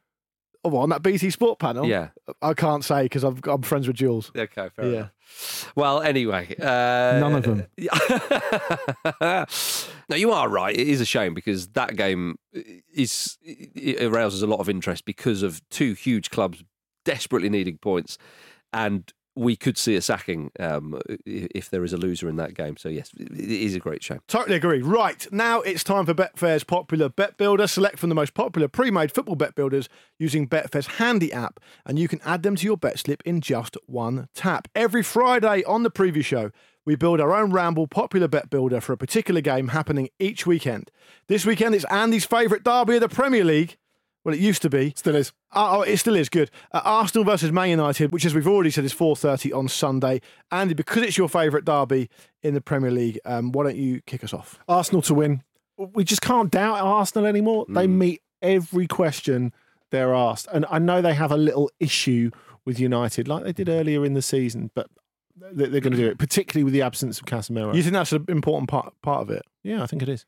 oh, 0.74 0.78
on 0.78 0.90
that 0.90 1.02
BT 1.04 1.30
Sport 1.30 1.60
panel? 1.60 1.86
Yeah. 1.86 2.10
I 2.42 2.54
can't 2.54 2.84
say 2.84 3.04
because 3.04 3.24
I'm 3.24 3.62
friends 3.62 3.88
with 3.88 3.96
Jules. 3.96 4.32
Okay, 4.36 4.70
fair 4.76 4.86
Yeah. 4.86 4.92
enough. 4.98 5.12
Well, 5.76 6.02
anyway, 6.02 6.56
uh, 6.60 7.20
None 7.20 7.36
of 7.36 7.44
them. 7.44 7.66
no, 10.10 10.16
you 10.16 10.32
are 10.32 10.50
right. 10.50 10.76
It 10.76 10.88
is 10.88 11.02
a 11.02 11.06
shame 11.06 11.34
because 11.34 11.68
that 11.70 11.96
game 11.96 12.36
is 12.94 13.38
it 13.44 14.02
arouses 14.04 14.42
a 14.42 14.48
lot 14.48 14.60
of 14.60 14.70
interest 14.70 15.06
because 15.06 15.44
of 15.44 15.62
two 15.70 15.94
huge 15.94 16.30
clubs 16.30 16.64
desperately 17.04 17.50
needing 17.50 17.78
points, 17.78 18.18
and 18.74 19.12
we 19.36 19.56
could 19.56 19.78
see 19.78 19.96
a 19.96 20.02
sacking 20.02 20.52
um, 20.60 21.00
if 21.26 21.70
there 21.70 21.84
is 21.84 21.94
a 21.94 21.98
loser 21.98 22.30
in 22.30 22.38
that 22.38 22.54
game. 22.54 22.78
So 22.78 22.90
yes, 22.90 23.12
it 23.20 23.32
is 23.32 23.76
a 23.76 23.80
great 23.80 24.04
shame. 24.04 24.22
Totally 24.28 24.56
agree. 24.56 24.82
Right, 24.82 25.28
now 25.32 25.62
it's 25.62 25.84
time 25.84 26.06
for 26.06 26.14
Betfair's 26.14 26.64
popular 26.64 27.10
bet 27.10 27.38
builder. 27.38 27.68
Select 27.68 28.00
from 28.00 28.10
the 28.10 28.16
most 28.16 28.34
popular 28.34 28.68
pre 28.68 28.92
made 28.92 29.12
football 29.12 29.36
bet 29.36 29.56
builders 29.56 29.90
using 30.18 30.48
Betfair's 30.48 30.88
handy 30.88 31.34
app, 31.34 31.60
and 31.86 32.00
you 32.00 32.08
can 32.08 32.22
add 32.24 32.44
them 32.44 32.56
to 32.56 32.66
your 32.66 32.78
bet 32.78 33.00
slip 33.00 33.22
in 33.26 33.42
just 33.42 33.78
one 33.86 34.30
tap. 34.34 34.68
Every 34.74 35.04
Friday 35.04 35.64
on 35.66 35.84
the 35.84 35.92
preview 35.92 36.24
show, 36.24 36.52
we 36.86 36.96
build 36.96 37.20
our 37.20 37.34
own 37.34 37.52
Ramble 37.52 37.88
popular 37.88 38.28
bet 38.28 38.50
builder 38.50 38.80
for 38.80 38.94
a 38.94 38.98
particular 38.98 39.42
game 39.42 39.70
happening 39.70 40.10
each 40.20 40.46
weekend. 40.46 40.92
This 41.28 41.46
weekend, 41.46 41.76
it's 41.76 41.86
Andy's 41.86 42.26
favourite 42.26 42.64
derby 42.64 42.96
of 42.96 43.02
the 43.02 43.10
Premier 43.10 43.44
League. 43.44 43.78
Well, 44.26 44.34
it 44.34 44.42
used 44.42 44.62
to 44.64 44.70
be. 44.70 44.92
Still 44.98 45.16
is. 45.16 45.32
Oh, 45.54 45.84
it 45.84 45.98
still 45.98 46.16
is 46.16 46.30
good. 46.30 46.50
Uh, 46.74 46.82
Arsenal 46.84 47.24
versus 47.24 47.52
Man 47.52 47.70
United, 47.70 48.12
which, 48.12 48.26
as 48.26 48.34
we've 48.34 48.48
already 48.48 48.72
said, 48.72 48.84
is 48.84 48.92
four 48.92 49.16
thirty 49.16 49.54
on 49.54 49.68
Sunday. 49.68 50.20
Andy, 50.52 50.74
because 50.74 51.04
it's 51.04 51.18
your 51.18 51.30
favourite 51.30 51.64
derby 51.64 52.10
in 52.42 52.56
the 52.56 52.62
Premier 52.62 52.90
League, 52.92 53.20
um, 53.24 53.52
why 53.52 53.64
don't 53.64 53.76
you 53.78 54.02
kick 54.08 54.24
us 54.24 54.34
off? 54.34 54.60
Arsenal 54.68 55.02
to 55.04 55.14
win. 55.14 55.44
We 55.78 56.04
just 56.04 56.22
can't 56.22 56.50
doubt 56.52 56.80
Arsenal 56.80 57.28
anymore. 57.28 57.66
They 57.70 57.86
meet 57.88 58.22
every 58.42 58.88
question 58.88 59.54
they're 59.92 60.14
asked. 60.16 60.48
And 60.52 60.66
I 60.72 60.80
know 60.80 61.02
they 61.02 61.14
have 61.14 61.32
a 61.32 61.38
little 61.38 61.70
issue 61.80 62.32
with 62.66 62.80
United, 62.80 63.28
like 63.28 63.44
they 63.44 63.54
did 63.54 63.70
earlier 63.70 64.04
in 64.04 64.14
the 64.16 64.22
season, 64.24 64.72
but 64.74 64.88
they- 65.40 65.68
they're 65.68 65.82
going 65.82 65.92
to 65.94 65.98
do 66.00 66.08
it, 66.08 66.18
particularly 66.18 66.64
with 66.64 66.74
the 66.74 66.82
absence 66.82 67.20
of 67.20 67.26
Casemiro. 67.26 67.76
You 67.76 67.84
think 67.84 67.94
that's 67.94 68.12
an 68.12 68.26
important 68.30 68.70
part 68.70 68.94
part 69.04 69.22
of 69.22 69.30
it? 69.30 69.44
yeah, 69.64 69.84
I 69.84 69.86
think 69.86 70.02
it 70.02 70.10
is. 70.10 70.26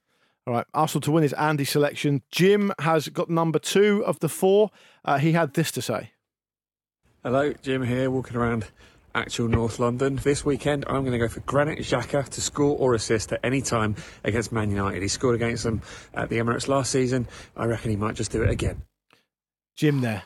All 0.48 0.54
right, 0.54 0.66
Arsenal 0.74 1.02
to 1.02 1.12
win 1.12 1.26
is 1.26 1.34
Andy's 1.34 1.70
selection. 1.70 2.22
Jim 2.32 2.72
has 2.80 3.10
got 3.10 3.30
number 3.30 3.60
two 3.60 4.02
of 4.06 4.20
the 4.22 4.30
four. 4.30 4.72
Uh, 5.04 5.18
he 5.18 5.34
had 5.34 5.54
this 5.54 5.72
to 5.74 5.82
say. 5.82 6.12
Hello, 7.22 7.52
Jim 7.62 7.84
here, 7.84 8.10
walking 8.10 8.38
around 8.38 8.66
actual 9.14 9.50
North 9.50 9.78
London. 9.78 10.16
This 10.24 10.46
weekend, 10.46 10.86
I'm 10.88 11.02
going 11.02 11.12
to 11.12 11.18
go 11.18 11.28
for 11.28 11.42
Granit 11.42 11.80
Xhaka 11.80 12.30
to 12.30 12.40
score 12.40 12.78
or 12.78 12.94
assist 12.94 13.34
at 13.34 13.42
any 13.44 13.62
time 13.62 13.98
against 14.24 14.54
Man 14.54 14.70
United. 14.72 15.02
He 15.02 15.10
scored 15.10 15.36
against 15.36 15.66
them 15.66 15.82
at 16.14 16.30
the 16.30 16.38
Emirates 16.38 16.70
last 16.70 16.92
season. 16.92 17.28
I 17.58 17.66
reckon 17.66 17.92
he 17.92 17.98
might 17.98 18.16
just 18.16 18.32
do 18.32 18.42
it 18.42 18.50
again. 18.50 18.84
Jim 19.76 20.00
there. 20.00 20.24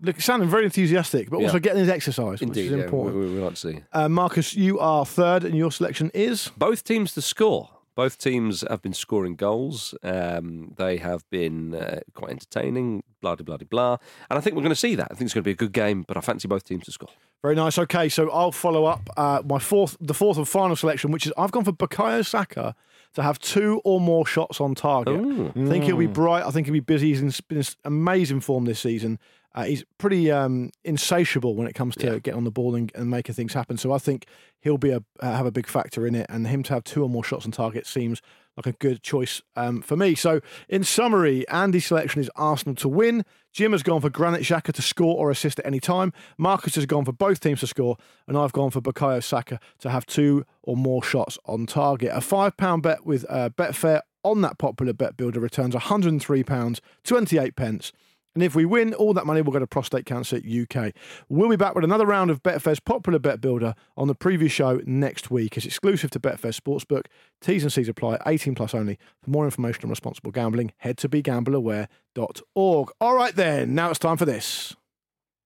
Look, 0.00 0.20
sounding 0.20 0.48
very 0.48 0.64
enthusiastic, 0.64 1.30
but 1.30 1.36
also 1.36 1.54
Yeah. 1.54 1.58
getting 1.60 1.78
his 1.78 1.88
exercise, 1.88 2.42
Indeed, 2.42 2.48
which 2.48 2.72
is 2.72 2.78
yeah, 2.78 2.84
important. 2.86 3.16
we, 3.16 3.26
we, 3.26 3.34
we 3.34 3.40
like 3.40 3.54
to 3.54 3.56
see. 3.56 3.82
Uh, 3.92 4.08
Marcus, 4.08 4.56
you 4.56 4.80
are 4.80 5.06
third, 5.06 5.44
and 5.44 5.54
your 5.56 5.70
selection 5.70 6.10
is 6.12 6.50
both 6.56 6.82
teams 6.82 7.14
to 7.14 7.22
score. 7.22 7.70
Both 7.96 8.18
teams 8.18 8.64
have 8.68 8.82
been 8.82 8.92
scoring 8.92 9.36
goals. 9.36 9.94
Um, 10.02 10.74
they 10.76 10.96
have 10.96 11.28
been 11.30 11.74
uh, 11.74 12.00
quite 12.14 12.32
entertaining, 12.32 13.04
blah, 13.20 13.36
blah, 13.36 13.56
blah, 13.56 13.66
blah. 13.68 13.96
And 14.28 14.36
I 14.38 14.40
think 14.40 14.56
we're 14.56 14.62
going 14.62 14.70
to 14.70 14.76
see 14.76 14.94
that. 14.96 15.08
I 15.10 15.14
think 15.14 15.26
it's 15.26 15.34
going 15.34 15.42
to 15.44 15.48
be 15.48 15.52
a 15.52 15.56
good 15.56 15.72
game, 15.72 16.04
but 16.06 16.16
I 16.16 16.20
fancy 16.20 16.48
both 16.48 16.64
teams 16.64 16.84
to 16.84 16.92
score. 16.92 17.10
very 17.42 17.54
nice. 17.54 17.78
Okay, 17.78 18.08
so 18.08 18.30
I'll 18.30 18.52
follow 18.52 18.84
up 18.84 19.08
uh, 19.16 19.42
my 19.44 19.58
fourth, 19.58 19.96
the 20.00 20.14
fourth 20.14 20.38
and 20.38 20.48
final 20.48 20.74
selection, 20.76 21.12
which 21.12 21.26
is 21.26 21.32
I've 21.38 21.52
gone 21.52 21.64
for 21.64 21.72
Bukayo 21.72 22.26
Saka 22.26 22.74
to 23.14 23.22
have 23.22 23.38
two 23.38 23.80
or 23.84 24.00
more 24.00 24.26
shots 24.26 24.60
on 24.60 24.74
target. 24.74 25.20
I 25.56 25.68
think 25.68 25.84
he'll 25.84 25.96
be 25.96 26.06
bright. 26.08 26.44
I 26.44 26.50
think 26.50 26.66
he'll 26.66 26.72
be 26.72 26.80
busy. 26.80 27.08
He's 27.08 27.20
in, 27.20 27.32
been 27.48 27.58
in 27.58 27.64
amazing 27.84 28.40
form 28.40 28.64
this 28.64 28.80
season. 28.80 29.20
Uh, 29.54 29.64
he's 29.64 29.84
pretty 29.98 30.30
um, 30.30 30.70
insatiable 30.84 31.54
when 31.54 31.66
it 31.66 31.74
comes 31.74 31.94
to 31.96 32.20
getting 32.20 32.34
on 32.34 32.44
the 32.44 32.50
ball 32.50 32.74
and, 32.74 32.90
and 32.94 33.08
making 33.08 33.34
things 33.34 33.54
happen. 33.54 33.76
So 33.76 33.92
I 33.92 33.98
think 33.98 34.26
he'll 34.60 34.78
be 34.78 34.90
a 34.90 35.02
uh, 35.20 35.36
have 35.36 35.46
a 35.46 35.52
big 35.52 35.66
factor 35.66 36.06
in 36.06 36.14
it, 36.14 36.26
and 36.28 36.46
him 36.46 36.62
to 36.64 36.74
have 36.74 36.84
two 36.84 37.02
or 37.02 37.08
more 37.08 37.22
shots 37.22 37.44
on 37.44 37.52
target 37.52 37.86
seems 37.86 38.20
like 38.56 38.66
a 38.66 38.72
good 38.72 39.02
choice 39.02 39.42
um, 39.56 39.82
for 39.82 39.96
me. 39.96 40.14
So 40.14 40.40
in 40.68 40.84
summary, 40.84 41.46
Andy's 41.48 41.86
selection 41.86 42.20
is 42.20 42.30
Arsenal 42.36 42.74
to 42.76 42.88
win. 42.88 43.24
Jim 43.52 43.72
has 43.72 43.82
gone 43.82 44.00
for 44.00 44.10
Granit 44.10 44.42
Xhaka 44.42 44.72
to 44.72 44.82
score 44.82 45.16
or 45.16 45.30
assist 45.30 45.58
at 45.58 45.66
any 45.66 45.80
time. 45.80 46.12
Marcus 46.38 46.74
has 46.74 46.86
gone 46.86 47.04
for 47.04 47.12
both 47.12 47.40
teams 47.40 47.60
to 47.60 47.66
score, 47.66 47.96
and 48.26 48.36
I've 48.36 48.52
gone 48.52 48.70
for 48.70 48.80
Bukayo 48.80 49.22
Saka 49.22 49.60
to 49.80 49.90
have 49.90 50.06
two 50.06 50.44
or 50.62 50.76
more 50.76 51.02
shots 51.02 51.38
on 51.46 51.66
target. 51.66 52.10
A 52.12 52.20
five 52.20 52.56
pound 52.56 52.82
bet 52.82 53.04
with 53.04 53.24
uh, 53.28 53.50
Betfair 53.50 54.00
on 54.24 54.40
that 54.40 54.58
popular 54.58 54.92
bet 54.92 55.16
builder 55.16 55.38
returns 55.38 55.74
103 55.74 56.42
pounds 56.42 56.80
28 57.04 57.54
pence. 57.54 57.92
And 58.34 58.42
if 58.42 58.54
we 58.54 58.64
win, 58.64 58.94
all 58.94 59.14
that 59.14 59.26
money 59.26 59.42
will 59.42 59.52
go 59.52 59.60
to 59.60 59.66
Prostate 59.66 60.06
Cancer 60.06 60.38
UK. 60.38 60.92
We'll 61.28 61.48
be 61.48 61.56
back 61.56 61.74
with 61.74 61.84
another 61.84 62.04
round 62.04 62.30
of 62.30 62.42
Betfair's 62.42 62.80
popular 62.80 63.20
bet 63.20 63.40
builder 63.40 63.74
on 63.96 64.08
the 64.08 64.14
preview 64.14 64.50
show 64.50 64.80
next 64.84 65.30
week. 65.30 65.56
It's 65.56 65.66
exclusive 65.66 66.10
to 66.10 66.20
Betfair 66.20 66.52
Sportsbook. 66.52 67.06
T's 67.40 67.62
and 67.62 67.72
C's 67.72 67.88
apply, 67.88 68.18
18 68.26 68.54
plus 68.56 68.74
only. 68.74 68.98
For 69.22 69.30
more 69.30 69.44
information 69.44 69.84
on 69.84 69.90
responsible 69.90 70.32
gambling, 70.32 70.72
head 70.78 70.98
to 70.98 71.08
begambleaware.org. 71.08 72.90
All 73.00 73.14
right 73.14 73.36
then, 73.36 73.74
now 73.74 73.90
it's 73.90 73.98
time 74.00 74.16
for 74.16 74.24
this. 74.24 74.74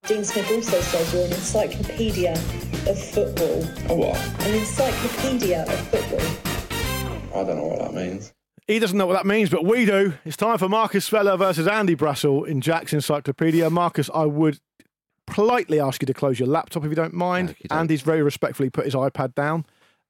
Dean 0.06 0.24
Smith 0.24 0.50
also 0.50 0.80
says 0.80 1.12
you're 1.12 1.26
an 1.26 1.32
encyclopedia 1.32 2.32
of 2.32 2.98
football. 2.98 3.64
A 3.90 3.94
what? 3.94 4.16
An 4.46 4.54
encyclopedia 4.54 5.64
of 5.64 5.88
football. 5.88 7.38
I 7.38 7.44
don't 7.44 7.56
know 7.56 7.66
what 7.66 7.80
that 7.80 7.94
means. 7.94 8.32
He 8.68 8.78
doesn't 8.78 8.98
know 8.98 9.06
what 9.06 9.14
that 9.14 9.24
means, 9.24 9.48
but 9.48 9.64
we 9.64 9.86
do. 9.86 10.12
It's 10.26 10.36
time 10.36 10.58
for 10.58 10.68
Marcus 10.68 11.06
Speller 11.06 11.38
versus 11.38 11.66
Andy 11.66 11.96
Brassell 11.96 12.46
in 12.46 12.60
Jack's 12.60 12.92
Encyclopedia. 12.92 13.70
Marcus, 13.70 14.10
I 14.14 14.26
would 14.26 14.60
politely 15.26 15.80
ask 15.80 16.02
you 16.02 16.06
to 16.06 16.12
close 16.12 16.38
your 16.38 16.48
laptop 16.48 16.84
if 16.84 16.90
you 16.90 16.94
don't 16.94 17.14
mind. 17.14 17.56
Andy's 17.70 18.02
very 18.02 18.22
respectfully 18.22 18.68
put 18.68 18.84
his 18.84 18.94
iPad 18.94 19.34
down. 19.34 19.64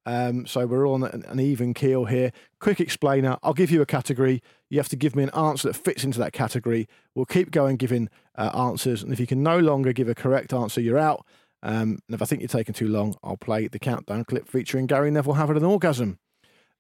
Um, 0.06 0.44
so 0.44 0.66
we're 0.66 0.84
all 0.84 0.94
on 0.94 1.04
an, 1.04 1.24
an 1.28 1.38
even 1.38 1.72
keel 1.72 2.06
here. 2.06 2.32
Quick 2.58 2.80
explainer 2.80 3.36
I'll 3.44 3.54
give 3.54 3.70
you 3.70 3.80
a 3.80 3.86
category. 3.86 4.42
You 4.70 4.78
have 4.78 4.88
to 4.88 4.96
give 4.96 5.14
me 5.14 5.22
an 5.22 5.30
answer 5.30 5.68
that 5.68 5.74
fits 5.74 6.02
into 6.02 6.18
that 6.18 6.32
category. 6.32 6.88
We'll 7.14 7.26
keep 7.26 7.52
going 7.52 7.76
giving 7.76 8.08
uh, 8.34 8.50
answers. 8.56 9.04
And 9.04 9.12
if 9.12 9.20
you 9.20 9.28
can 9.28 9.40
no 9.40 9.60
longer 9.60 9.92
give 9.92 10.08
a 10.08 10.16
correct 10.16 10.52
answer, 10.52 10.80
you're 10.80 10.98
out. 10.98 11.24
Um, 11.62 12.00
and 12.08 12.14
if 12.14 12.22
I 12.22 12.24
think 12.24 12.40
you're 12.40 12.48
taking 12.48 12.74
too 12.74 12.88
long, 12.88 13.14
I'll 13.22 13.36
play 13.36 13.68
the 13.68 13.78
countdown 13.78 14.24
clip 14.24 14.48
featuring 14.48 14.86
Gary 14.86 15.12
Neville 15.12 15.34
having 15.34 15.56
an 15.56 15.64
orgasm. 15.64 16.18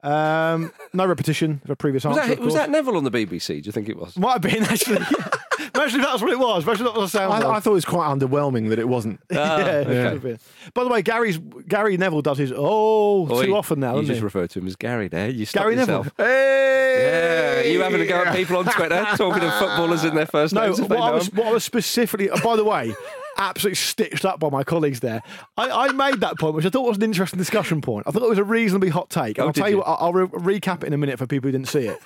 Um, 0.02 0.72
no 0.92 1.06
repetition 1.06 1.60
of 1.64 1.70
a 1.70 1.76
previous 1.76 2.04
Was 2.04 2.16
answer. 2.18 2.28
that, 2.30 2.38
of 2.38 2.44
was 2.44 2.54
that 2.54 2.70
Neville 2.70 2.96
on 2.96 3.04
the 3.04 3.10
BBC? 3.10 3.46
Do 3.62 3.66
you 3.66 3.72
think 3.72 3.88
it 3.88 3.96
was? 3.96 4.16
Might 4.16 4.34
have 4.34 4.42
been 4.42 4.62
actually. 4.62 4.98
Imagine 5.74 6.00
if 6.00 6.06
that's 6.06 6.22
what 6.22 6.30
it 6.32 6.38
was. 6.38 6.64
Imagine 6.64 6.84
that 6.86 6.94
was 6.94 7.10
the 7.12 7.18
sound. 7.18 7.32
I, 7.44 7.50
I 7.56 7.60
thought 7.60 7.70
it 7.72 7.74
was 7.74 7.84
quite 7.84 8.06
underwhelming 8.08 8.68
that 8.70 8.78
it 8.78 8.88
wasn't. 8.88 9.20
Ah, 9.32 9.58
yeah, 9.58 9.64
okay. 9.86 10.20
should. 10.20 10.40
By 10.74 10.84
the 10.84 10.90
way, 10.90 11.02
Gary's 11.02 11.38
Gary 11.66 11.96
Neville 11.96 12.22
does 12.22 12.38
his 12.38 12.52
oh 12.54 13.28
Oi, 13.32 13.44
too 13.46 13.56
often 13.56 13.80
now. 13.80 13.94
You 13.94 14.00
doesn't 14.02 14.06
just 14.06 14.18
he? 14.20 14.24
refer 14.24 14.46
to 14.46 14.58
him 14.60 14.66
as 14.68 14.76
Gary 14.76 15.08
there. 15.08 15.28
You 15.30 15.44
stop 15.44 15.64
Gary 15.64 15.74
yourself. 15.76 16.06
Neville. 16.16 16.26
Hey! 16.26 17.62
Yeah, 17.64 17.70
you 17.72 17.80
having 17.82 17.98
to 17.98 18.06
go 18.06 18.22
at 18.24 18.34
people 18.36 18.56
on 18.56 18.64
Twitter 18.66 19.04
talking 19.16 19.42
of 19.42 19.52
footballers 19.54 20.04
in 20.04 20.14
their 20.14 20.26
first 20.26 20.54
No, 20.54 20.62
names 20.66 20.78
if 20.78 20.88
what 20.88 20.98
I, 21.00 21.10
know 21.18 21.24
what 21.34 21.46
I 21.46 21.52
was 21.52 21.64
specifically. 21.64 22.30
oh, 22.30 22.40
by 22.42 22.56
the 22.56 22.64
way, 22.64 22.94
absolutely 23.38 23.76
stitched 23.76 24.24
up 24.24 24.40
by 24.40 24.50
my 24.50 24.64
colleagues 24.64 25.00
there. 25.00 25.22
I, 25.56 25.70
I 25.88 25.92
made 25.92 26.20
that 26.20 26.38
point, 26.38 26.54
which 26.54 26.66
I 26.66 26.70
thought 26.70 26.86
was 26.88 26.96
an 26.96 27.02
interesting 27.04 27.38
discussion 27.38 27.80
point. 27.80 28.06
I 28.06 28.10
thought 28.10 28.22
it 28.22 28.28
was 28.28 28.38
a 28.38 28.44
reasonably 28.44 28.88
hot 28.88 29.08
take. 29.10 29.38
And 29.38 29.44
Oh, 29.44 29.46
I'll 29.48 29.52
tell 29.52 29.68
you, 29.68 29.76
you? 29.76 29.78
what, 29.78 29.86
I'll, 29.86 29.96
I'll 30.06 30.12
re- 30.12 30.58
recap 30.58 30.82
it 30.82 30.88
in 30.88 30.92
a 30.92 30.98
minute 30.98 31.18
for 31.18 31.26
people 31.26 31.48
who 31.48 31.52
didn't 31.52 31.68
see 31.68 31.86
it. 31.88 31.98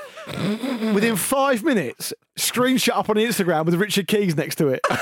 Within 0.95 1.17
five 1.17 1.63
minutes, 1.65 2.13
screenshot 2.39 2.97
up 2.97 3.09
on 3.11 3.17
Instagram 3.17 3.65
with 3.65 3.75
Richard 3.75 4.07
Keys 4.09 4.37
next 4.37 4.57
to 4.57 4.69
it. 4.69 4.81
what 4.89 5.01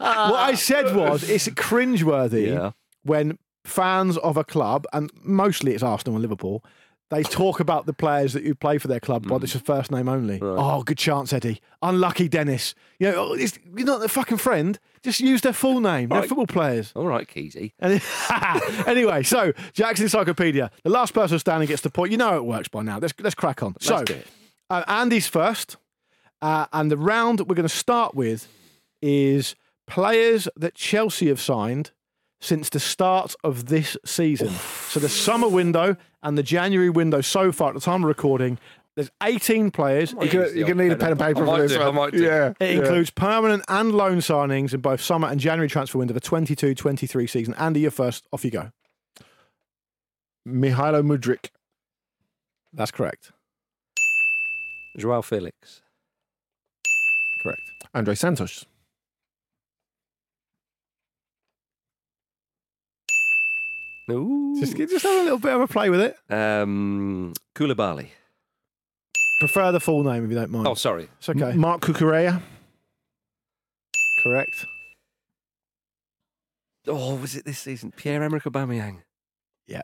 I 0.00 0.54
said 0.56 0.94
was, 0.94 1.28
it's 1.28 1.48
cringeworthy 1.48 2.48
Yeah. 2.48 2.72
when 3.02 3.38
fans 3.64 4.16
of 4.18 4.36
a 4.36 4.44
club, 4.44 4.86
and 4.92 5.10
mostly 5.22 5.74
it's 5.74 5.82
Arsenal 5.82 6.14
and 6.16 6.22
Liverpool, 6.22 6.64
they 7.10 7.22
talk 7.24 7.60
about 7.60 7.86
the 7.86 7.92
players 7.92 8.32
that 8.34 8.42
you 8.44 8.54
play 8.54 8.78
for 8.78 8.88
their 8.88 9.00
club 9.00 9.26
by 9.28 9.36
Mm. 9.36 9.40
this 9.40 9.56
first 9.56 9.90
name 9.90 10.08
only. 10.08 10.38
Oh, 10.40 10.82
good 10.82 10.96
chance, 10.98 11.32
Eddie. 11.32 11.60
Unlucky 11.82 12.28
Dennis. 12.28 12.74
You 12.98 13.10
know, 13.10 13.14
oh, 13.30 13.32
it's, 13.34 13.58
you're 13.76 13.86
not 13.86 13.98
their 13.98 14.08
fucking 14.08 14.38
friend. 14.38 14.78
Just 15.02 15.18
use 15.20 15.40
their 15.40 15.52
full 15.52 15.80
name. 15.80 16.08
They're 16.10 16.20
Right. 16.20 16.28
football 16.28 16.46
players. 16.46 16.92
All 16.94 17.06
right. 17.06 17.28
And- 17.80 18.02
anyway, 18.86 19.22
so 19.24 19.52
Jack's 19.72 20.00
Encyclopedia. 20.00 20.70
The 20.84 20.90
last 20.90 21.12
person 21.12 21.38
standing 21.38 21.66
gets 21.68 21.82
the 21.82 21.90
point. 21.90 22.12
You 22.12 22.18
know 22.18 22.36
it 22.36 22.44
works 22.44 22.68
by 22.68 22.82
now. 22.82 22.98
Let's 22.98 23.14
let's 23.20 23.34
crack 23.34 23.62
on. 23.62 23.74
so 23.80 24.04
do 24.04 24.14
it. 24.14 24.26
uh, 24.68 24.84
Andy's 24.86 25.26
first, 25.26 25.76
uh, 26.42 26.66
and 26.72 26.90
the 26.90 26.96
round 26.98 27.38
that 27.38 27.44
we're 27.48 27.54
going 27.56 27.68
to 27.68 27.74
start 27.74 28.14
with 28.14 28.46
is 29.02 29.56
players 29.86 30.46
that 30.56 30.74
Chelsea 30.74 31.26
have 31.28 31.40
signed 31.40 31.90
since 32.40 32.68
the 32.70 32.80
start 32.80 33.34
of 33.44 33.66
this 33.66 33.96
season. 34.04 34.50
So 34.88 34.98
the 35.00 35.08
summer 35.08 35.48
window 35.48 35.96
and 36.22 36.36
the 36.38 36.42
January 36.42 36.90
window 36.90 37.20
so 37.20 37.52
far 37.52 37.68
at 37.68 37.74
the 37.74 37.80
time 37.80 38.02
of 38.02 38.08
recording, 38.08 38.58
there's 38.96 39.10
18 39.22 39.70
players. 39.70 40.12
You're 40.12 40.26
gonna, 40.28 40.48
you're 40.50 40.66
gonna 40.68 40.82
need 40.84 40.92
a 40.92 40.96
pen 40.96 41.12
and 41.12 41.20
paper 41.20 41.42
I 41.48 41.56
for 41.56 41.62
this 41.68 41.78
one. 41.78 42.10
Yeah, 42.14 42.52
It 42.58 42.74
yeah. 42.74 42.80
includes 42.80 43.10
permanent 43.10 43.62
and 43.68 43.92
loan 43.92 44.18
signings 44.18 44.74
in 44.74 44.80
both 44.80 45.00
summer 45.00 45.28
and 45.28 45.38
January 45.38 45.68
transfer 45.68 45.98
window 45.98 46.14
for 46.14 46.20
22 46.20 46.74
23 46.74 47.26
season. 47.26 47.54
Andy, 47.54 47.80
you're 47.80 47.90
first. 47.90 48.26
Off 48.32 48.44
you 48.44 48.50
go. 48.50 48.70
Mihailo 50.48 51.02
Mudryk. 51.02 51.50
That's 52.72 52.90
correct. 52.90 53.32
Joao 54.98 55.22
Felix. 55.22 55.82
Correct. 57.42 57.60
Andrey 57.94 58.16
Santos. 58.16 58.66
Ooh. 64.10 64.56
Just, 64.60 64.76
just 64.76 65.04
have 65.04 65.20
a 65.20 65.22
little 65.24 65.38
bit 65.38 65.52
of 65.54 65.60
a 65.60 65.66
play 65.68 65.90
with 65.90 66.00
it. 66.00 66.16
Um, 66.32 67.32
Koulibaly. 67.54 68.08
Prefer 69.40 69.72
the 69.72 69.80
full 69.80 70.04
name 70.04 70.24
if 70.24 70.30
you 70.30 70.36
don't 70.36 70.50
mind. 70.50 70.66
Oh, 70.66 70.74
sorry. 70.74 71.08
It's 71.18 71.28
okay. 71.28 71.52
Mark 71.52 71.80
Cucurella. 71.80 72.42
Correct. 74.22 74.66
Oh, 76.86 77.14
was 77.16 77.36
it 77.36 77.44
this 77.44 77.58
season? 77.58 77.92
Pierre 77.96 78.22
Emerick 78.22 78.42
Aubameyang. 78.44 78.98
Yeah. 79.66 79.82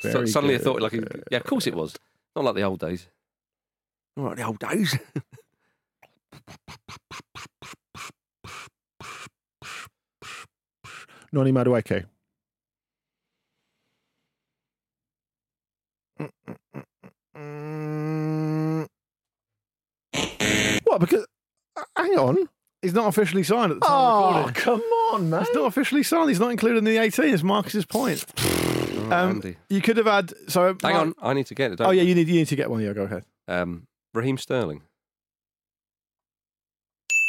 So, 0.00 0.12
Very 0.12 0.28
suddenly 0.28 0.54
I 0.54 0.58
good. 0.58 0.64
thought 0.64 0.82
like, 0.82 0.92
yeah, 1.30 1.38
of 1.38 1.44
course 1.44 1.66
it 1.66 1.74
was. 1.74 1.94
Not 2.34 2.44
like 2.44 2.54
the 2.56 2.62
old 2.62 2.80
days. 2.80 3.06
Not 4.16 4.26
like 4.30 4.36
the 4.36 4.44
old 4.44 4.58
days. 4.58 4.98
Noni 11.32 11.52
Madueke. 11.52 12.04
What? 20.84 21.00
Because 21.00 21.26
uh, 21.76 21.82
hang 21.96 22.16
on. 22.18 22.48
he's 22.82 22.94
not 22.94 23.08
officially 23.08 23.42
signed 23.42 23.72
at 23.72 23.80
the 23.80 23.86
time 23.86 23.96
Oh, 23.96 24.28
of 24.40 24.46
recording. 24.46 24.62
come 24.62 24.80
on, 25.12 25.30
man. 25.30 25.44
He's 25.44 25.54
not 25.54 25.66
officially 25.66 26.02
signed. 26.04 26.28
He's 26.28 26.38
not 26.40 26.50
included 26.52 26.78
in 26.78 26.84
the 26.84 26.98
18. 26.98 27.34
It's 27.34 27.42
Marcus's 27.42 27.84
point. 27.86 28.24
Oh, 28.96 29.06
Um, 29.12 29.30
Andy. 29.32 29.56
you 29.68 29.82
could 29.82 29.98
have 29.98 30.06
had. 30.06 30.32
So 30.48 30.74
Hang 30.82 30.96
on, 30.96 31.14
I 31.20 31.34
need 31.34 31.44
to 31.48 31.54
get 31.54 31.72
it. 31.72 31.76
Don't 31.76 31.88
Oh 31.88 31.90
yeah, 31.90 32.00
I? 32.00 32.04
you 32.06 32.14
need 32.14 32.26
you 32.26 32.36
need 32.36 32.46
to 32.48 32.56
get 32.56 32.70
one. 32.70 32.80
Yeah, 32.80 32.94
go 32.94 33.02
ahead. 33.02 33.24
Um, 33.46 33.86
Raheem 34.14 34.38
Sterling. 34.38 34.80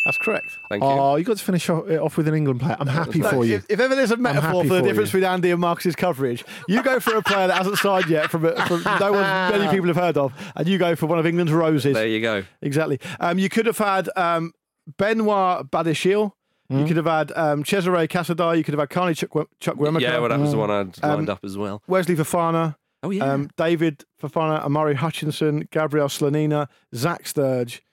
That's 0.06 0.20
correct. 0.20 0.60
Thank 0.70 0.84
you. 0.84 0.88
Oh, 0.88 1.16
you 1.16 1.24
got 1.24 1.38
to 1.38 1.44
finish 1.44 1.68
off, 1.68 1.90
it 1.90 2.00
off 2.00 2.16
with 2.16 2.28
an 2.28 2.36
England 2.36 2.62
player. 2.62 2.78
I'm 2.80 2.88
happy 2.88 3.22
Look, 3.22 3.32
for 3.32 3.44
you. 3.44 3.56
If, 3.56 3.66
if 3.70 3.80
ever 3.80 3.96
there's 3.96 4.12
a 4.12 4.18
metaphor 4.18 4.64
for 4.64 4.70
the 4.70 4.80
for 4.80 4.88
difference 4.88 5.10
you. 5.12 5.20
between 5.20 5.34
Andy 5.34 5.50
and 5.50 5.60
Marcus's 5.60 5.96
coverage, 5.96 6.46
you 6.68 6.84
go 6.84 7.00
for 7.00 7.16
a 7.16 7.24
player 7.24 7.48
that 7.48 7.58
hasn't 7.58 7.80
signed 7.80 8.08
yet 8.08 8.30
from, 8.30 8.46
a, 8.46 8.66
from 8.68 8.84
no 9.00 9.14
one 9.14 9.24
many 9.24 9.68
people 9.70 9.88
have 9.88 9.96
heard 9.96 10.16
of, 10.16 10.32
and 10.56 10.68
you 10.68 10.78
go 10.78 10.96
for 10.96 11.08
one 11.08 11.18
of 11.18 11.26
England's 11.26 11.52
roses. 11.52 11.96
There 11.96 12.08
you 12.08 12.22
go. 12.22 12.44
Exactly. 12.62 13.00
Um, 13.20 13.40
you 13.40 13.50
could 13.50 13.66
have 13.66 13.80
had 13.80 14.10
um, 14.16 14.54
Benoit 14.98 15.70
Badiashile. 15.72 16.32
Hmm? 16.70 16.80
You 16.80 16.86
could 16.86 16.98
have 16.98 17.06
had 17.06 17.32
um, 17.36 17.64
Cesare 17.64 18.08
Casadei. 18.08 18.58
You 18.58 18.64
could 18.64 18.74
have 18.74 18.80
had 18.80 18.90
Carney 18.90 19.16
Chuck, 19.16 19.32
Chuck 19.60 19.76
Yeah, 19.78 20.20
well, 20.20 20.30
that 20.30 20.40
was 20.40 20.52
the 20.52 20.58
one 20.58 20.72
I'd 20.72 21.04
Um, 21.04 21.16
lined 21.18 21.30
up 21.30 21.44
as 21.44 21.58
well. 21.58 21.82
Wesley 21.88 22.16
Fofana. 22.16 22.76
Oh 23.04 23.10
yeah. 23.12 23.26
Um, 23.26 23.50
David 23.56 24.04
Fofana, 24.22 24.64
Omari 24.64 24.96
Hutchinson, 24.96 25.68
Gabriel 25.72 26.08
Slonina, 26.08 26.68
Zak 26.94 27.28
Sturge, 27.28 27.84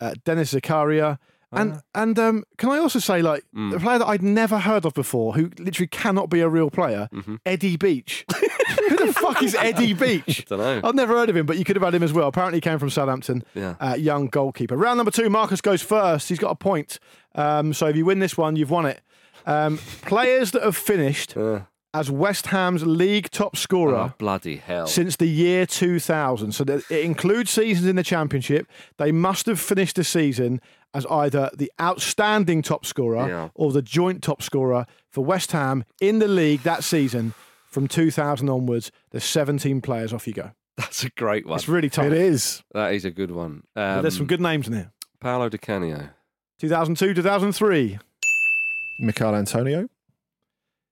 uh, 0.00 0.14
Denis 0.24 0.54
Zakaria. 0.54 1.18
And 1.52 1.82
and 1.94 2.18
um, 2.18 2.44
can 2.56 2.70
I 2.70 2.78
also 2.78 2.98
say, 2.98 3.20
like, 3.22 3.44
Mm. 3.54 3.74
a 3.76 3.80
player 3.80 3.98
that 3.98 4.06
I'd 4.06 4.22
never 4.22 4.58
heard 4.58 4.84
of 4.86 4.94
before, 4.94 5.34
who 5.34 5.50
literally 5.58 5.86
cannot 5.88 6.30
be 6.30 6.40
a 6.40 6.48
real 6.48 6.70
player, 6.70 7.08
Mm-hmm. 7.12 7.36
Eddie 7.44 7.76
Beach. 7.76 8.24
who 8.88 8.96
the 9.06 9.12
fuck 9.12 9.42
is 9.42 9.54
Eddie 9.54 9.92
Beach? 10.06 10.44
Don't 10.48 10.58
know. 10.60 10.80
I've 10.82 10.94
never 10.94 11.14
heard 11.14 11.28
of 11.28 11.36
him, 11.36 11.44
but 11.46 11.58
you 11.58 11.64
could 11.64 11.76
have 11.76 11.82
had 11.84 11.94
him 11.94 12.02
as 12.02 12.12
well. 12.12 12.28
Apparently, 12.28 12.56
he 12.56 12.60
came 12.62 12.78
from 12.78 12.88
Southampton. 12.90 13.44
Yeah. 13.54 13.74
Uh, 13.80 13.94
young 13.98 14.28
goalkeeper. 14.28 14.76
Round 14.76 14.96
number 14.96 15.10
two, 15.10 15.28
Marcus 15.28 15.60
goes 15.60 15.82
first. 15.82 16.28
He's 16.30 16.38
got 16.38 16.50
a 16.50 16.54
point. 16.56 16.98
Um, 17.34 17.72
so 17.74 17.86
if 17.86 17.96
you 17.96 18.04
win 18.06 18.18
this 18.18 18.36
one, 18.38 18.56
you've 18.56 18.70
won 18.70 18.86
it. 18.86 19.00
Um, 19.44 19.78
players 20.02 20.52
that 20.52 20.62
have 20.62 20.76
finished 20.76 21.34
as 21.94 22.10
West 22.10 22.46
Ham's 22.46 22.86
league 22.86 23.30
top 23.30 23.54
scorer 23.56 23.94
Oh, 23.96 24.14
bloody 24.16 24.56
hell. 24.56 24.86
since 24.86 25.16
the 25.16 25.26
year 25.26 25.66
2000. 25.66 26.52
So 26.52 26.64
that 26.64 26.90
it 26.90 27.04
includes 27.04 27.50
seasons 27.50 27.86
in 27.86 27.96
the 27.96 28.02
Championship. 28.02 28.66
They 28.96 29.12
must 29.12 29.44
have 29.46 29.60
finished 29.60 29.96
the 29.96 30.04
season 30.04 30.60
as 30.94 31.06
either 31.06 31.50
the 31.56 31.70
outstanding 31.80 32.62
top 32.62 32.84
scorer 32.84 33.28
Yeah. 33.28 33.48
or 33.54 33.72
the 33.72 33.82
joint 33.82 34.22
top 34.22 34.42
scorer 34.42 34.86
for 35.10 35.24
West 35.24 35.52
Ham 35.52 35.84
in 36.00 36.18
the 36.18 36.28
league 36.28 36.62
that 36.62 36.84
season. 36.84 37.34
From 37.68 37.88
2000 37.88 38.48
onwards, 38.50 38.92
there's 39.10 39.24
17 39.24 39.80
players. 39.80 40.12
Off 40.12 40.26
you 40.26 40.34
go. 40.34 40.50
That's 40.76 41.04
a 41.04 41.10
great 41.10 41.46
one. 41.46 41.56
It's 41.56 41.68
really 41.68 41.88
tough. 41.88 42.04
It 42.06 42.12
is. 42.12 42.62
That 42.72 42.92
is 42.92 43.04
a 43.06 43.10
good 43.10 43.30
one. 43.30 43.62
Um, 43.76 44.02
there's 44.02 44.16
some 44.16 44.26
good 44.26 44.40
names 44.42 44.66
in 44.68 44.74
here. 44.74 44.92
Paolo 45.20 45.48
Di 45.48 45.56
Canio. 45.58 46.10
2002, 46.58 47.14
2003, 47.14 47.98
Michael 49.00 49.34
Antonio. 49.34 49.88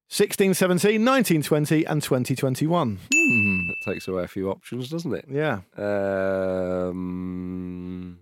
16, 0.08 0.54
17, 0.54 1.04
19, 1.04 1.42
20, 1.42 1.84
and 1.84 2.02
2021. 2.02 2.98
Hmm. 3.12 3.68
That 3.68 3.76
takes 3.92 4.08
away 4.08 4.24
a 4.24 4.28
few 4.28 4.50
options, 4.50 4.88
doesn't 4.90 5.14
it? 5.14 5.24
Yeah. 5.30 5.60
Um, 6.90 8.18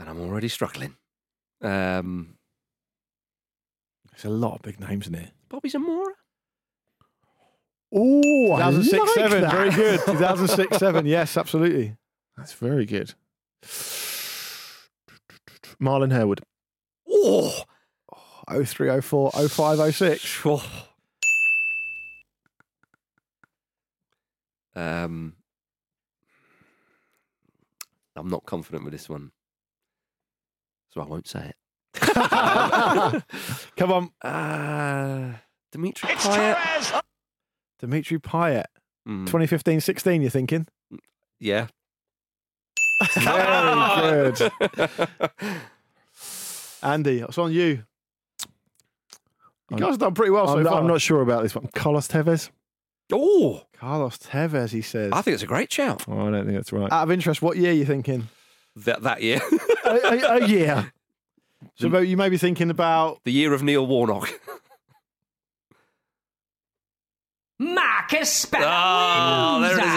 and 0.00 0.08
I'm 0.08 0.20
already 0.20 0.48
struggling. 0.48 0.96
Um, 1.60 2.36
There's 4.10 4.24
a 4.24 4.30
lot 4.30 4.54
of 4.54 4.62
big 4.62 4.80
names 4.80 5.06
in 5.06 5.14
here. 5.14 5.30
Bobby 5.48 5.68
Zamora. 5.68 6.14
Oh, 7.92 8.56
2006, 8.56 8.98
like 8.98 9.08
7. 9.14 9.42
that. 9.42 9.52
Very 9.52 9.70
good. 9.70 10.00
2006, 10.06 10.78
7. 10.78 11.06
Yes, 11.10 11.36
absolutely. 11.36 11.96
That's 12.36 12.54
very 12.54 12.86
good. 12.86 13.14
Marlon 15.82 16.12
Harewood. 16.12 16.40
Oh, 17.08 17.64
03, 18.48 19.00
04, 19.00 19.32
05, 19.32 19.94
06. 19.94 20.46
Um, 24.76 25.34
I'm 28.16 28.28
not 28.28 28.46
confident 28.46 28.84
with 28.84 28.92
this 28.92 29.08
one, 29.08 29.32
so 30.92 31.00
I 31.00 31.04
won't 31.04 31.26
say 31.28 31.50
it. 31.50 31.56
Come 33.76 33.92
on. 33.92 34.10
Uh, 34.22 35.34
Dimitri 35.72 36.08
Payet. 36.10 37.02
Dimitri 37.80 38.18
Payet. 38.18 38.64
Mm, 39.08 39.26
2015 39.26 39.80
16, 39.80 40.22
you're 40.22 40.30
thinking? 40.30 40.66
yeah. 41.38 41.66
Very 43.14 44.32
good. 44.38 44.52
Andy, 46.82 47.20
it's 47.20 47.38
on 47.38 47.52
you. 47.52 47.64
You 47.66 47.82
I'm- 49.72 49.78
guys 49.80 49.90
have 49.90 49.98
done 49.98 50.14
pretty 50.14 50.30
well 50.32 50.46
so 50.48 50.58
I'm, 50.58 50.62
not, 50.64 50.70
far. 50.72 50.80
I'm 50.80 50.86
not 50.86 51.00
sure 51.00 51.22
about 51.22 51.42
this 51.42 51.54
one. 51.54 51.68
Carlos 51.74 52.08
Tevez. 52.08 52.50
Oh, 53.12 53.62
Carlos 53.78 54.18
Tevez, 54.18 54.70
he 54.70 54.82
says. 54.82 55.12
I 55.12 55.22
think 55.22 55.34
it's 55.34 55.42
a 55.42 55.46
great 55.46 55.72
shout. 55.72 56.04
Oh, 56.08 56.26
I 56.28 56.30
don't 56.30 56.44
think 56.44 56.56
that's 56.56 56.72
right. 56.72 56.90
Out 56.92 57.04
of 57.04 57.10
interest, 57.10 57.40
what 57.42 57.56
year 57.56 57.70
are 57.70 57.74
you 57.74 57.84
thinking? 57.84 58.28
That 58.76 59.02
that 59.02 59.22
year, 59.22 59.40
oh, 59.52 59.58
oh, 59.84 60.20
oh 60.22 60.36
yeah. 60.46 60.86
So 61.76 61.88
maybe- 61.88 62.08
you 62.08 62.16
may 62.16 62.28
be 62.28 62.38
thinking 62.38 62.70
about 62.70 63.20
the 63.24 63.32
year 63.32 63.52
of 63.52 63.62
Neil 63.62 63.86
Warnock. 63.86 64.30
Marcus 67.58 68.32
Speller 68.32 68.64
Oh, 68.64 68.68
ah, 68.70 69.58
there 69.60 69.78
it 69.78 69.84
is 69.84 69.94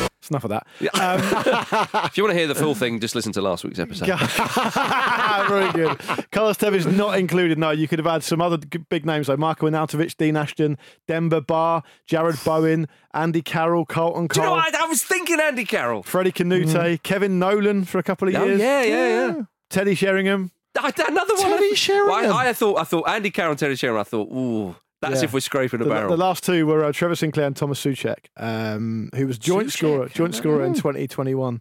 again. 0.00 0.08
It's 0.24 0.30
enough 0.30 0.44
of 0.44 0.50
that. 0.50 0.66
Um, 0.98 2.00
if 2.06 2.16
you 2.16 2.22
want 2.24 2.32
to 2.32 2.38
hear 2.38 2.46
the 2.46 2.54
full 2.54 2.74
thing, 2.74 2.98
just 2.98 3.14
listen 3.14 3.30
to 3.32 3.42
last 3.42 3.62
week's 3.62 3.78
episode. 3.78 4.06
Very 5.48 5.70
good. 5.72 5.98
Carlos 6.32 6.56
Tevez 6.56 6.76
is 6.76 6.86
not 6.86 7.18
included. 7.18 7.58
No, 7.58 7.72
you 7.72 7.86
could 7.86 7.98
have 7.98 8.06
had 8.10 8.24
some 8.24 8.40
other 8.40 8.56
big 8.88 9.04
names 9.04 9.28
like 9.28 9.38
Marko 9.38 9.68
Arnautovic, 9.68 10.16
Dean 10.16 10.38
Ashton, 10.38 10.78
Demba 11.06 11.42
Ba, 11.42 11.82
Jarrod 12.10 12.42
Bowen, 12.42 12.88
Andy 13.12 13.42
Carroll, 13.42 13.84
Colton 13.84 14.28
Do 14.28 14.40
you 14.40 14.46
know 14.46 14.52
what? 14.52 14.74
I, 14.74 14.84
I 14.84 14.86
was 14.86 15.02
thinking 15.02 15.38
Andy 15.40 15.66
Carroll. 15.66 16.02
Freddie 16.02 16.32
Kanoute, 16.32 16.68
mm. 16.68 17.02
Kevin 17.02 17.38
Nolan 17.38 17.84
for 17.84 17.98
a 17.98 18.02
couple 18.02 18.26
of 18.28 18.34
Oh, 18.34 18.44
years. 18.46 18.60
yeah, 18.60 18.82
yeah, 18.82 19.08
yeah. 19.26 19.42
Teddy 19.68 19.94
Sheringham. 19.94 20.52
I, 20.78 20.90
another 21.06 21.34
one. 21.34 21.50
Teddy 21.50 21.74
Sheringham. 21.74 22.08
Well, 22.08 22.32
I, 22.34 22.48
I 22.48 22.52
thought, 22.54 22.78
I 22.80 22.84
thought 22.84 23.06
Andy 23.10 23.30
Carroll 23.30 23.50
and 23.50 23.58
Terry 23.58 23.76
Sheringham. 23.76 24.00
I 24.00 24.04
thought, 24.04 24.32
ooh, 24.32 24.74
that's 25.08 25.22
Yeah. 25.22 25.26
if 25.26 25.32
we're 25.32 25.40
scraping 25.40 25.80
a 25.80 25.84
The, 25.84 25.90
barrel. 25.90 26.10
the 26.10 26.16
last 26.16 26.44
two 26.44 26.66
were 26.66 26.84
uh, 26.84 26.92
Trevor 26.92 27.14
Sinclair 27.14 27.46
and 27.46 27.56
Thomas 27.56 27.84
Soucek, 27.84 28.26
um, 28.36 29.10
who 29.14 29.26
was 29.26 29.38
joint 29.38 29.68
Soucek, 29.68 29.72
scorer, 29.72 30.08
joint 30.08 30.34
scorer 30.34 30.64
in 30.64 30.72
oh. 30.72 30.74
2021. 30.74 31.60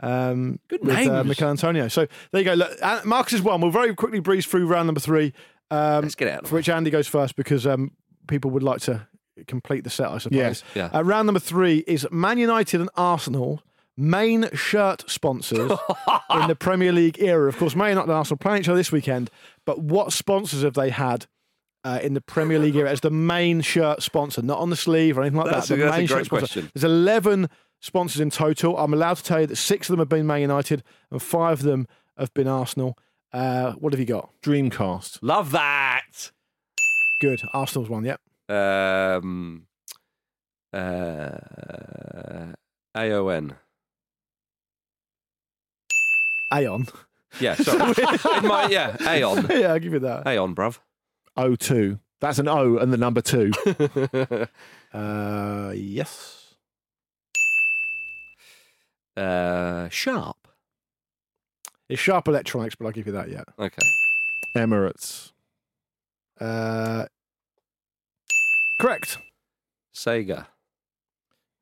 Um, 0.00 0.58
Good 0.68 0.84
with 0.84 1.08
uh. 1.08 1.24
Michael 1.24 1.48
Antonio. 1.50 1.88
So 1.88 2.06
there 2.32 2.40
you 2.40 2.44
go. 2.44 2.54
Look, 2.54 2.78
uh, 2.82 3.02
Marcus 3.04 3.34
is 3.34 3.42
one. 3.42 3.60
We'll 3.60 3.70
very 3.70 3.94
quickly 3.94 4.20
breeze 4.20 4.46
through 4.46 4.66
round 4.66 4.86
number 4.86 5.00
three. 5.00 5.32
Um, 5.70 6.02
Let's 6.02 6.14
get 6.14 6.28
out 6.28 6.46
for 6.46 6.56
which 6.56 6.68
Andy 6.68 6.90
goes 6.90 7.06
first 7.08 7.36
because 7.36 7.66
um, 7.66 7.92
people 8.26 8.50
would 8.50 8.62
like 8.62 8.80
to 8.82 9.06
complete 9.46 9.84
the 9.84 9.90
set, 9.90 10.08
I 10.08 10.18
suppose. 10.18 10.36
Yes. 10.36 10.64
Yeah. 10.74 10.90
Uh, 10.92 11.02
round 11.02 11.26
number 11.26 11.40
three 11.40 11.78
is 11.86 12.06
Man 12.10 12.38
United 12.38 12.80
and 12.80 12.90
Arsenal 12.96 13.62
main 13.96 14.48
shirt 14.54 15.08
sponsors 15.08 15.70
in 16.30 16.48
the 16.48 16.56
Premier 16.56 16.92
League 16.92 17.20
era. 17.20 17.48
Of 17.48 17.56
course, 17.58 17.76
Man 17.76 17.90
United 17.90 18.08
and 18.08 18.16
Arsenal 18.16 18.38
playing 18.38 18.62
each 18.62 18.68
other 18.68 18.76
this 18.76 18.92
weekend, 18.92 19.30
but 19.64 19.80
what 19.80 20.12
sponsors 20.12 20.62
have 20.62 20.74
they 20.74 20.90
had 20.90 21.26
uh, 21.84 21.98
in 22.02 22.14
the 22.14 22.20
Premier 22.20 22.58
League 22.58 22.76
era 22.76 22.90
as 22.90 23.00
the 23.00 23.10
main 23.10 23.60
shirt 23.60 24.02
sponsor, 24.02 24.42
not 24.42 24.58
on 24.58 24.70
the 24.70 24.76
sleeve 24.76 25.18
or 25.18 25.22
anything 25.22 25.38
like 25.38 25.50
That's 25.50 25.68
that? 25.68 25.74
a- 25.74 25.76
the 25.78 25.84
that's 25.84 25.96
a 25.96 25.98
main 25.98 26.06
great 26.06 26.16
shirt 26.18 26.26
sponsor. 26.26 26.46
question. 26.46 26.70
There's 26.74 26.84
11 26.84 27.48
sponsors 27.80 28.20
in 28.20 28.30
total. 28.30 28.76
I'm 28.78 28.92
allowed 28.94 29.16
to 29.18 29.24
tell 29.24 29.40
you 29.40 29.46
that 29.48 29.56
six 29.56 29.88
of 29.88 29.92
them 29.94 29.98
have 29.98 30.08
been 30.08 30.26
Man 30.26 30.40
United 30.42 30.82
and 31.10 31.20
five 31.20 31.58
of 31.60 31.62
them 31.64 31.86
have 32.16 32.32
been 32.34 32.46
Arsenal. 32.48 32.96
Uh, 33.32 33.72
what 33.72 33.92
have 33.92 34.00
you 34.00 34.06
got? 34.06 34.30
Dreamcast. 34.42 35.18
Love 35.22 35.50
that. 35.52 36.30
Good. 37.20 37.42
Arsenal's 37.52 37.88
one, 37.88 38.04
yep. 38.04 38.20
Um, 38.48 39.66
uh, 40.72 41.30
AON. 42.94 43.54
Aeon. 46.52 46.86
Yeah, 47.40 47.54
sorry. 47.54 47.94
My, 48.46 48.66
yeah, 48.68 48.96
Aon. 49.08 49.46
yeah, 49.50 49.72
I'll 49.72 49.78
give 49.78 49.94
you 49.94 50.00
that. 50.00 50.26
Aon, 50.26 50.54
bruv. 50.54 50.78
O2. 51.38 51.98
That's 52.20 52.38
an 52.38 52.48
O 52.48 52.76
and 52.78 52.92
the 52.92 52.96
number 52.96 53.20
two. 53.20 53.50
Uh, 54.94 55.72
yes. 55.74 56.54
uh, 59.16 59.88
Sharp. 59.88 60.36
It's 61.88 61.98
Sharp 61.98 62.28
Electronics, 62.28 62.74
but 62.74 62.84
I'll 62.84 62.92
give 62.92 63.06
you 63.06 63.14
that, 63.14 63.30
yeah. 63.30 63.42
Okay. 63.58 63.86
Emirates. 64.54 65.32
Uh, 66.38 67.06
correct. 68.78 69.16
Sega. 69.94 70.46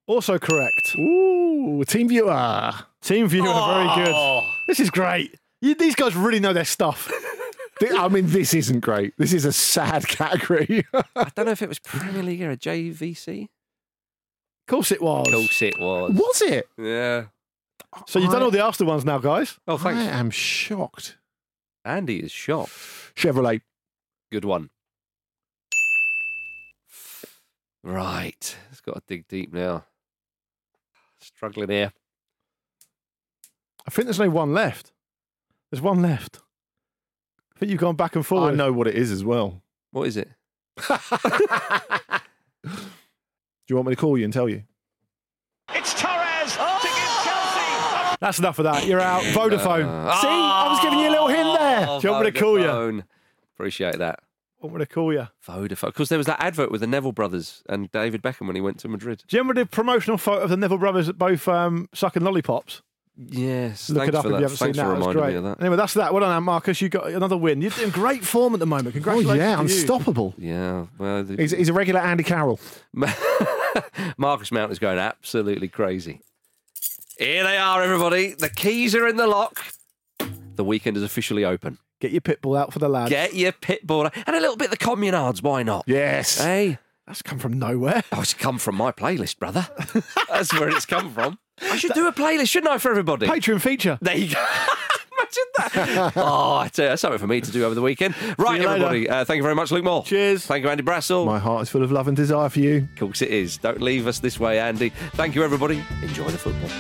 Also 0.08 0.36
correct. 0.38 0.96
Ooh, 0.98 1.84
Team 1.86 2.08
Viewer. 2.08 2.72
Team 3.00 3.28
Viewer, 3.28 3.44
very 3.44 4.04
good. 4.06 4.12
Oh. 4.14 4.52
This 4.66 4.80
is 4.80 4.90
great. 4.90 5.36
You, 5.60 5.76
these 5.76 5.94
guys 5.94 6.16
really 6.16 6.40
know 6.40 6.52
their 6.52 6.64
stuff. 6.64 7.08
Th- 7.80 7.92
I 7.92 8.08
mean, 8.08 8.26
this 8.26 8.54
isn't 8.54 8.80
great. 8.80 9.14
This 9.18 9.32
is 9.32 9.44
a 9.44 9.52
sad 9.52 10.06
category. 10.08 10.86
I 11.16 11.30
don't 11.34 11.46
know 11.46 11.52
if 11.52 11.62
it 11.62 11.68
was 11.68 11.78
Premier 11.78 12.22
League 12.22 12.42
or 12.42 12.50
a 12.50 12.56
JVC. 12.56 13.44
Of 13.44 13.48
course 14.68 14.92
it 14.92 15.02
was. 15.02 15.26
Of 15.26 15.32
course 15.34 15.62
it 15.62 15.74
was. 15.80 16.12
Was 16.12 16.42
it? 16.42 16.68
Yeah. 16.78 17.24
So 18.06 18.18
you've 18.20 18.30
done 18.30 18.42
all 18.42 18.50
the 18.52 18.60
Arsenal 18.62 18.92
ones 18.92 19.04
now, 19.04 19.18
guys. 19.18 19.58
Oh, 19.66 19.78
thanks. 19.78 19.98
I 19.98 20.04
am 20.18 20.30
shocked. 20.30 21.16
Andy 21.84 22.20
is 22.20 22.30
shocked. 22.30 22.70
Chevrolet. 23.16 23.62
Good 24.30 24.44
one. 24.44 24.70
Right. 27.82 28.56
It's 28.70 28.80
got 28.80 28.94
to 28.96 29.02
dig 29.08 29.26
deep 29.26 29.52
now. 29.52 29.84
Struggling 31.20 31.70
here. 31.70 31.92
I 33.86 33.90
think 33.90 34.06
there's 34.06 34.20
only 34.20 34.32
one 34.32 34.52
left. 34.52 34.92
There's 35.70 35.80
one 35.82 36.02
left. 36.02 36.40
I 37.60 37.64
think 37.66 37.72
you've 37.72 37.80
gone 37.80 37.94
back 37.96 38.16
and 38.16 38.24
forth. 38.24 38.50
I 38.50 38.54
know 38.54 38.72
what 38.72 38.86
it 38.86 38.94
is 38.94 39.10
as 39.12 39.22
well. 39.22 39.60
What 39.90 40.08
is 40.08 40.16
it? 40.16 40.30
Do 40.88 40.88
you 43.68 43.76
want 43.76 43.88
me 43.88 43.94
to 43.94 44.00
call 44.00 44.16
you 44.16 44.24
and 44.24 44.32
tell 44.32 44.48
you? 44.48 44.62
It's 45.74 45.92
Torres 45.92 46.52
to 46.52 46.58
give 46.82 46.94
Chelsea. 47.22 48.16
That's 48.18 48.38
enough 48.38 48.58
of 48.60 48.64
that. 48.64 48.86
You're 48.86 49.00
out. 49.02 49.22
Vodafone. 49.24 49.84
Uh, 49.86 50.20
See, 50.22 50.26
I 50.28 50.68
was 50.70 50.80
giving 50.82 51.00
you 51.00 51.08
a 51.08 51.10
little 51.10 51.28
hint 51.28 51.58
there. 51.58 51.86
oh, 51.86 52.00
Do 52.00 52.08
you 52.08 52.12
want 52.14 52.24
me 52.24 52.30
to 52.30 52.40
call 52.40 52.58
you? 52.58 52.64
Vodafone. 52.64 53.04
Appreciate 53.56 53.98
that. 53.98 54.20
What 54.60 54.72
would 54.72 54.80
I 54.80 54.86
call 54.86 55.12
you? 55.12 55.28
Vodafone. 55.46 55.88
Because 55.88 56.08
there 56.08 56.18
was 56.18 56.26
that 56.28 56.42
advert 56.42 56.70
with 56.70 56.80
the 56.80 56.86
Neville 56.86 57.12
brothers 57.12 57.62
and 57.68 57.90
David 57.92 58.22
Beckham 58.22 58.46
when 58.46 58.56
he 58.56 58.62
went 58.62 58.78
to 58.80 58.88
Madrid. 58.88 59.22
Do 59.28 59.36
you 59.36 59.42
remember 59.42 59.60
the 59.60 59.66
promotional 59.66 60.16
photo 60.16 60.40
of 60.44 60.48
the 60.48 60.56
Neville 60.56 60.78
brothers 60.78 61.10
at 61.10 61.18
both 61.18 61.46
um, 61.46 61.90
sucking 61.92 62.22
lollipops? 62.24 62.80
Yes. 63.28 63.90
Look 63.90 63.98
thanks 63.98 64.08
it 64.08 64.14
up 64.14 64.22
for 64.22 64.28
if 64.28 64.32
that. 64.32 64.38
you 64.38 64.42
haven't 64.44 64.56
Thanks 64.56 64.78
seen 64.78 64.86
that. 64.86 64.94
That's 65.00 65.12
great. 65.12 65.30
me 65.30 65.34
of 65.36 65.44
that. 65.44 65.60
Anyway, 65.60 65.76
that's 65.76 65.94
that. 65.94 66.12
Well 66.14 66.20
done, 66.20 66.32
uh, 66.32 66.40
Marcus. 66.40 66.80
You 66.80 66.88
got 66.88 67.08
another 67.10 67.36
win. 67.36 67.60
You're 67.60 67.72
in 67.82 67.90
great 67.90 68.24
form 68.24 68.54
at 68.54 68.60
the 68.60 68.66
moment. 68.66 68.88
Oh, 68.88 68.92
Congratulations. 68.92 69.36
yeah, 69.38 69.56
to 69.56 69.62
you. 69.62 69.68
unstoppable. 69.68 70.34
Yeah. 70.38 70.86
Well, 70.98 71.22
the- 71.24 71.36
He's, 71.36 71.50
he's 71.50 71.68
a 71.68 71.72
regular 71.74 72.00
Andy 72.00 72.22
Carroll. 72.24 72.58
Marcus 74.16 74.50
Mount 74.52 74.72
is 74.72 74.78
going 74.78 74.98
absolutely 74.98 75.68
crazy. 75.68 76.20
Here 77.18 77.42
they 77.44 77.56
are, 77.58 77.82
everybody. 77.82 78.32
The 78.32 78.48
keys 78.48 78.94
are 78.94 79.06
in 79.06 79.16
the 79.16 79.26
lock. 79.26 79.60
The 80.56 80.64
weekend 80.64 80.96
is 80.96 81.02
officially 81.02 81.44
open. 81.44 81.78
Get 82.00 82.12
your 82.12 82.22
Pitbull 82.22 82.58
out 82.58 82.72
for 82.72 82.78
the 82.78 82.88
lads. 82.88 83.10
Get 83.10 83.34
your 83.34 83.52
Pitbull 83.52 84.10
and 84.26 84.36
a 84.36 84.40
little 84.40 84.56
bit 84.56 84.66
of 84.66 84.78
the 84.78 84.84
communards. 84.84 85.42
Why 85.42 85.62
not? 85.62 85.84
Yes. 85.86 86.38
Hey, 86.42 86.78
That's 87.06 87.20
come 87.22 87.38
from 87.38 87.58
nowhere. 87.58 88.02
oh, 88.12 88.22
it's 88.22 88.32
come 88.34 88.58
from 88.58 88.76
my 88.76 88.90
playlist, 88.92 89.38
brother. 89.38 89.68
That's 90.30 90.52
where 90.58 90.70
it's 90.70 90.86
come 90.86 91.12
from. 91.12 91.38
I 91.62 91.76
should 91.76 91.92
do 91.92 92.06
a 92.06 92.12
playlist, 92.12 92.48
shouldn't 92.48 92.72
I, 92.72 92.78
for 92.78 92.90
everybody? 92.90 93.26
Patreon 93.26 93.60
feature. 93.60 93.98
There 94.00 94.16
you 94.16 94.34
go. 94.34 94.46
Imagine 95.20 95.44
that. 95.56 96.12
oh, 96.16 96.56
I 96.56 96.68
tell 96.68 96.84
you, 96.84 96.88
that's 96.90 97.02
something 97.02 97.18
for 97.18 97.26
me 97.26 97.40
to 97.40 97.50
do 97.50 97.64
over 97.64 97.74
the 97.74 97.82
weekend. 97.82 98.14
Right, 98.38 98.60
everybody. 98.60 99.08
Uh, 99.08 99.24
thank 99.24 99.36
you 99.36 99.42
very 99.42 99.54
much, 99.54 99.70
Luke 99.70 99.84
Moore. 99.84 100.02
Cheers. 100.04 100.46
Thank 100.46 100.64
you, 100.64 100.70
Andy 100.70 100.82
Brassell. 100.82 101.26
My 101.26 101.38
heart 101.38 101.62
is 101.62 101.68
full 101.68 101.82
of 101.82 101.92
love 101.92 102.08
and 102.08 102.16
desire 102.16 102.48
for 102.48 102.60
you. 102.60 102.88
Of 102.94 102.98
course 102.98 103.22
it 103.22 103.30
is. 103.30 103.58
Don't 103.58 103.80
leave 103.80 104.06
us 104.06 104.18
this 104.18 104.40
way, 104.40 104.58
Andy. 104.58 104.90
Thank 105.14 105.34
you, 105.34 105.44
everybody. 105.44 105.82
Enjoy 106.02 106.28
the 106.28 106.38
football. 106.38 106.70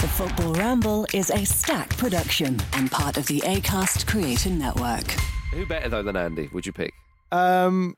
The 0.00 0.08
Football 0.08 0.54
Ramble 0.54 1.06
is 1.12 1.30
a 1.30 1.44
Stak 1.44 1.96
production 1.96 2.60
and 2.74 2.90
part 2.90 3.16
of 3.16 3.26
the 3.26 3.40
ACAST 3.40 4.06
Creator 4.06 4.50
Network. 4.50 5.10
Who 5.52 5.66
better, 5.66 5.88
though, 5.88 6.02
than 6.02 6.16
Andy, 6.16 6.48
would 6.52 6.66
you 6.66 6.72
pick? 6.72 6.92
Um, 7.30 7.96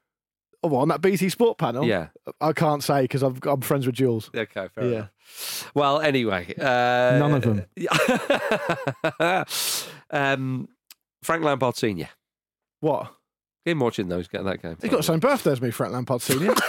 oh, 0.73 0.77
on 0.77 0.89
that 0.89 1.01
BT 1.01 1.29
Sport 1.29 1.59
panel? 1.59 1.85
Yeah. 1.85 2.09
I 2.41 2.53
can't 2.53 2.83
say 2.83 3.03
because 3.03 3.23
I'm 3.23 3.61
friends 3.61 3.87
with 3.87 3.95
Jules. 3.95 4.31
Okay, 4.35 4.69
fair 4.75 4.85
Yeah. 4.85 4.91
enough. 4.97 5.71
Well, 5.75 6.01
anyway. 6.01 6.55
Uh, 6.59 7.19
None 7.19 7.35
of 7.35 7.43
them. 7.43 7.65
um, 10.11 10.69
Frank 11.23 11.45
Lampard 11.45 11.77
Senior. 11.77 12.09
What? 12.81 13.15
Him 13.65 13.79
watching 13.81 14.09
those 14.09 14.29
that 14.29 14.63
game. 14.63 14.77
He's 14.81 14.91
got 14.91 14.99
the 14.99 15.03
same 15.03 15.21
birthday 15.21 15.53
as 15.53 15.61
me, 15.61 15.71
Frank 15.71 15.93
Lampard 15.93 16.21
Senior. 16.23 16.55